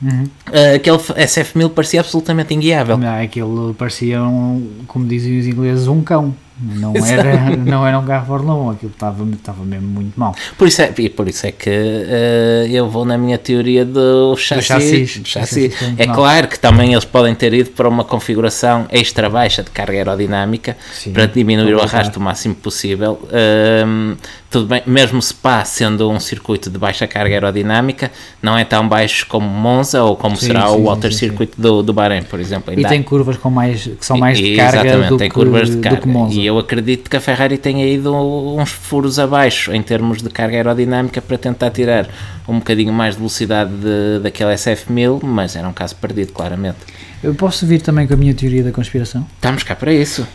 [0.00, 0.28] Uhum.
[0.48, 2.96] Uh, aquele SF1000 parecia absolutamente inguiável.
[2.96, 6.34] Não, Aquilo parecia, um, como dizem os ingleses, um cão.
[6.60, 10.34] Não era, não era um carro Fórmula 1, aquilo estava, estava mesmo muito mal.
[10.56, 14.36] Por isso é, e por isso é que eh, eu vou na minha teoria do
[14.36, 15.06] chassi.
[15.24, 15.78] chassis.
[15.78, 15.92] do.
[15.92, 19.70] Do É claro que também eles podem ter ido para uma configuração extra baixa de
[19.70, 23.20] carga aerodinâmica Sim, para diminuir o arrasto o máximo possível.
[23.32, 24.16] Ehm,
[24.50, 28.10] tudo bem, mesmo Spa sendo um circuito de baixa carga aerodinâmica,
[28.42, 31.82] não é tão baixo como Monza ou como Sim, será sim, o sim, Circuit do,
[31.82, 32.72] do Bahrein, por exemplo.
[32.72, 35.16] E Ainda há- tem curvas com mais, que são mais de e- carga Exatamente, do
[35.18, 36.00] tem que, curvas de carga.
[36.00, 36.34] que Monza.
[36.34, 40.56] E eu acredito que a Ferrari tenha ido uns furos abaixo em termos de carga
[40.56, 42.08] aerodinâmica para tentar tirar
[42.48, 46.78] um bocadinho mais de velocidade de, daquele SF1000, mas era um caso perdido, claramente.
[47.22, 49.26] Eu posso vir também com a minha teoria da conspiração?
[49.34, 50.26] Estamos cá para isso.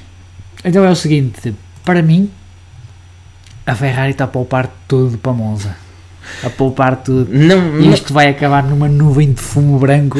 [0.64, 1.54] Então é o seguinte,
[1.84, 2.30] para mim,
[3.66, 5.76] a Ferrari está a poupar tudo para Monza.
[6.44, 7.30] A poupar tudo.
[7.32, 10.20] Não, E não- isto vai acabar numa nuvem de fumo branco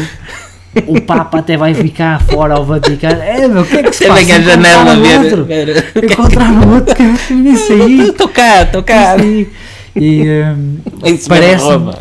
[0.88, 3.22] o Papa até vai ficar fora ao Vaticano.
[3.22, 4.24] É, meu, o que é que se passa?
[4.26, 5.70] vem à janela Encontraram ver.
[5.70, 6.06] outro.
[6.12, 8.10] Encontraram outro, que isso aí.
[8.10, 9.16] Estou cá, estou cá.
[9.96, 10.26] E
[11.06, 11.94] Isso parece-me Roma.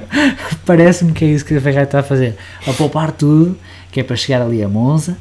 [0.64, 2.36] parece-me que é isso que a Ferrari está a fazer.
[2.66, 3.56] A poupar tudo,
[3.92, 5.16] que é para chegar ali a Monza.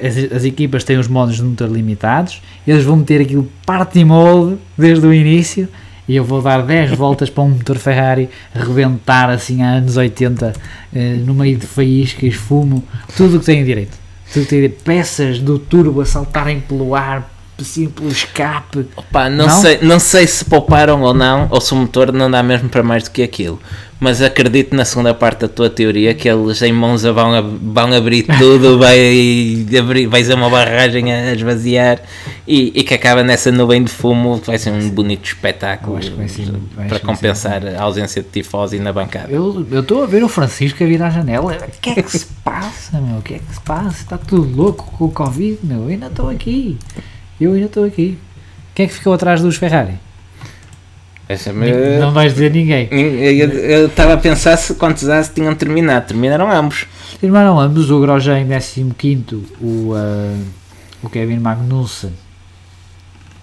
[0.00, 4.04] As, as equipas têm os modos de motor limitados, eles vão meter aquilo parte e
[4.04, 5.68] molde desde o início.
[6.08, 10.52] E eu vou dar 10 voltas para um motor Ferrari rebentar assim a anos 80
[10.94, 12.82] eh, no meio de faíscas, fumo,
[13.16, 13.96] tudo o que tem direito.
[14.32, 14.82] Tudo que direito.
[14.82, 17.30] Peças do turbo a saltarem pelo ar,
[17.60, 18.86] assim, pelo escape.
[18.96, 19.60] Opa, não, Não?
[19.60, 22.82] Sei, não sei se pouparam ou não, ou se o motor não dá mesmo para
[22.82, 23.60] mais do que aquilo.
[24.04, 27.92] Mas acredito na segunda parte da tua teoria que eles em Monza vão, ab- vão
[27.94, 28.98] abrir tudo, vai,
[29.78, 32.00] abrir, vai ser uma barragem a esvaziar
[32.44, 36.52] e, e que acaba nessa nuvem de fumo, vai ser um bonito espetáculo ser-
[36.88, 39.30] para compensar a ausência de tifosi na bancada.
[39.30, 41.56] Eu estou a ver o Francisco a vir à janela.
[41.56, 43.18] O que é que se passa, meu?
[43.18, 44.02] O que é que se passa?
[44.02, 45.82] Está tudo louco com o Covid, meu?
[45.82, 46.76] Eu ainda estou aqui.
[47.40, 48.18] Eu ainda estou aqui.
[48.74, 49.94] Quem é que ficou atrás dos Ferrari?
[51.34, 52.88] Deixa-me- Ni- Não vais dizer ninguém.
[52.90, 56.06] Eu estava a pensar se quantos as tinham terminado.
[56.08, 56.86] Terminaram ambos.
[57.18, 59.24] Firmaram ambos o Grosjean em 15,
[59.60, 60.36] o, ah,
[61.02, 62.12] o Kevin Magnussen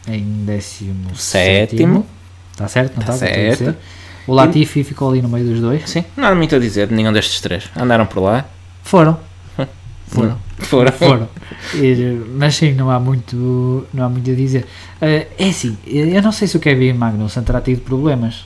[0.08, 1.16] em 17.
[1.16, 2.06] Sétimo.
[2.52, 2.98] Está certo?
[2.98, 3.28] Não Tá está?
[3.28, 3.76] Certo.
[4.28, 5.90] O Latifi ficou ali no meio dos dois.
[5.90, 7.64] Sim, não há muito a dizer de nenhum destes três.
[7.76, 8.46] Andaram por lá.
[8.84, 9.20] Foram.
[10.08, 10.38] Foram.
[10.60, 10.92] Foram.
[10.92, 11.30] Foram.
[12.36, 14.66] Mas sim, não há muito, não há muito a dizer.
[15.02, 18.46] Eh, é assim, eu não sei se o Kevin Magnussen terá tido problemas.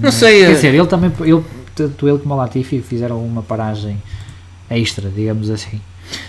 [0.00, 0.40] Não sei.
[0.40, 1.44] Quer eh, dizer, ele também, ele,
[1.74, 4.00] tanto ele como o Latifi fizeram uma paragem
[4.70, 5.80] extra, digamos assim.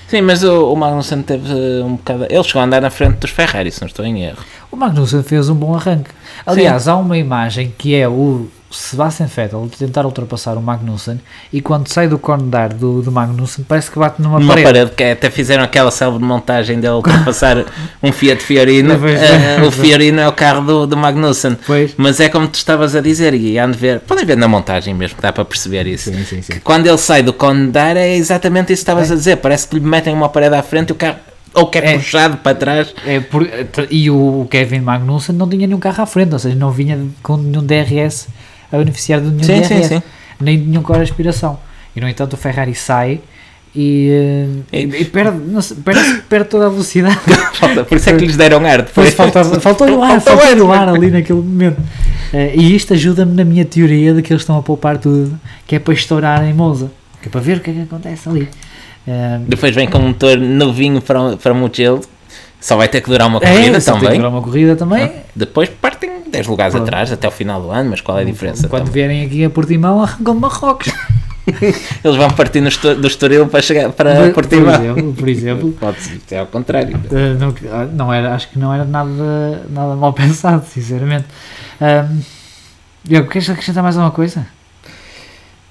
[0.07, 2.25] Sim, mas o, o Magnussen teve uh, um bocado.
[2.29, 4.43] Ele chegou a andar na frente dos Ferrari, se não estou em erro.
[4.71, 6.09] O Magnussen fez um bom arranque.
[6.45, 11.19] Aliás, há uma imagem que é o Sebastian Vettel tentar ultrapassar o Magnussen
[11.51, 14.65] e quando sai do de ar do, do Magnussen parece que bate numa, Numa parede.
[14.65, 17.65] parede, que até fizeram aquela selva de montagem dele ultrapassar
[18.01, 18.95] um Fiat Fiorino.
[18.95, 19.63] Uh, é.
[19.63, 21.57] o Fiorino é o carro do, do Magnussen.
[21.65, 21.93] Pois.
[21.97, 24.93] Mas é como tu estavas a dizer, e há de ver, podem ver na montagem
[24.93, 26.11] mesmo, dá para perceber isso.
[26.11, 26.53] Sim, sim, sim.
[26.53, 27.33] Que quando ele sai do
[27.71, 29.37] de ar é exatamente isso que estavas a dizer.
[29.37, 31.17] Parece que lhe metem uma parede à frente e o carro
[31.53, 31.97] ou que é, É.
[31.97, 32.93] puxado para trás.
[33.05, 33.47] É por-
[33.89, 37.35] e o Kevin Magnussen não tinha nenhum carro à frente, ou seja, não vinha com
[37.35, 38.27] nenhum DRS
[38.71, 40.03] a beneficiar de nenhum Sim, DRS, sim, sim.
[40.39, 41.59] nem de nenhum cor aspiração.
[41.95, 43.19] E no entanto o Ferrari sai
[43.75, 44.09] e,
[44.73, 47.17] eh, e, e perde, não sei, que perde toda a velocidade.
[47.55, 49.31] Falta- Por isso é que lhes deram ar Depois depois.
[49.33, 51.81] falta, faltou o ar, Faltou o ar, ali naquele momento.
[52.33, 55.37] Eh, e isto ajuda-me na minha teoria de que eles estão a poupar tudo,
[55.67, 56.91] que é para estourar em Monza,
[57.21, 58.47] que é para ver o que é que acontece ali.
[59.07, 62.01] Eh, Depois vem com um motor novinho para, para Mugello.
[62.59, 64.17] Só vai ter que durar uma é, corrida que também.
[64.17, 65.11] durar uma corrida também.
[65.35, 66.87] Depois partem 10 lugares Pronto.
[66.87, 68.67] atrás até o final do ano, mas qual é a diferença?
[68.67, 68.93] Quando também?
[69.07, 70.87] vierem aqui a Portimão, arrancam Marrocos.
[72.03, 74.71] Eles vão partir no do Estoril para chegar para Por- Portimão.
[74.73, 75.97] Por exemplo, por exemplo Pode
[76.27, 76.99] ser ao contrário.
[77.11, 81.25] eh, não, ah, não era, acho que não era nada, nada mal pensado, sinceramente.
[81.81, 82.21] Um,
[83.03, 84.45] Diogo, queres acrescentar mais alguma coisa?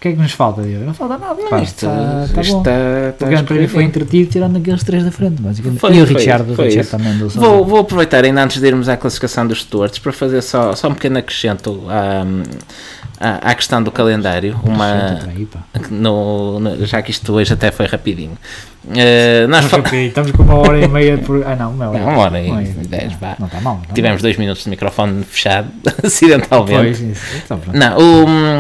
[0.01, 0.87] O que é que nos falta, Diogo?
[0.87, 1.35] Não falta nada.
[1.51, 2.59] pá, isto, está, está isto bom.
[2.61, 5.79] está- está o grande prémio foi entretido tirando aqueles três da frente, basicamente.
[5.79, 6.97] Foi, e o foi, Richard, o foi Richard isso.
[6.97, 10.41] também do Vou, vou aproveitar ainda antes de irmos à classificação dos stewards para fazer
[10.41, 12.25] só, só um pequeno acrescento à,
[13.21, 14.59] à, questão do calendário.
[14.65, 15.19] Uma,
[15.91, 18.37] no, no- já que isto hoje até foi rapidinho.
[18.97, 21.47] Eh, nós Mas, fa- ok, estamos com uma hora e meia por.
[21.47, 21.99] Ah, não, uma hora.
[21.99, 22.51] Não, uma hora e
[22.89, 23.37] dez, vá.
[23.39, 23.75] Não está mal.
[23.75, 25.69] não está tivemos dois minutos de microfone fechado,
[26.03, 26.73] acidentalmente.
[26.75, 27.23] Pois, isso.
[27.45, 27.61] Então.
[27.75, 27.97] Não,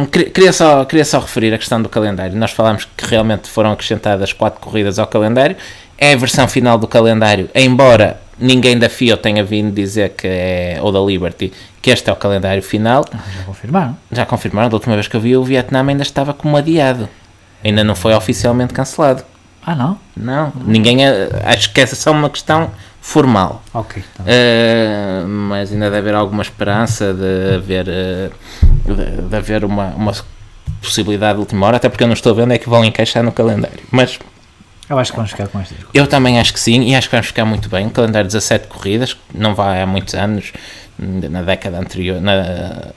[0.02, 2.36] o, queria- queria, só, queria só referir a questão do calendário.
[2.36, 5.56] Nós falámos que realmente foram acrescentadas quatro corridas ao calendário.
[5.96, 10.78] É a versão final do calendário, embora ninguém da FIA tenha vindo dizer que é,
[10.80, 11.52] ou da Liberty,
[11.82, 13.04] que este é o calendário final.
[13.12, 13.96] Ah, Já confirmaram.
[14.10, 17.08] Já confirmaram, da última vez que eu vi, o Vietnã ainda estava como adiado.
[17.64, 19.22] Ainda não foi oficialmente cancelado.
[19.64, 19.98] Ah, não?
[20.16, 21.04] Não, ninguém.
[21.06, 23.62] é- Acho que essa é só uma questão formal.
[23.74, 24.02] Ok.
[24.16, 24.24] tá.
[24.24, 30.12] Uh, mas ainda deve haver alguma esperança de haver, uh, de, de haver uma, uma
[30.80, 33.32] possibilidade de última hora, até porque eu não estou vendo é que vão encaixar no
[33.32, 33.80] calendário.
[33.90, 34.18] Mas
[34.90, 35.94] Eu acho que vamos ficar com estas coisas.
[35.94, 37.86] eu também acho que sim, e acho que vamos ficar muito bem.
[37.86, 40.52] Um calendário de 17 corridas, não vai há muitos anos,
[40.98, 42.92] na década anterior, na,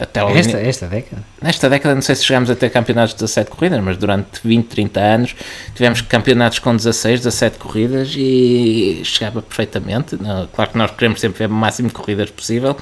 [0.00, 1.22] até ao Esta, esta década?
[1.40, 4.66] Nesta década, não sei se chegámos a ter campeonatos de 17 corridas, mas durante 20,
[4.66, 5.36] 30 anos
[5.74, 10.16] tivemos campeonatos com 16, 17 corridas e chegava perfeitamente.
[10.54, 12.76] Claro que nós queremos sempre ver o máximo de corridas possível,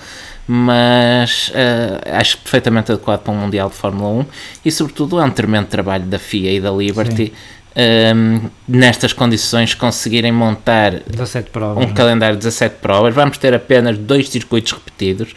[0.46, 4.26] mas eh, acho perfeitamente adequado para um Mundial de Fórmula 1
[4.64, 7.32] e, sobretudo, é um tremendo trabalho da FIA e da Liberty.
[7.76, 11.78] Ehm, nestas condições conseguirem montar 17 provas.
[11.84, 11.96] um não é?
[11.96, 15.34] calendário de 17 provas, vamos ter apenas dois circuitos repetidos.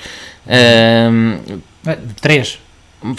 [0.48, 1.38] Ehm,
[1.86, 2.60] Ah, Três.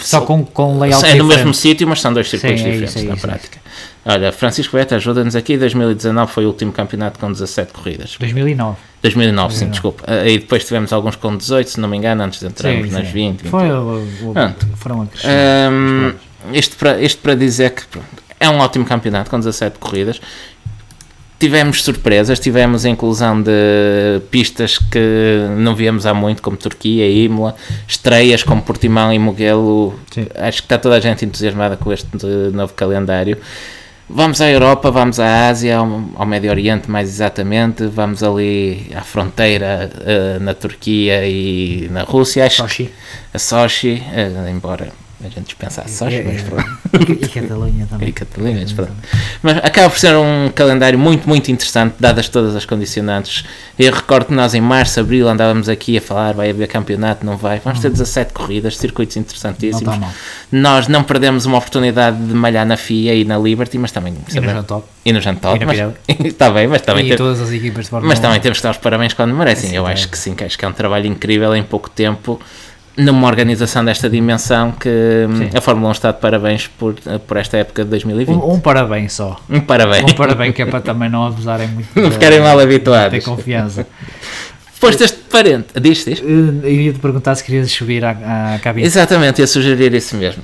[0.01, 2.95] Só com, com layout é no mesmo sítio, mas são dois circuitos Sim, é diferentes
[2.95, 3.59] isso, é na isso, é prática.
[4.05, 5.57] Olha, Francisco Beta ajuda-nos aqui.
[5.57, 8.17] 2019 foi o último campeonato com 17 corridas.
[8.19, 8.77] 2009.
[9.01, 9.71] 2009, sim, 2009.
[9.71, 10.03] desculpa.
[10.21, 13.07] Aí depois tivemos alguns com 18, se não me engano, antes de entrarmos Sim, nas
[13.07, 13.13] sim.
[13.13, 13.47] 20.
[13.47, 14.67] Foi, o- o- Pronto.
[14.75, 15.29] foram a crescer.
[15.71, 16.13] Hum,
[16.53, 18.07] isto, para, isto para dizer que pronto,
[18.39, 20.21] é um ótimo campeonato com 17 corridas.
[21.39, 27.55] Tivemos surpresas, tivemos a inclusão de pistas que não víamos há muito, como Turquia, Imola,
[27.87, 29.97] estreias como Portimão e Mugello.
[30.11, 30.27] Sim.
[30.35, 32.07] Acho que está toda a gente entusiasmada com este
[32.53, 33.37] novo calendário.
[34.09, 35.85] Vamos à Europa, vamos à Ásia, ao,
[36.15, 42.43] ao Médio Oriente mais exatamente, vamos ali à fronteira eh, na Turquia e na Rússia.
[42.43, 42.89] Acho Sochi.
[43.31, 44.91] a Sochi, eh, embora
[45.21, 46.43] a gente dispensa a Sochi, É, mas é.
[46.43, 46.79] pronto.
[47.21, 48.11] E Catalunha E também.
[48.11, 48.91] Catalunha, mas pronto.
[49.43, 53.43] Mas acaba por ser um calendário muito, muito interessante, dadas todas as condicionantes.
[53.77, 57.35] Eu recordo que nós em março, abril andávamos aqui a falar, vai haver campeonato, não
[57.37, 57.59] vai.
[57.59, 59.81] Vamos ter 17 corridas, circuitos Não interessantíssimos.
[59.81, 60.11] está mal.
[60.51, 64.39] Nós não perdemos uma oportunidade de malhar na FIA e na Liberty, mas também E
[64.39, 64.87] no Jantop.
[65.05, 65.59] e no Jantop,
[66.07, 66.27] E.
[66.27, 68.21] Está bem, mas também E todas as equipas de mas 1.
[68.21, 69.69] também temos que dar os parabéns quando merecem.
[69.69, 69.93] Sim, Eu é.
[69.93, 72.39] acho que sim, que acho que é um trabalho incrível em pouco tempo,
[72.97, 74.89] numa organização desta dimensão, que
[75.29, 75.57] hum, Sim.
[75.57, 76.95] a Fórmula 1 está de parabéns por,
[77.27, 78.35] por esta época de 2020.
[78.35, 79.39] Um, um parabéns só.
[79.49, 80.11] Um parabéns.
[80.11, 81.87] Um parabéns que é para também não abusarem muito.
[81.99, 83.23] Não ficarem mal Ter habituados.
[83.25, 83.87] confiança.
[84.79, 85.67] Posto este parente.
[85.81, 86.21] Diz, diz.
[86.21, 88.85] Eu ia-te perguntar se querias subir à, à cabine.
[88.85, 90.43] Exatamente, ia sugerir isso mesmo.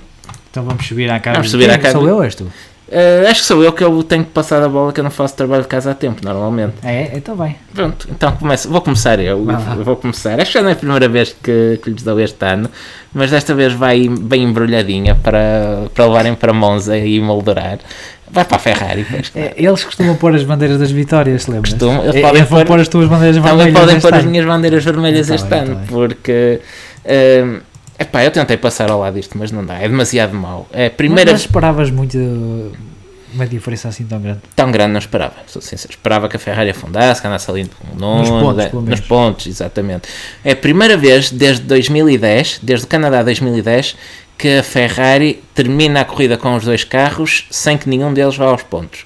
[0.51, 1.35] Então vamos subir à cabine.
[1.37, 2.07] Vamos subir à Sou cabine.
[2.09, 2.47] eu ou és tu?
[2.87, 5.09] Eh, acho que sou eu que eu tenho que passar a bola, que eu não
[5.09, 6.73] faço trabalho de casa a tempo, normalmente.
[6.83, 7.55] É, então bem.
[7.73, 9.43] Pronto, então começo, vou começar eu.
[9.43, 9.55] Lá.
[9.83, 10.39] Vou começar.
[10.39, 12.69] Acho que já não é a primeira vez que, que lhes dou este ano,
[13.11, 17.79] mas desta vez vai bem embrulhadinha para, para levarem para Monza e moldurar.
[18.29, 19.05] Vai para a Ferrari.
[19.09, 19.31] pois.
[19.35, 21.73] É, Eles costumam pôr as bandeiras das vitórias, lembras?
[21.73, 23.79] Costumam, eles podem pôr- pôr as tuas bandeiras Também vermelhas.
[23.79, 25.85] podem este pôr as minhas bandeiras vermelhas Tá este ano, bem.
[25.87, 26.61] porque.
[27.03, 27.45] eh,
[27.99, 30.67] epá, eu tentei passar ao lado disto, mas não dá, é demasiado mau.
[30.71, 32.17] É primeira Mas esperavas muito
[33.33, 34.39] uma diferença assim tão grande.
[34.55, 35.91] tão grande não esperava, sou sincero.
[35.91, 37.63] Esperava que a Ferrari afundasse, que andasse ali
[37.93, 40.07] no nono, pontos, de- nos pontos, exatamente.
[40.43, 43.95] É a primeira vez desde 2010, desde o Canadá 2010,
[44.37, 48.45] que a Ferrari termina a corrida com os dois carros sem que nenhum deles vá
[48.45, 49.05] aos pontos.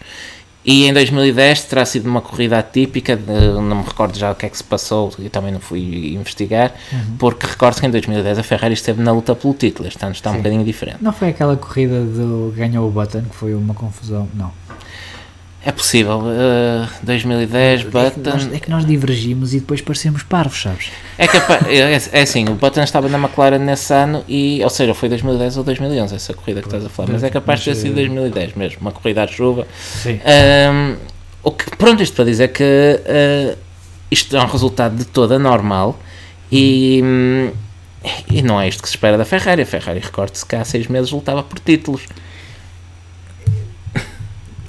[0.66, 3.24] E em 2010 terá sido uma corrida atípica, de-
[3.62, 6.74] não me recordo já o que é que se passou, eu também não fui investigar,
[6.92, 7.16] Uhum.
[7.18, 10.30] porque recordo que em 2010 a Ferrari esteve na luta pelo título, este ano está
[10.30, 10.40] um Sim.
[10.40, 10.98] bocadinho diferente.
[11.02, 14.28] Não foi aquela corrida do ganhou o Button que foi uma confusão?
[14.34, 14.52] Não.
[15.70, 18.56] É possível, eh, 2010, É que, nós, Button.
[18.56, 20.90] é que nós divergimos e depois parecemos parvos, sabes?
[21.16, 24.96] É, capaz, é, é assim, o Button estava na McLaren nesse ano, e, ou seja,
[24.96, 27.76] foi 2010 ou 2011 essa corrida que estás a falar, mas é capaz de ter
[27.76, 29.68] sido eh, 2010 mesmo, uma corrida à chuva.
[29.80, 30.20] Sim.
[31.44, 33.56] O que, pronto, isto para dizer que ah,
[34.10, 36.00] isto é um resultado de toda normal
[36.52, 37.52] e, hum,
[38.32, 39.62] e não é isto que se espera da Ferrari.
[39.62, 42.02] A Ferrari, recorde-se que há seis meses lutava por títulos.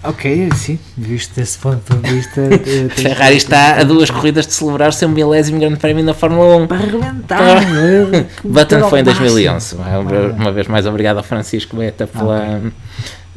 [0.03, 2.41] Ok, sim, visto desse ponto de vista.
[2.51, 6.57] eh, Ferrari está a duas corridas de celebrar o seu milésimo grande prémio na Fórmula
[6.57, 6.67] 1.
[6.67, 7.63] para arrebentar.
[7.63, 9.27] eh, Button foi em ao máximo.
[9.27, 9.77] 2011.
[10.39, 12.61] Uma, vez mais obrigado ao Francisco Beta pela.
[12.65, 12.71] ah,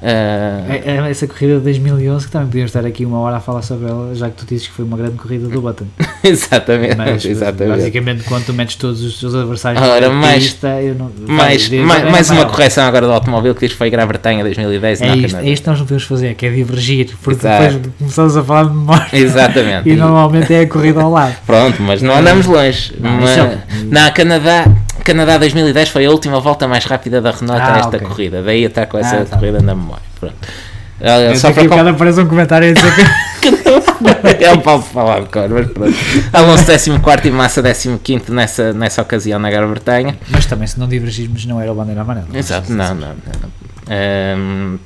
[0.06, 3.90] É essa corrida de 2011 que também podíamos estar aqui uma hora a falar sobre
[3.90, 5.86] ela, já que tu dizes que foi uma grande corrida do Button.
[6.24, 7.78] exatamente, Mas exatamente.
[7.78, 11.70] basicamente quando tu metes todos os teus adversários Ora, na mais- pista, eu não, Mais,
[11.70, 15.16] mais, mais uma correção agora do automóvel que diz que foi Grã-Bretanha 2010 É não
[15.16, 17.74] isto, é isto nós não podemos fazer, que é divergir, porque Exato.
[17.76, 19.90] depois começamos a falar de memória Exatamente.
[19.90, 21.36] e normalmente é a corrida ao lado.
[21.46, 22.94] Pronto, mas não andamos longe.
[23.00, 23.38] Não, Mas-
[23.90, 24.66] Não, Canadá,
[25.04, 28.00] Canadá 2010 foi a última volta mais rápida da Renault Ah, a esta ok.
[28.08, 28.42] corrida.
[28.42, 29.38] Daí está com essa Ah, tá.
[29.38, 30.04] corrida na memória.
[30.20, 30.36] Pronto.
[31.00, 35.22] Eu só para bocado aparece um comentário a dizer que É um pau de falar
[35.22, 35.94] de cor, mas pronto.
[36.32, 37.62] Alonso 14 e Massa
[37.98, 40.18] 15 nessa, nessa ocasião na Grã-Bretanha.
[40.30, 42.28] Mas também se não divergirmos não era o bandeira amarela.
[42.34, 43.08] Exato, não, não.
[43.10, 43.50] não, não.
[43.90, 44.78] Ahm,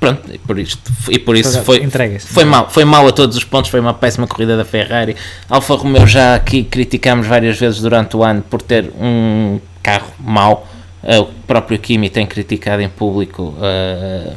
[0.00, 1.86] pronto, e por, isto, e por isso Foi-
[2.18, 2.68] foi, mal.
[2.70, 5.14] Foi mal a todos os pontos, foi uma péssima corrida da Ferrari.
[5.48, 10.66] Alfa Romeo já aqui criticamos várias vezes durante o ano por ter um carro mau.
[11.02, 14.34] Ah, o próprio Kimi tem criticado em público ah,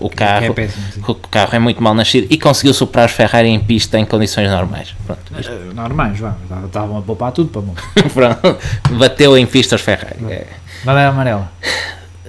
[0.00, 0.54] o Que é carro.
[0.54, 1.02] péssimo, sim.
[1.06, 4.50] o carro é muito mal nascido e conseguiu superar os Ferrari em pista em condições
[4.50, 4.94] normais.
[5.06, 6.34] Pronto, Eh, Normais, vá,
[6.64, 7.82] estavam a poupar tudo para mundo.
[8.14, 8.56] pronto.
[8.92, 10.16] bateu em pista os Ferrari.
[10.30, 10.46] É.
[10.84, 11.50] Bandeira amarela.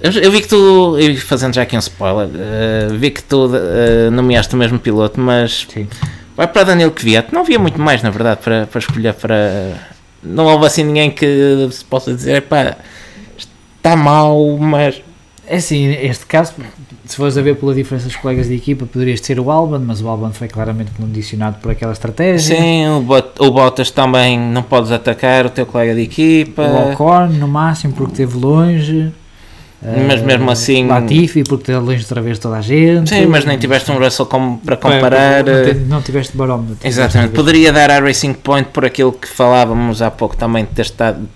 [0.02, 0.96] Eu, eu vi que tu,
[1.26, 5.66] fazendo já aqui um spoiler, eh, vi que tu eh, nomeaste o mesmo piloto, mas
[5.72, 5.88] Sim.
[6.36, 7.32] vai para Daniel Kvyat.
[7.32, 9.74] Não havia muito mais, na verdade, para, para escolher para.
[10.22, 12.76] Não houve assim ninguém que se possa dizer, pá,
[13.76, 15.02] está mal, mas.
[15.50, 16.52] É assim, este caso,
[17.06, 20.02] se fores a ver pela diferença dos colegas de equipa, poderias ser o Alban, mas
[20.02, 22.54] o Alban foi claramente condicionado por aquela estratégia.
[22.54, 26.60] Sim, o, Bot- o Bottas também não podes atacar o teu colega de equipa.
[26.60, 29.10] O Ocon, no máximo, porque esteve longe.
[29.80, 33.08] Mas mesmo assim- Latifi, porque te longe outra vez toda a gente.
[33.10, 35.44] Sim, mas nem tiveste um Russell como para comparar.
[35.44, 36.78] Não, eh, não tiveste barómetro.
[36.86, 40.82] Exatamente, poderia dar à Racing Point por aquilo que falávamos há pouco também de ter
[40.82, 41.28] estado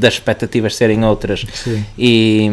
[0.00, 1.84] das expectativas serem outras Sim.
[1.96, 2.48] e,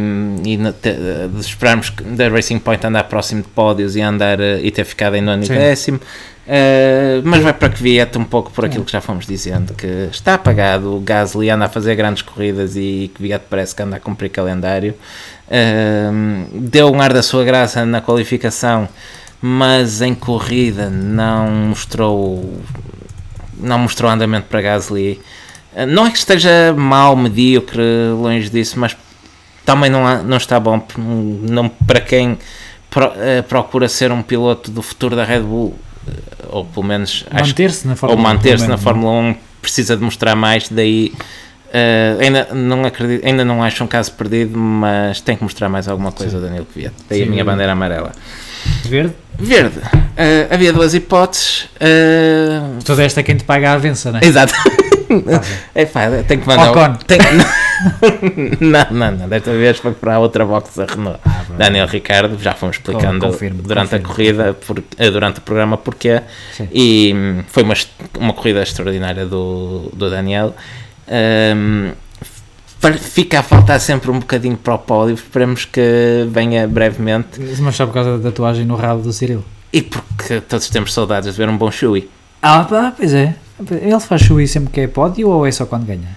[0.46, 4.70] e de esperarmos que- da Racing Point andar próximo de pódios e andar eh, e
[4.72, 6.00] ter ficado em nono e décimo
[6.50, 10.08] Eh, mas vai para que Vieta um pouco por aquilo que já fomos dizendo que
[10.10, 13.98] está apagado, o Gasly anda a fazer grandes corridas e que Vieta parece que anda
[13.98, 14.94] a cumprir calendário
[15.50, 16.10] Eh,
[16.54, 18.88] deu um ar da sua graça na qualificação
[19.42, 22.62] mas em corrida não mostrou
[23.60, 25.20] não mostrou andamento para Gasly.
[25.78, 27.80] Eh, Não é que esteja mal, medíocre,
[28.20, 28.98] longe disso, mas
[29.66, 32.38] também não, há- não está bom não, para quem
[32.90, 35.76] pro- eh, procura ser um piloto do futuro da Red Bull,
[36.08, 36.12] eh,
[36.50, 40.04] ou pelo menos Manter-se na ou Fórmula 1, manter-se na menos, Fórmula 1 precisa de
[40.04, 41.14] mostrar mais, daí
[41.74, 45.88] eh, ainda, não acredito, ainda não acho um caso perdido, mas tem que mostrar mais
[45.88, 46.94] alguma coisa, Danilo Kvyat.
[47.10, 47.30] Daí a Sim.
[47.32, 48.14] minha bandeira amarela.
[48.86, 49.14] Verde?
[49.38, 49.80] Verde,
[50.16, 51.68] eh, havia duas hipóteses.
[51.80, 54.26] eh, Toda esta é quem te paga a avença, não é?
[54.26, 54.54] Exato.
[55.76, 56.72] É pá, tenho que mandar.
[56.72, 56.96] Ocon.
[57.08, 57.24] Tenho...
[58.60, 59.30] não, não, não.
[59.30, 61.20] Desta vez foi para a outra box da Renault.
[61.58, 64.14] Daniel Ricardo, já fomos explicando Ah, Confirmo, durante a confirmo.
[64.16, 66.22] corrida, por, eh, durante o programa, porquê.
[66.54, 66.68] Sim.
[66.72, 67.74] E hum, foi uma,
[68.20, 70.56] uma corrida extraordinária do, do Daniel.
[72.80, 75.16] Fa- fica a faltar sempre um bocadinho para o pódio.
[75.16, 77.40] Esperemos que venha brevemente.
[77.60, 79.44] Mas só por causa da tatuagem no rabo do Cirilo.
[79.74, 82.10] E porque todos temos saudades de ver um bom Shui.
[82.42, 83.36] Ah, pá, pois é.
[83.60, 86.16] Ele faz chui sempre que é pódio ou é só quando ganha?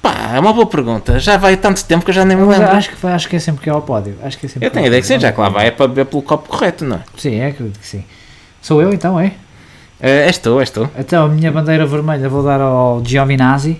[0.00, 1.18] Pá, é uma boa pergunta.
[1.18, 2.68] Já vai tanto tempo que eu já nem me lembro.
[2.68, 4.16] acho, que, acho que é sempre que é ao pódio.
[4.22, 5.66] Acho que é sempre Eu tenho é a ideia que sim, já que lá vai
[5.66, 7.00] é para ver pelo copo correto, não é?
[7.18, 8.04] Sim, é, acredito que sim.
[8.62, 9.32] Sou eu então, é?
[10.00, 10.88] Eh, És tu, és tu.
[10.98, 13.78] Então, a minha bandeira vermelha vou dar ao Giovinazzi.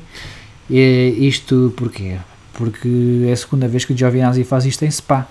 [0.69, 2.17] E isto porquê?
[2.53, 5.27] Porque é a segunda vez que o Giovinazzi faz isto em Spa.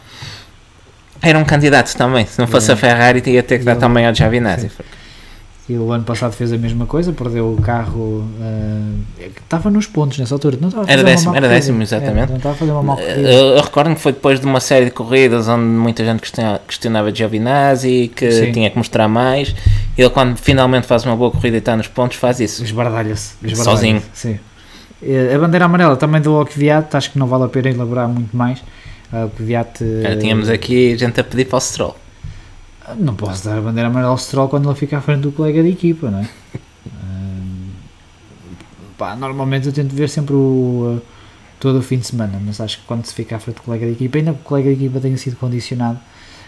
[1.21, 2.25] Era um candidato também.
[2.25, 2.73] Se não fosse É.
[2.73, 4.67] a Ferrari, ia ter que dar Eu- também ao Giovinazzi.
[4.67, 4.71] E
[5.77, 8.25] o ano passado fez a mesma coisa, perdeu o carro.
[8.41, 10.57] ah, que estava nos pontos nessa altura.
[10.59, 12.23] Não estava a Era fazer uma décimo, era décimo, exatamente.
[12.23, 13.29] É, não estava a fazer uma má Eh, corrida.
[13.31, 16.59] Eu, eu recordo que foi depois de uma série de corridas onde muita gente questiona-
[16.67, 18.51] questionava Giovinazzi, que Sim.
[18.51, 19.55] tinha que mostrar mais.
[19.97, 22.63] Ele, quando finalmente faz uma boa corrida e está nos pontos, faz isso.
[22.63, 23.33] Esbardalha-se.
[23.43, 24.01] esbardalha-se, Sozinho.
[24.13, 24.39] Sim.
[25.03, 28.35] Eh, A bandeira amarela também do Kvyat, acho que não vale a pena elaborar muito
[28.35, 28.59] mais.
[29.11, 29.15] O
[29.51, 31.95] eh, tínhamos aqui gente a pedir para o Stroll.
[32.97, 35.61] Não posso dar a bandeira amarela ao Stroll quando ele fica à frente do colega
[35.61, 36.29] de equipa, não é?
[36.87, 37.69] Hum,
[38.97, 41.01] pá, normalmente eu tento ver sempre o, uh,
[41.59, 43.85] todo o fim de semana, mas acho que quando se fica à frente do colega
[43.85, 45.97] de equipa, ainda que o colega de equipa tenha sido condicionado,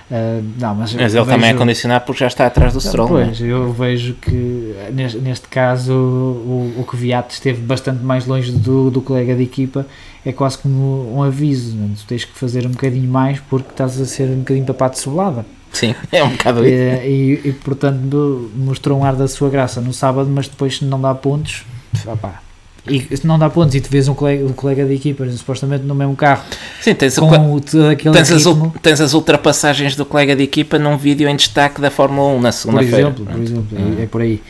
[0.09, 3.09] uh, não, mas, Mas ele também é vejo- condicionado porque já está atrás do Stroll.
[3.09, 3.25] não é?
[3.25, 8.89] Pois, eu vejo que neste, neste caso o, o Kvyat esteve bastante mais longe do,
[8.89, 9.85] do colega de equipa,
[10.25, 11.89] é quase como um aviso, não é?
[11.97, 14.99] tu tens que fazer um bocadinho mais porque estás a ser um bocadinho papado de
[14.99, 15.45] cebolada.
[15.71, 16.73] Sim, é um bocado isso.
[16.73, 20.85] E, e, e, portanto mostrou um ar da sua graça no sábado, mas depois se
[20.85, 21.63] não dá pontos,
[22.05, 22.41] opá.
[22.87, 25.83] e se não dá pontos e tu vês um colega, um colega de equipa supostamente
[25.83, 26.43] no mesmo carro
[26.81, 27.57] Sim, tens, com o,
[27.91, 31.79] aquele tens, as, ritmo, tens as ultrapassagens do colega de equipa num vídeo em destaque
[31.79, 32.97] da Fórmula 1 na por segunda-feira.
[32.97, 34.41] exemplo, por exemplo é, é por aí.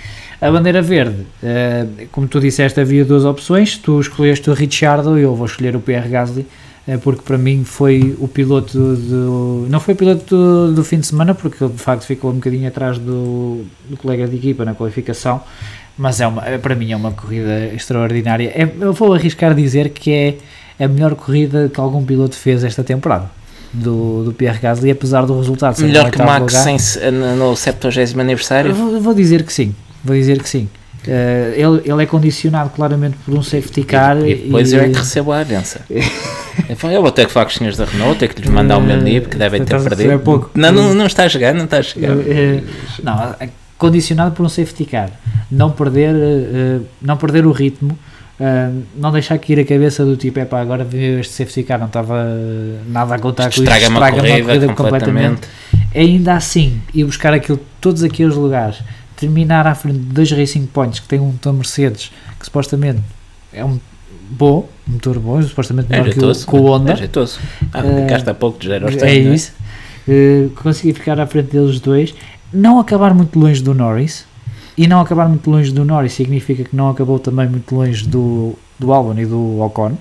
[0.42, 3.78] A bandeira verde, eh, como tu disseste, havia duas opções.
[3.78, 6.48] Tu escolheste o Ricciardo e eu vou escolher o Pierre Gasly,
[6.98, 9.68] porque para mim foi o piloto do.
[9.70, 12.36] Não foi o piloto do, do fim de semana, porque ele de facto ficou um
[12.36, 15.42] bocadinho atrás do, do colega de equipa na qualificação,
[15.98, 18.52] mas é uma, é- para mim é uma corrida extraordinária.
[18.56, 20.38] É- eu vou arriscar dizer que é
[20.84, 23.30] a melhor corrida que algum piloto fez esta temporada.
[23.74, 26.78] Do, do Pierre Gasly, apesar do resultado ser Melhor que Max lugar.
[26.78, 28.74] sem, no no 70 Eu aniversário.
[28.76, 30.68] Vou, vou dizer que sim, vou dizer que sim.
[31.08, 34.98] Eh, ele, ele é condicionado claramente por um safety car E depois eu é que
[34.98, 35.82] recebo a avença.
[36.70, 38.52] Eu falo, eu vou ter que falar com os senhores da Renault, ter que lhes
[38.52, 40.20] mandar o meu NIP, que devem ter perdido.
[40.20, 40.52] pouco.
[40.54, 42.12] Não, não, não está a chegar, não está a chegar.
[42.12, 42.62] Eh,
[43.04, 45.10] não, é condicionado por um safety car,
[45.50, 47.98] não perder, eh, não perder o ritmo,
[48.40, 50.86] eh, não deixar cair a cabeça do tipo, é pá, agora
[51.20, 52.24] este safety car, não estava
[52.88, 55.42] nada a contar com isto, Estraga-me a corrida completamente.
[55.96, 58.84] ainda assim, ir buscar aquilo, todos aqueles lugares,
[59.22, 63.00] terminar à frente de dois Racing Points que têm um motor Mercedes que supostamente
[63.54, 63.80] é um
[64.30, 66.94] bom, um motor bom, supostamente É melhor que o, que o Honda.
[66.94, 67.40] É jeitoso.
[67.72, 69.54] Ah, Eh, ficaste há pouco de zero aos É 100, não isso.
[70.08, 72.16] Uh, consegui ficar à frente deles dois,
[72.52, 74.26] não acabar muito longe do Norris.
[74.78, 78.58] E não acabar muito longe do Norris significa que não acabou também muito longe do,
[78.80, 79.98] do Albon e do Ocon.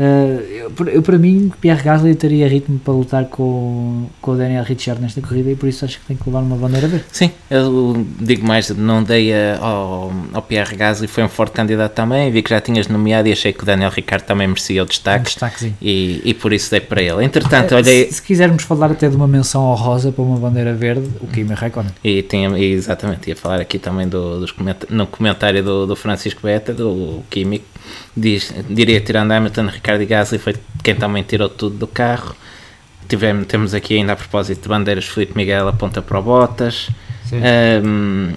[0.00, 5.02] Uh, eu, para mim, Pierre Gasly teria ritmo para lutar com, com o Daniel Ricciardo
[5.02, 7.04] nesta corrida e por isso acho que tem que levar uma bandeira verde.
[7.12, 11.92] Sim, eu digo mais, não dei a, ao, ao Pierre Gasly, foi um forte candidato
[11.92, 14.86] também, vi que já tinhas nomeado e achei que o Daniel Ricciardo também merecia o
[14.86, 15.34] destaque,
[15.66, 17.22] um e, e por isso dei para ele.
[17.22, 18.06] Entretanto, é, olhei...
[18.06, 21.52] Se, se, quisermos falar até de uma menção honrosa para uma bandeira verde, o Kimi
[21.52, 21.92] Raikkonen.
[22.02, 26.40] E tinha, exatamente, ia falar aqui também do, dos coment no comentário do, do Francisco
[26.42, 27.62] Beta, do Kimi,
[28.16, 32.34] diz, diria tirando Hamilton, Ricardo e Gasly foi quem também tirou tudo do carro.
[33.08, 36.88] Tivemos, temos aqui ainda a propósito de bandeiras, Felipe Miguel aponta para o Bottas.
[37.28, 37.40] Sim.
[37.84, 38.32] Um,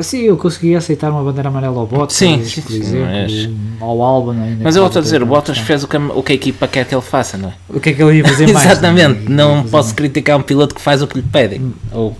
[0.00, 3.50] Sim, eu consegui aceitar uma bandeira amarela ao Bottas, sim, sim, por exemplo, mas...
[3.80, 4.34] ao Albon.
[4.60, 6.86] Mas eu volto a dizer, o Bottas fez o que, o que a equipa quer
[6.86, 7.52] que ele faça, não é?
[7.68, 8.64] O que é que ele ia fazer mais?
[8.64, 11.74] Exatamente, não, não posso criticar um piloto que faz o que lhe pedem.
[11.90, 12.16] Ou,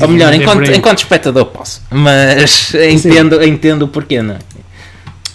[0.00, 4.38] ou melhor, enquanto, enquanto espectador posso, mas entendo, entendo o porquê, não é?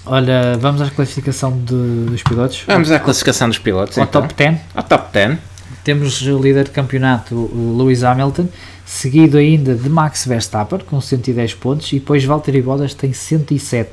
[0.05, 2.63] Olha, vamos à classificação de, dos pilotos.
[2.65, 3.97] Vamos à classificação dos pilotos.
[3.97, 4.21] Ao então.
[4.21, 4.57] top 10.
[4.73, 5.37] Ao top 10.
[5.83, 8.47] Temos o líder de campeonato, Lewis Hamilton,
[8.85, 13.89] seguido ainda de Max Verstappen, com 110 pontos, e depois Valtteri Bottas tem 107.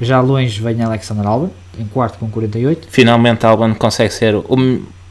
[0.00, 2.88] Já longe vem Alexander Albon, em quarto com 48.
[2.90, 4.56] Finalmente Albon consegue ser o,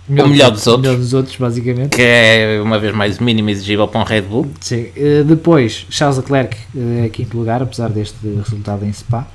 [0.07, 0.85] melhor, o melhor dos, outros.
[0.85, 1.95] melhor dos outros, basicamente.
[1.95, 4.51] Que é, uma vez mais, o mínimo exigível para um Red Bull.
[4.59, 4.87] Sim.
[4.95, 9.25] Eh, depois, Charles Leclerc, em quinto lugar, apesar deste resultado em Spa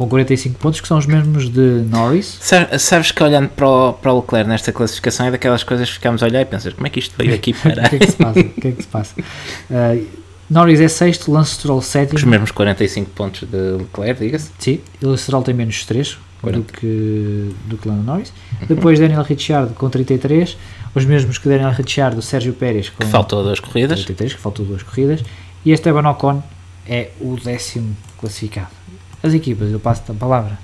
[0.00, 2.38] com 45 pontos, que são os mesmos de Norris.
[2.78, 6.22] Sabes que olhando para o, para o Leclerc nesta classificação é daquelas coisas que ficamos
[6.22, 7.84] a olhar e pensas como é que isto veio aqui para.
[7.84, 8.40] o que é que se passa?
[8.40, 9.20] O que é que se passa?
[9.20, 10.06] Uh,
[10.48, 12.16] Norris é sexto, Lance Stroll sétimo.
[12.16, 14.50] Os mesmos 45 pontos de Leclerc, diga-se.
[14.58, 18.32] Sim, o Stroll tem menos 3 do que, do que Lando Norris.
[18.58, 18.68] Uhum.
[18.68, 20.56] Depois Daniel Ricciardo com 33,
[20.94, 23.04] os mesmos que Daniel Ricciardo, Sérgio Pérez com.
[23.04, 23.98] Que faltou duas corridas.
[23.98, 25.22] 33, que faltou duas corridas.
[25.62, 26.42] E Esteban Ocon
[26.88, 28.79] é o décimo classificado.
[29.22, 30.58] As equipas, eu passo a palavra.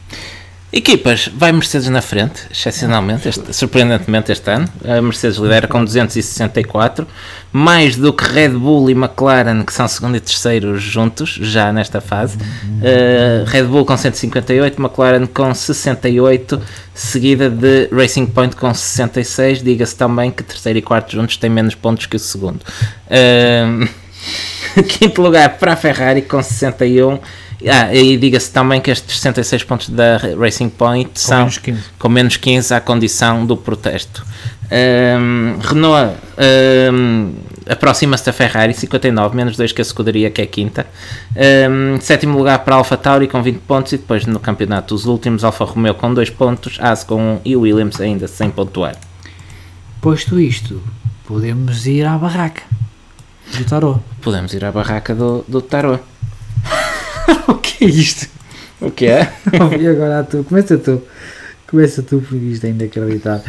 [0.73, 4.69] Equipas, vai Mercedes na frente, excepcionalmente, este, surpreendentemente este ano.
[4.85, 7.07] A Mercedes lidera com 264,
[7.53, 12.01] mais do que Red Bull e McLaren, que são segundo e terceiro juntos, já nesta
[12.01, 12.37] fase.
[12.37, 16.61] Uh, Red Bull com 158, McLaren com 68,
[16.93, 19.62] seguida de Racing Point com 66.
[19.62, 22.61] Diga-se também que terceiro e quarto juntos têm menos pontos que o segundo.
[23.07, 23.89] Uh,
[24.83, 27.20] quinto lugar para a Ferrari com 61
[27.68, 31.60] ah, e diga-se também que estes 66 pontos da Racing Point com são menos
[31.98, 34.24] com menos 15 à condição do protesto.
[34.70, 36.16] Um, Renault
[36.93, 37.34] um,
[37.68, 40.86] aproxima-se da Ferrari, 59, menos 2 que a escuderia, que é quinta.
[41.36, 45.06] Um, sétimo lugar para a Alfa Tauri com 20 pontos e depois no campeonato os
[45.06, 48.97] últimos Alfa Romeo com 2 pontos, Haas com 1 um, e Williams ainda sem pontuar.
[50.01, 50.82] Posto isto,
[51.26, 52.62] podemos ir à barraca
[53.56, 54.01] do Tarot.
[54.20, 56.02] Podemos ir à barraca do, do Tarot.
[57.52, 58.28] o que é isto?
[58.81, 59.32] O que é?
[59.81, 61.02] e agora tu, começa tu.
[61.66, 63.43] Começa tu porque isto é inacreditável.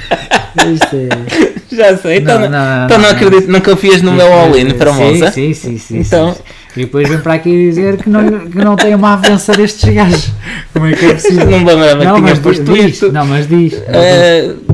[0.73, 1.75] Isto é.
[1.75, 5.31] Já sei, então não, não, então não, acredito, não confias no meu all-in para Monza?
[5.31, 5.99] Sim, sim, sim.
[5.99, 6.33] Então.
[6.33, 6.41] Sim,
[6.77, 10.31] E depois vem para aqui dizer que não, que não tem uma avança destes gajos.
[10.73, 11.45] Como é que é possível?
[11.45, 13.01] Não que tinha posto diz.
[13.11, 13.73] Não, mas diz.
[13.73, 14.66] Uh,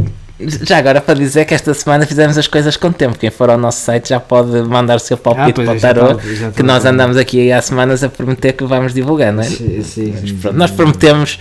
[0.61, 3.17] já agora para dizer que esta semana fizemos as coisas com tempo.
[3.17, 6.23] Quem for ao nosso site já pode mandar o seu palpite ah, para o tarot,
[6.55, 9.45] que nós andamos aqui há semanas a prometer que vamos divulgar, não é?
[9.45, 11.37] Sim, sim, pronto, nós prometemos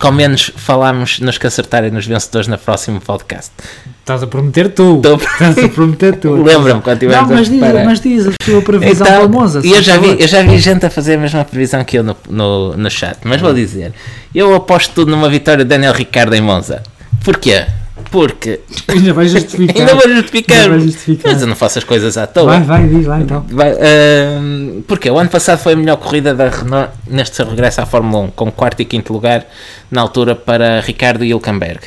[0.00, 3.52] ao menos falamos nos que acertarem nos vencedores no próximo podcast.
[4.00, 4.96] Estás a prometer tu.
[4.96, 5.16] Estou...
[5.16, 6.34] Estás a prometer tu.
[6.42, 9.60] Lembra-me quando tivemos Não, mas diz, mas diz a tua previsão então, Monza.
[9.64, 12.16] Eu já, vi, eu já vi gente a fazer a mesma previsão que eu no,
[12.28, 13.92] no, no chat, mas vou dizer.
[14.34, 16.82] Eu aposto tudo numa vitória de Daniel Ricardo em Monza.
[17.24, 17.64] Porquê?
[18.10, 18.60] Porque.
[18.88, 19.76] Ainda vai justificar.
[19.80, 20.58] Ainda vou justificar.
[20.58, 21.32] Ainda vai justificar.
[21.32, 22.58] Mas eu não faço as coisas à toa.
[22.58, 23.44] Vai, vai, diz lá então.
[23.50, 27.86] Vai, uh, porque o ano passado foi a melhor corrida da Renault neste regresso à
[27.86, 29.46] Fórmula 1, com quarto e quinto lugar
[29.90, 31.80] na altura para Ricardo Hülkenberg.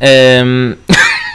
[0.00, 0.74] Um,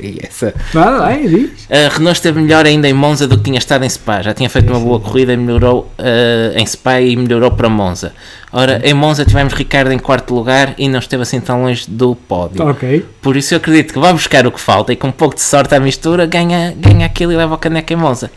[0.00, 0.54] e essa.
[0.72, 1.68] Vai, vai, diz.
[1.70, 4.22] A Renault esteve melhor ainda em Monza do que tinha estado em Spa.
[4.22, 8.12] Já tinha feito uma boa corrida e melhorou uh, em Spa e melhorou para Monza.
[8.52, 12.14] Ora, em Monza tivemos Ricardo em quarto lugar e não esteve assim tão longe do
[12.14, 12.66] pódio.
[12.66, 13.04] Ok.
[13.20, 15.42] Por isso eu acredito que vai buscar o que falta e com um pouco de
[15.42, 18.30] sorte à mistura ganha, ganha aquilo e leva o caneco em Monza.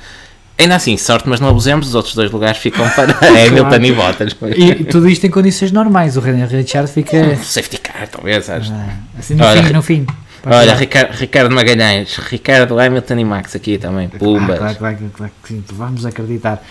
[0.57, 3.85] Ainda assim, sorte, mas não abusemos, os outros dois lugares ficam para Hamilton claro.
[3.85, 4.35] e Bottas.
[4.55, 7.17] E tudo isto em condições normais, o Richard fica...
[7.17, 8.71] Um safety car, talvez, acho.
[8.71, 10.07] Ah, assim no Olha, fim, no fim.
[10.45, 14.59] Olha, Ricardo, Ricardo Magalhães, Ricardo Hamilton e Max aqui também, Pumbas.
[14.59, 15.33] Claro, claro, claro,
[15.73, 16.63] vamos acreditar.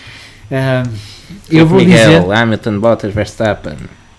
[0.49, 0.89] Uh,
[1.49, 2.33] eu vou Miguel, dizer...
[2.33, 3.75] Hamilton, Bottas, Verstappen.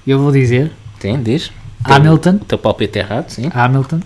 [0.06, 0.72] Eu vou dizer...
[1.00, 1.52] Sim, diz.
[1.84, 2.36] Hamilton.
[2.36, 3.50] O teu palpite errado, sim.
[3.54, 4.00] Hamilton,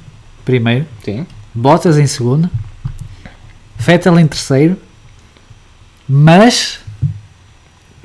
[0.45, 0.87] primeiro.
[1.05, 1.27] Sim.
[1.55, 2.51] Bottas em segundo.
[3.79, 4.77] Vettel em terceiro
[6.13, 6.81] mas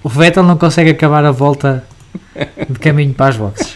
[0.03, 1.83] o Vettel não consegue acabar a volta
[2.69, 3.74] de caminho para as boxes.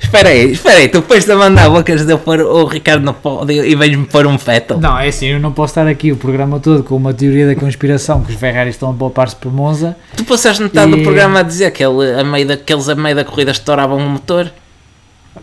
[0.00, 3.12] Espera aí, espera aí, tu depois de mandar bocas de eu pôr o Ricardo no
[3.14, 4.78] pódio e vens-me pôr um Vettel.
[4.80, 7.54] Não, é assim, eu não posso estar aqui o programa todo com uma teoria da
[7.54, 9.96] conspiração que os Ferraris estão a poupar-se por Monza.
[10.16, 12.88] Tu passaste metade E- do programa a dizer que, ele, a meio da, que eles
[12.88, 14.50] a meio da corrida estouravam o motor.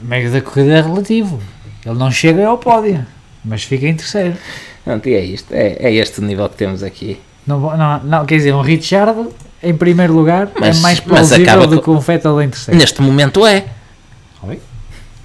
[0.02, 1.40] Meio da corrida é relativo.
[1.86, 3.06] Ele não chega ao pódio,
[3.44, 4.36] mas fica em terceiro.
[4.84, 7.20] Pronto, e é isto, é, é este o nível que temos aqui.
[7.46, 9.28] Não, não, não, quer dizer, um Richard
[9.62, 12.80] em primeiro lugar Mas- é mais plausível do com- que um Vettel em terceiro.
[12.80, 13.66] Neste momento é.
[14.48, 14.60] Oi?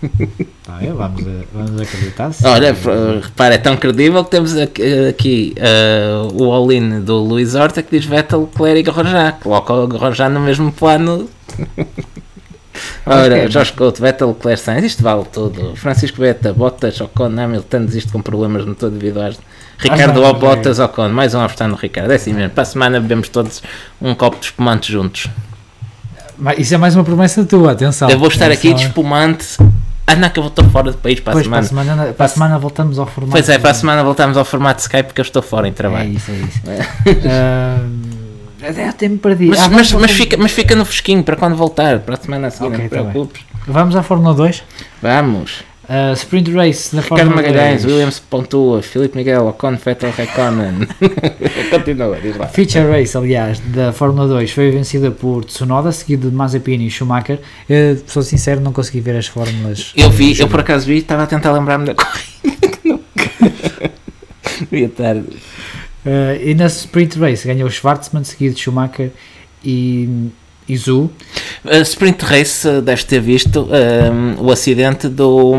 [0.64, 2.30] Tá vamos, a- vamos acreditar.
[2.44, 2.88] Olha, f-
[3.22, 7.96] repara, é tão credível que temos aqui, aqui, eh, o all-in do Luís Horta que
[7.98, 9.32] diz Vettel, Leclerc e Grosjean.
[9.42, 11.28] Coloca o Grosjean no mesmo plano.
[13.04, 13.50] Ora, Ok.
[13.50, 15.74] Jorge Couto, Vettel, Leclerc, Sainz, isto vale tudo.
[15.74, 19.36] Francisco Beta, Bottas, Ocon, Hamilton desiste com problemas no motor devido às...
[19.78, 22.12] Ricardo não, ou Bottas, Ocon, mais um apostar no Ricardo.
[22.12, 23.62] É assim mesmo, para a semana bebemos todos
[24.00, 25.26] um copo de espumante juntos.
[26.56, 28.08] Isso é mais uma promessa tua, atenção.
[28.08, 28.88] Eu vou estar aqui de Atenção.
[28.88, 29.46] espumante.
[30.18, 31.90] Não, que eu vou estar fora do país para a Pois, para a semana.
[31.94, 33.32] semana, para a semana voltamos ao formato.
[33.32, 35.74] Pois é, para a semana voltamos ao formato Skype porque eu estou fora em É
[35.74, 36.10] trabalho.
[36.12, 36.60] isso, é isso.
[38.60, 39.50] Ah, até tempo perdido.
[39.50, 42.48] Mas, Ah, mas, mas, fica, mas fica no fresquinho para quando voltar, para a semana
[42.48, 43.10] a seguir, Ok, não te tá bem.
[43.12, 43.42] preocupes.
[43.66, 44.62] Vamos à Fórmula 2.
[45.02, 45.62] Vamos.
[45.88, 47.92] Ah, sprint Race na Ricardo Fórmula Magalhães, 2.
[47.92, 50.86] Williams pontua, Filipe Miguel, Ocon, Vettel, Reconen.
[51.70, 52.46] Continua, diz lá.
[52.46, 57.40] Feature Race, aliás, da Fórmula 2 foi vencida por Tsunoda, seguido de Mazepin e Schumacher.
[57.66, 59.94] Eu, sou sincero, não consegui ver as fórmulas.
[59.96, 63.00] Eu vi, eu por acaso vi, estava a tentar lembrar-me da corrida.
[64.70, 65.16] Devia estar.
[66.04, 69.10] Ah, e na Sprint Race ganhou Schwartzman, seguido de Schumacher
[69.64, 70.30] e,
[70.68, 71.10] e Zhu.
[71.64, 75.54] A Sprint Race, eh, deves ter visto ehm, o acidente do,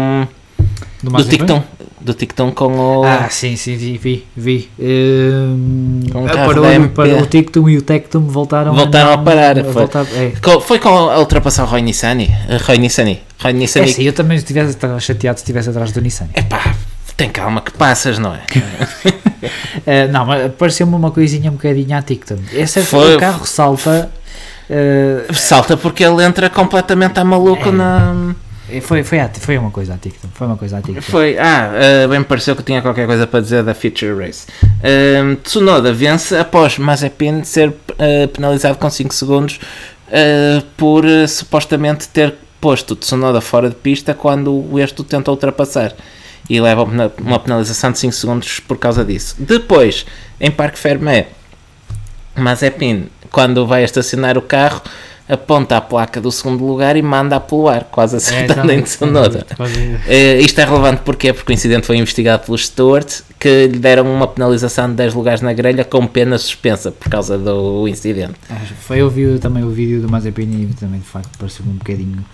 [1.03, 1.23] Do, do.
[1.25, 1.63] Ticton.
[2.01, 3.03] Do Ticton com o.
[3.03, 4.25] Ah, sim, sim, vi, vi.
[4.35, 4.69] vi.
[4.79, 9.23] Hum, Com o carro parou, parou o Tictum e o Tectum voltaram, Voltaram a não-
[9.25, 9.73] parar, a foi.
[9.73, 10.31] voltar- é.
[10.41, 12.29] Co- Foi com a ultrapassar o Roy Nissani?
[12.47, 13.19] Eh, Roy Nissani.
[13.39, 13.91] Roy É Nissani.
[13.91, 16.29] sim, eu também estivesse estava chateado se estivesse atrás do Nissan.
[16.35, 16.73] Epá,
[17.17, 18.39] tem calma que passas, não é?
[19.85, 22.37] Eh, não, mas pareceu-me uma coisinha um bocadinho à Tictum.
[22.53, 24.09] Esse é Foi- o carro salta.
[24.69, 27.71] Eh, Salta porque ele entra completamente a maluco É.
[27.71, 28.35] na.
[28.81, 30.27] foi, foi, à- foi uma coisa à Tictum.
[30.33, 31.01] Foi uma coisa à Tictum.
[31.01, 34.45] Foi, ah, eh, bem me pareceu que tinha qualquer coisa para dizer da Feature Race.
[34.83, 39.59] Ehm, Tsunoda vence após Mazepin ser eh, penalizado com 5 segundos
[40.75, 45.93] por supostamente ter posto Tsunoda fora de pista quando este o tenta ultrapassar.
[46.49, 49.35] E leva uma- uma penalização de 5 segundos por causa disso.
[49.37, 50.05] Depois,
[50.41, 51.27] em Parque Fermé,
[52.35, 54.81] Mazepin, quando vai estacionar o carro,
[55.27, 59.45] aponta a placa do segundo lugar e manda-a pelo ar, quase acertando em Tsunoda.
[60.07, 61.31] Eh, isto é relevante porquê?
[61.31, 65.41] porque o incidente foi investigado pelos stewards que lhe deram uma penalização de 10 lugares
[65.41, 68.33] na grelha com pena suspensa por causa do incidente.
[68.49, 71.75] Acho- Foi, eu vi também o vídeo do Mazepin e também de facto pareceu-me um
[71.75, 72.25] bocadinho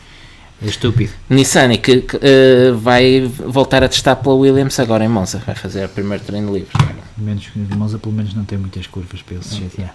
[0.70, 1.12] estúpido.
[1.30, 5.86] Nissani que, que, eh, vai voltar a testar pela Williams agora em Monza, vai fazer
[5.86, 6.70] o primeiro treino livre.
[7.18, 7.48] Menos,
[7.78, 9.94] Monza pelo menos não tem muitas curvas para ele se chatear.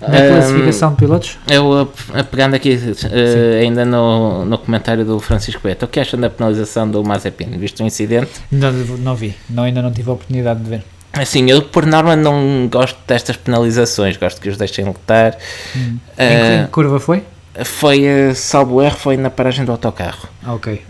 [0.00, 1.72] Na classificação de pilotos, Eu,
[2.14, 2.78] a- a- pegando aqui
[3.10, 7.50] eh, ainda no, no comentário do Francisco Beto, o que acham da penalização do Mazepin?
[7.58, 8.30] Visto o incidente?
[8.50, 10.82] não, não vi, não, ainda não tive a oportunidade de ver.
[11.12, 15.36] Assim, eu por norma não gosto destas penalizações, gosto que os deixem lutar.
[15.74, 17.24] Em Eh, que curva foi?
[17.64, 20.28] Foi, eh, salvo erro, foi na paragem do autocarro.
[20.44, 20.82] Ah, ok.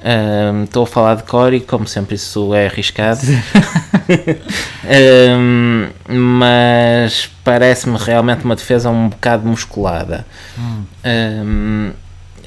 [0.64, 3.20] Estou a falar de cor e, como sempre, isso é arriscado.
[4.84, 10.26] Ahm, mas parece-me realmente uma defesa um bocado musculada.
[10.58, 10.84] Hum.
[11.04, 11.92] Ahm,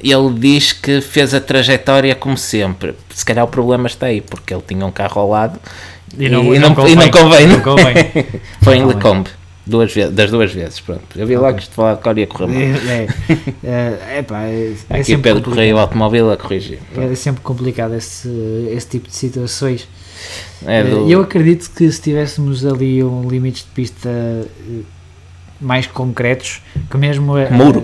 [0.04, 2.96] ele diz que fez a trajetória como sempre.
[3.14, 5.60] Se calhar o problema está aí, porque ele tinha um carro ao lado
[6.18, 6.96] e, não, e não convém.
[7.48, 7.94] Não convém.
[8.62, 8.96] Foi em convém.
[8.96, 9.30] Lecombe.
[9.66, 11.02] Duas vezes, das duas vezes, pronto.
[11.16, 12.62] Eu vi logo que isto falar de cor ia correr mal.
[12.62, 13.08] É,
[13.64, 15.44] é, é, pá, é, é Aqui Pedro.
[15.44, 16.80] Correia, o automóvel, a corrigir.
[16.98, 18.28] É sempre complicado esse,
[18.72, 19.88] esse tipo de situações.
[20.66, 24.82] É do- Eu acredito que se tivéssemos ali um limites de pista eh,
[25.60, 27.84] mais concretos, que mesmo eh, Muro.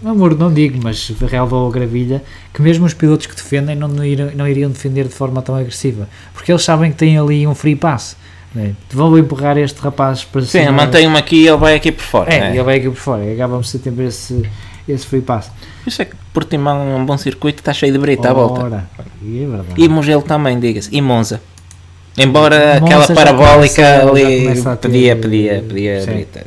[0.00, 2.22] não muro não digo, mas relva ou gravilha,
[2.54, 5.54] que mesmo os pilotos que defendem não, não, iriam, não iriam defender de forma tão
[5.56, 8.16] agressiva, porque eles sabem que têm ali um free pass.
[8.54, 8.74] Né?
[8.90, 10.72] Vão empurrar este rapaz para Sim, cima.
[10.72, 12.32] mantém-me aqui e ele vai aqui por fora.
[12.32, 12.50] É, né?
[12.54, 14.42] ele vai aqui por fora, e acabamos de ter esse,
[14.88, 15.50] esse free pass.
[15.86, 18.88] Isso é que Portimão é um bom circuito, está cheio de brita à volta.
[19.22, 19.84] E é.
[19.84, 20.88] E Mugello também, diga-se.
[20.94, 21.40] E Monza.
[22.16, 26.06] Embora Monza aquela parabólica começa- ali a ter- pedia, pedia, pedia Sim.
[26.12, 26.46] brita.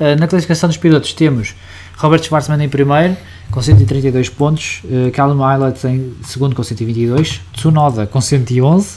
[0.00, 1.54] Uh, na classificação dos pilotos temos
[1.96, 3.16] Robert Schwarzman em primeiro
[3.50, 8.96] com 132 pontos, uh, Callum Eilert em segundo com 122, Tsunoda com 111,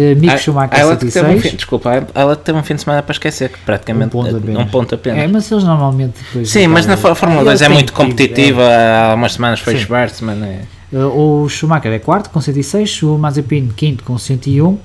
[0.00, 1.42] uh, Mick Ah, Schumacher ela teve um 106.
[1.42, 4.62] fim, desculpa, ela teve um fim de semana para esquecer, que praticamente Um ponto apenas.
[4.62, 5.18] um ponto apenas.
[5.18, 8.62] É, mas eles normalmente depois Sim, mas na Fórmula Eles 2 é têm muito competitiva.
[8.62, 9.76] Há umas semanas foi.
[9.76, 10.42] Schwarzman.
[10.44, 10.96] É.
[10.96, 14.66] Uh, o Schumacher é quarto com 106, o Mazepin quinto com 101.
[14.68, 14.80] Uh,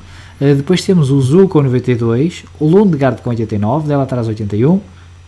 [0.55, 4.79] depois temos o Zul com 92, o Lundgaard com 89, dela atrás 81,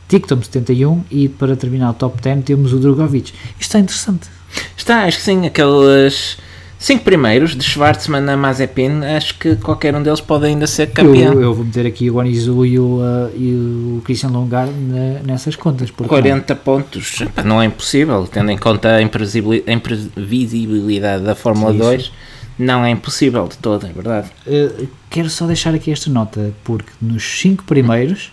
[0.07, 3.31] Tictum 71 e para terminar o top 10 temos o Drogovic.
[3.31, 4.27] Isto está interessante.
[4.75, 6.37] Está, acho que sim, aqueles
[6.79, 11.33] cinco primeiros de Schwartzman a Mazepin, acho que qualquer um deles pode ainda ser campeão.
[11.33, 13.53] Eu, eu vou meter aqui o Guanizu e o, uh, e
[13.97, 15.91] o Christian Lundgaard na- nessas contas.
[15.91, 16.21] porque não?
[16.21, 21.77] 40 pontos, não é impossível, tendo em conta a imprevisibili- a imprevisibilidade da Fórmula Sim,
[21.79, 22.11] 2,
[22.57, 24.29] não é impossível de todo, é verdade.
[24.47, 28.31] Uh, quero só deixar aqui esta nota, porque nos 5 primeiros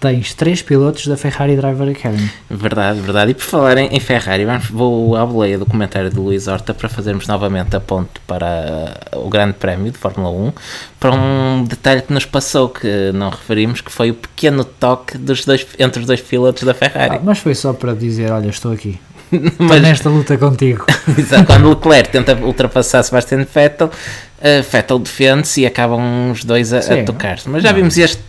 [0.00, 2.30] tens 3 pilotos da Ferrari Driver Academy.
[2.48, 3.30] Verdade, verdade.
[3.32, 6.88] E por falar em, em Ferrari, vou à boleia do comentário do Luís Horta para
[6.88, 10.52] fazermos novamente a ponte para o Grande Prémio de Fórmula 1,
[11.00, 15.44] para um detalhe que nos passou, que não referimos, que foi o pequeno toque dos
[15.44, 17.20] dois, entre os dois pilotos da Ah, Ferrari.
[17.22, 18.98] mas foi só para dizer: olha, estou aqui,
[19.58, 20.86] Mas nesta luta contigo.
[21.18, 26.78] Exato, quando Leclerc tenta ultrapassar Sebastian Vettel, uh, Vettel defende-se e acabam os dois a,
[26.78, 27.48] a tocar-se.
[27.48, 27.76] Mas já Não.
[27.76, 28.27] vimos estas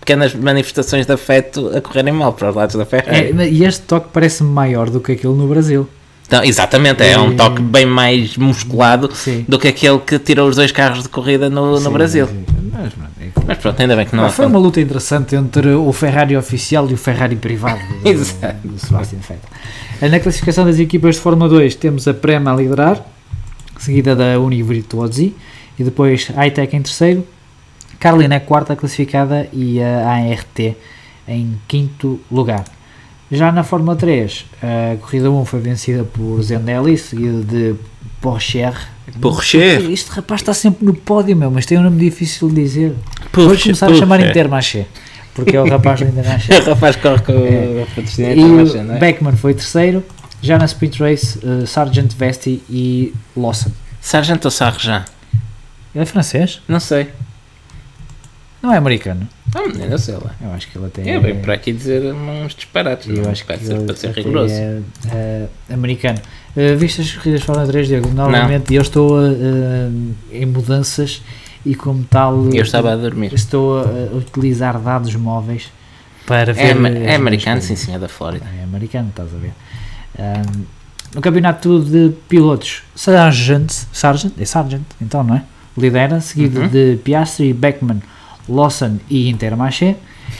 [0.00, 3.34] pequenas manifestações de afeto a correrem mal para os lados da Ferrari.
[3.38, 5.88] É, e este toque parece-me maior do que aquele no Brasil.
[6.26, 9.44] Então, exatamente, é um E- toque bem mais musculado Sim.
[9.46, 12.26] do que aquele que tirou os dois carros de corrida no, no Sim, Brasil.
[12.26, 12.70] sim, sim.
[12.72, 15.36] Mas, pronto, é que- Mas pronto, ainda bem que não Ah, foi uma luta interessante
[15.36, 18.56] entre o Ferrari oficial e o Ferrari privado do, Exato.
[18.66, 20.10] do Sebastian Vettel.
[20.10, 23.04] Na classificação das equipas de Fórmula 2 temos a Prema a liderar,
[23.78, 25.34] seguida da Uni Virtuosi
[25.78, 27.26] e depois a iTech em terceiro,
[28.02, 30.74] Carlin é quarta classificada e a ART
[31.28, 32.64] em quinto lugar.
[33.30, 37.76] Já na Fórmula 3, a corrida 1 foi vencida por Zenelli, seguido de
[38.20, 38.64] Porsche.
[39.20, 39.58] Porsche.
[39.92, 42.96] Este rapaz está sempre no pódio, meu, mas tem um nome difícil de dizer.
[43.32, 44.20] Vou Porsche, começar a chamar.
[44.20, 44.86] Intermarché,
[45.32, 46.58] porque é o rapaz do Intermarché.
[46.60, 47.84] O rapaz corre com É.
[47.84, 48.44] a patrocinadora E
[48.82, 48.98] não o é?
[48.98, 50.04] Beckman foi terceiro,
[50.42, 53.70] já na Sprint Race, uh, Sargent Vesti e Lawson.
[54.00, 55.04] Sargent ou Sargent?
[55.94, 56.60] Ele é francês?
[56.66, 57.08] Não sei.
[58.62, 59.26] Não é americano?
[59.54, 60.30] Não, não sei lá.
[60.40, 63.42] Eu acho que ele até Eu venho para aqui dizer uns disparates, Eu não acho
[63.44, 64.54] que para ser, para ser rigoroso.
[64.54, 66.18] é uh, americano.
[66.56, 68.08] Uh, viste as corridas de Fórmula 3, Diego?
[68.10, 71.22] Normalmente eu estou uh, uh, em mudanças
[71.66, 73.32] e como tal Eu estava a dormir.
[73.34, 75.70] estou a, utilizar dados móveis
[76.26, 76.62] para ver.
[76.62, 78.46] É, as é americano, sim, sim, é da Flórida.
[78.58, 79.52] É americano, estás a ver.
[80.18, 80.64] Ahm,
[81.14, 85.42] no campeonato de pilotos, Sargent, Sargent, é Sargent, então não é?
[85.76, 86.68] Lidera, seguido Uhum.
[86.68, 88.00] de Piastri, Beckman,
[88.48, 89.96] Lawson e Intermarché.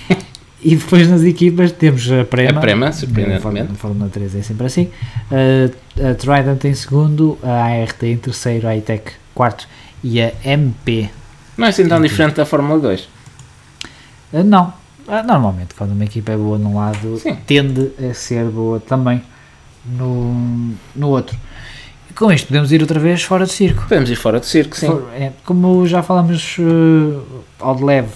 [0.63, 2.59] e depois nas equipas temos a Prema.
[2.59, 3.43] A Prema, surpreendentemente.
[3.43, 4.89] Fórmula- na Fórmula 3 é sempre assim.
[5.31, 9.67] Ah, a Trident em segundo, a ART em terceiro, a ITEC quarto
[10.05, 11.11] e a MP.
[11.57, 13.09] Não é assim tão diferente da Fórmula 2.
[14.33, 14.73] Ah, não,
[15.09, 17.37] Ah, normalmente quando uma equipa é boa num lado, Sim.
[17.47, 19.21] tende a ser boa também
[19.85, 21.37] no, no outro.
[22.17, 23.83] Com isto podemos ir outra vez fora do circo.
[23.89, 24.87] Podemos ir fora do circo, sim.
[24.87, 27.23] For- é, como já falamos uh,
[27.61, 28.09] ao de leve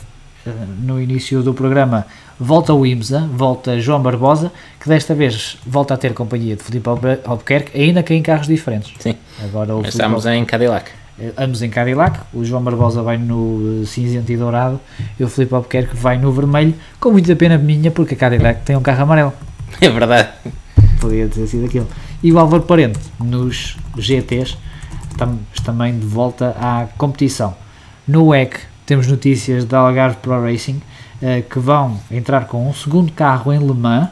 [0.47, 0.51] eh,
[0.82, 2.06] no início do programa,
[2.39, 6.89] volta o IMSA, volta João Barbosa, que desta vez volta a ter companhia de Filipe
[6.89, 8.93] Albu- Albuquerque, ainda que em carros diferentes.
[8.98, 9.14] Sim.
[9.43, 10.90] Agora o Filipe estamos em Cadillac.
[11.18, 14.78] eh, ambos em Cadillac, o João Barbosa vai no eh, cinzento e dourado
[15.18, 18.77] e o Filipe Albuquerque vai no vermelho, com muita pena minha porque a Cadillac tem
[18.77, 19.32] um carro amarelo,
[19.81, 20.28] É verdade.
[21.01, 21.86] podia ter sido aquilo.
[22.26, 24.56] E o Álvaro Parente nos GTs,
[25.08, 27.54] estamos também de volta à competição.
[28.04, 30.82] No WEC temos notícias da Algarve Pro Racing
[31.22, 34.08] eh, que vão entrar com um segundo carro em Le Mans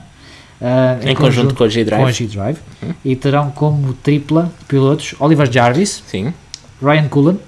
[0.60, 2.00] eh, Em conjunto com a G-Drive.
[2.00, 2.58] com a G-Drive
[3.04, 6.32] e terão como tripla pilotos Oliver Jarvis, Sim.
[6.80, 7.38] Ryan Cullen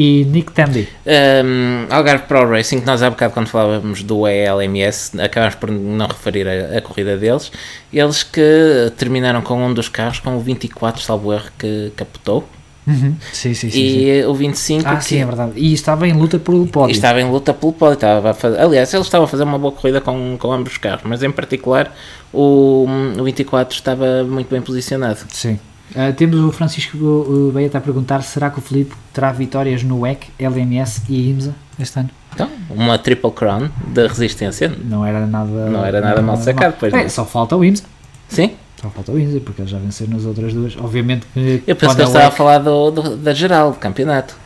[0.00, 0.88] e Nick Tandy.
[1.04, 6.06] Um, Algarve Pro Racing, que nós há bocado quando falávamos do ELMS, acabámos por não
[6.06, 7.52] referir a, a corrida deles.
[7.92, 12.48] Eles que terminaram com um dos carros, com o 24, salvo erro, que capotou.
[12.86, 13.70] Sim, sim, sim.
[13.70, 13.78] sim.
[13.78, 15.52] e o 25 Ah, que sim, é verdade.
[15.54, 16.92] E estava em luta pelo pódio.
[16.92, 17.94] estava em luta pelo pódio.
[17.94, 21.02] Estava fazer, aliás, ele estava a fazer uma boa corrida com, com ambos os carros,
[21.04, 21.94] mas em particular
[22.32, 22.86] o,
[23.18, 25.20] o 24 estava muito bem posicionado.
[25.28, 25.58] Sim.
[25.96, 30.00] Ah, temos o Francisco uh, Beia a perguntar: será que o Filipe terá vitórias no
[30.00, 32.10] WEC, LMS e IMSA este ano?
[32.32, 34.72] Então, uma Triple Crown da resistência.
[34.84, 35.50] Não era nada.
[35.68, 37.82] Não era nada mal sacado, pois É, só falta o IMSA.
[38.28, 40.76] Sim, Só falta o IMSA, porque eles já venceram nas outras duas.
[40.76, 41.62] Obviamente que.
[41.66, 44.36] eu penso que ele estava a falar do, do- da geral, do campeonato.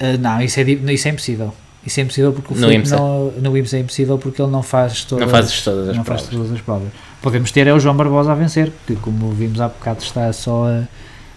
[0.00, 1.52] ah, não, isso é, isso é impossível.
[1.84, 2.96] Isso é impossível porque o No Filipe IMSA.
[2.96, 6.04] não, no IMSA é impossível porque ele não faz todas, Não fazes todas as não
[6.04, 6.22] provas.
[6.22, 6.88] faz todas as provas.
[7.22, 10.66] Podemos ter é o João Barbosa a vencer, que como vimos há bocado está só
[10.66, 10.84] a,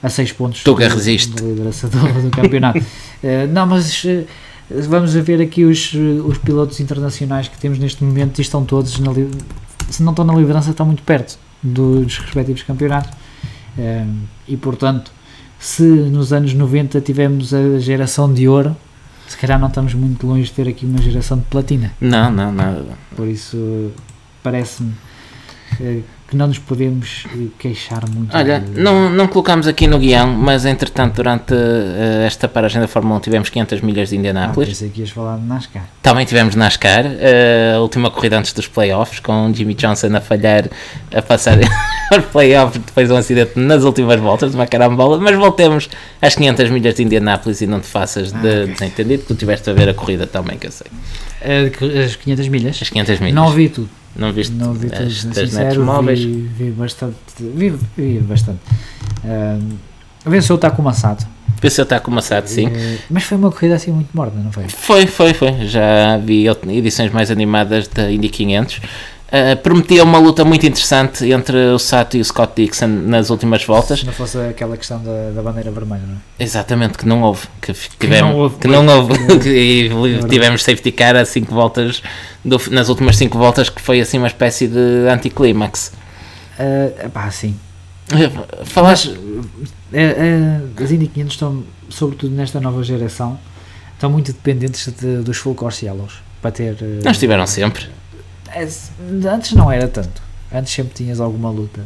[0.05, 1.33] a 6 pontos Tuga resiste.
[1.33, 2.83] de liderança do, do campeonato.
[3.25, 4.25] Eh, não, mas eh,
[4.69, 9.13] vamos ver aqui os, os pilotos internacionais que temos neste momento e estão todos, na,
[9.89, 13.09] se não estão na liderança, estão muito perto dos respectivos campeonatos.
[13.77, 14.05] Eh,
[14.45, 15.09] e portanto,
[15.57, 18.75] se nos anos 90 tivemos a geração de ouro,
[19.25, 21.93] se calhar não estamos muito longe de ter aqui uma geração de platina.
[22.01, 22.83] Não, não, nada.
[23.15, 23.89] Por isso,
[24.43, 24.93] parece-me
[25.77, 28.35] que não nos podemos eh, queixar muito.
[28.35, 32.87] Olha, de- não, não colocámos aqui no guião, mas entretanto, durante eh, esta paragem da
[32.87, 34.69] Fórmula 1, tivemos 500 milhas de Ah, Indianápolis.
[34.69, 35.83] pensei que ias falar de NASCAR.
[36.01, 40.69] Também tivemos NASCAR, eh, a última corrida antes dos playoffs, com Jimmy Johnson a falhar,
[41.15, 41.57] a passar
[42.17, 45.19] os playoffs depois de um acidente nas últimas voltas, uma carambola.
[45.19, 45.87] Mas voltemos
[46.21, 48.67] às 500 milhas de Indianápolis e não te faças de Ah, ok.
[48.73, 50.87] desentendido, que tu tiveste a ver a corrida também, que eu sei.
[51.41, 51.71] Eh,
[52.05, 52.79] As 500 milhas?
[52.81, 53.35] As 500 milhas.
[53.35, 53.89] Não vi tudo.
[54.15, 56.19] Não viste Não vi tudo, as das netos móveis?
[56.19, 57.15] vi, vi bastante.
[57.39, 58.59] Vi, vi bastante.
[59.25, 59.77] Ahm,
[60.25, 61.25] venceu o Taco Massado.
[61.63, 62.67] Pensei eu estar com maçado, sim.
[62.67, 64.67] Eh, mas foi uma corrida assim muito morna, não foi?
[64.67, 65.65] Foi, foi, foi.
[65.65, 66.45] Já vi
[66.77, 68.81] edições mais animadas da Indy 500.
[69.33, 73.65] Uh, prometia uma luta muito interessante entre o Sato e o Scott Dixon nas últimas
[73.65, 74.01] voltas.
[74.01, 76.43] Se não fosse aquela questão da, da bandeira vermelha, não é?
[76.43, 77.47] Exatamente, que não houve.
[77.59, 78.57] Que, tivemos, não houve.
[78.59, 79.13] que não houve.
[79.41, 80.29] Que não e verdade.
[80.29, 82.03] tivemos safety car a 5 voltas,
[82.45, 85.93] do- nas últimas 5 voltas, que foi assim uma espécie de anticlímax.
[86.59, 87.55] Uh, pá, sim.
[88.65, 89.17] Falaste.
[89.91, 90.15] Eh,
[90.77, 93.39] eh, as Indy 500 estão, sobretudo nesta nova geração,
[93.93, 96.13] estão muito dependentes de- dos full course yellows.
[96.39, 96.77] Para ter.
[96.81, 97.87] eh, Não estiveram sempre.
[98.55, 98.67] É,
[99.29, 100.21] Antes não era tanto.
[100.53, 101.81] Antes sempre tinhas alguma luta.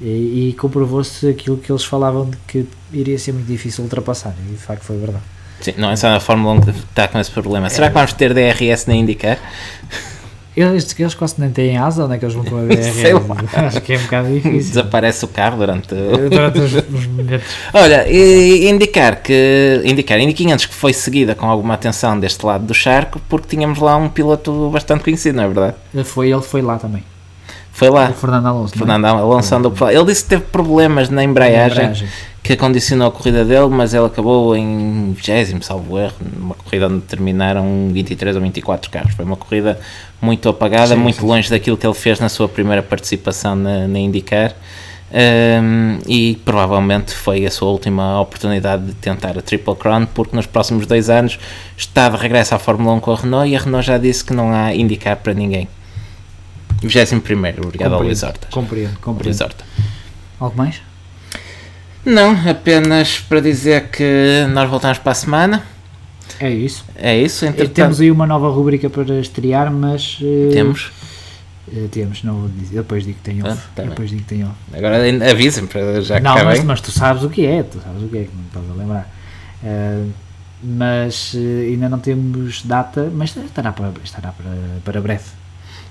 [0.00, 4.34] E, e comprovou-se aquilo que eles falavam de que iria ser muito difícil ultrapassar.
[4.48, 5.24] E de facto foi verdade.
[5.60, 7.70] Sim, não é só na Fórmula 1 que está com esse problema.
[7.70, 9.38] Será que vamos ter DRS na IndyCar?
[10.56, 12.82] Eles, eles quase nem têm asa, onde é que eles vão com a BR?
[12.82, 13.36] Sei lá.
[13.66, 14.70] Acho que é um bocado difícil.
[14.70, 15.94] Desaparece o carro durante.
[15.94, 17.46] Durante os, os momentos.
[17.74, 22.64] Olha, e indicar que indicar Indy 500 que foi seguida com alguma atenção deste lado
[22.64, 25.76] do charco, porque tínhamos lá um piloto bastante conhecido, não é verdade?
[26.04, 27.02] Foi, ele foi lá também.
[27.76, 28.74] Foi lá, O Fernando Alonso.
[28.74, 28.78] é?
[28.78, 29.92] Fernando Alonso andou por lá.
[29.92, 32.08] Ele disse que teve problemas na embreagem, Embreagem.
[32.42, 37.02] que condicionou a corrida dele, mas ele acabou em 20, salvo erro, numa corrida onde
[37.02, 39.12] terminaram 23 ou 24 carros.
[39.12, 39.78] Foi uma corrida
[40.22, 43.86] muito apagada, Sim, muito sim, longe daquilo que ele fez na sua primeira participação na,
[43.86, 44.54] na IndyCar.
[45.12, 50.46] Um, e provavelmente foi a sua última oportunidade de tentar a Triple Crown, porque nos
[50.46, 51.38] próximos dois anos
[51.76, 54.32] está de regresso à Fórmula 1 com a Renault e a Renault já disse que
[54.32, 55.68] não há IndyCar para ninguém.
[56.82, 57.18] 21
[57.64, 58.48] obrigado ao Luís Horta.
[58.50, 59.42] Compreendo, Luís compreendo.
[59.42, 59.64] Horta.
[60.40, 60.82] Algo mais?
[62.04, 65.62] Não, apenas para dizer que nós voltamos para a semana.
[66.38, 66.84] É isso.
[66.94, 67.74] É isso, Eh, entretanto.
[67.74, 70.18] Temos aí uma nova rubrica para estrear, mas.
[70.22, 70.92] eh, Temos.
[71.74, 72.76] eh, temos, não vou dizer.
[72.76, 73.52] Depois digo que tem off.
[73.58, 74.54] Ah, tá depois digo que tem off.
[74.72, 74.98] Agora
[75.30, 78.08] avisem para já que não, mas, mas tu sabes o que é, tu sabes o
[78.08, 79.10] que é, que não estás a lembrar.
[79.64, 80.04] Eh,
[80.62, 84.50] mas ainda não temos data, mas estará para, estará para,
[84.84, 85.24] para breve.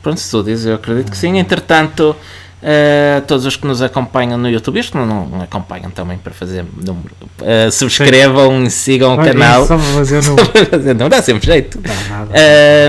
[0.06, 1.40] Pronto, dizes, eu acredito que sim.
[1.40, 2.16] Entretanto,
[2.62, 6.16] eh, todos os que nos acompanham no YouTube, e os que não, não acompanham também
[6.16, 7.10] para fazer número,
[7.42, 9.66] eh, subscrevam, sigam o canal.
[9.66, 10.94] Só para fazer no.
[10.94, 11.82] não dá sempre jeito.
[11.84, 12.32] Não, nada.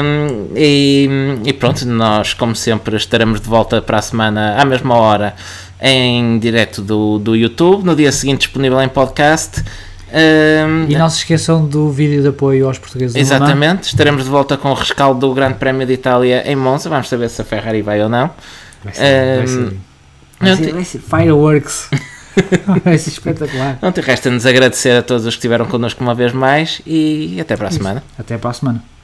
[0.05, 1.09] Um, e,
[1.47, 5.35] e pronto, nós, como sempre, estaremos de volta para a semana à mesma hora
[5.81, 9.65] em direto do, do YouTube, no dia seguinte disponível em podcast.
[10.13, 13.17] Um, E não se esqueçam do vídeo de apoio aos portugueses.
[13.17, 16.89] Exatamente, estaremos de volta com o rescaldo do Grande Prémio de Itália em Monza.
[16.89, 18.31] Vamos saber se a Ferrari vai ou não.
[18.85, 19.79] Vai ser, vai ser, Um,
[20.39, 21.91] vai ser, vai ser fireworks.
[22.85, 23.79] vai ser espetacular.
[23.81, 27.57] Não te resta-nos agradecer a todos os que estiveram connosco uma vez mais e até
[27.57, 28.03] para a semana.
[28.19, 28.96] Até para a semana.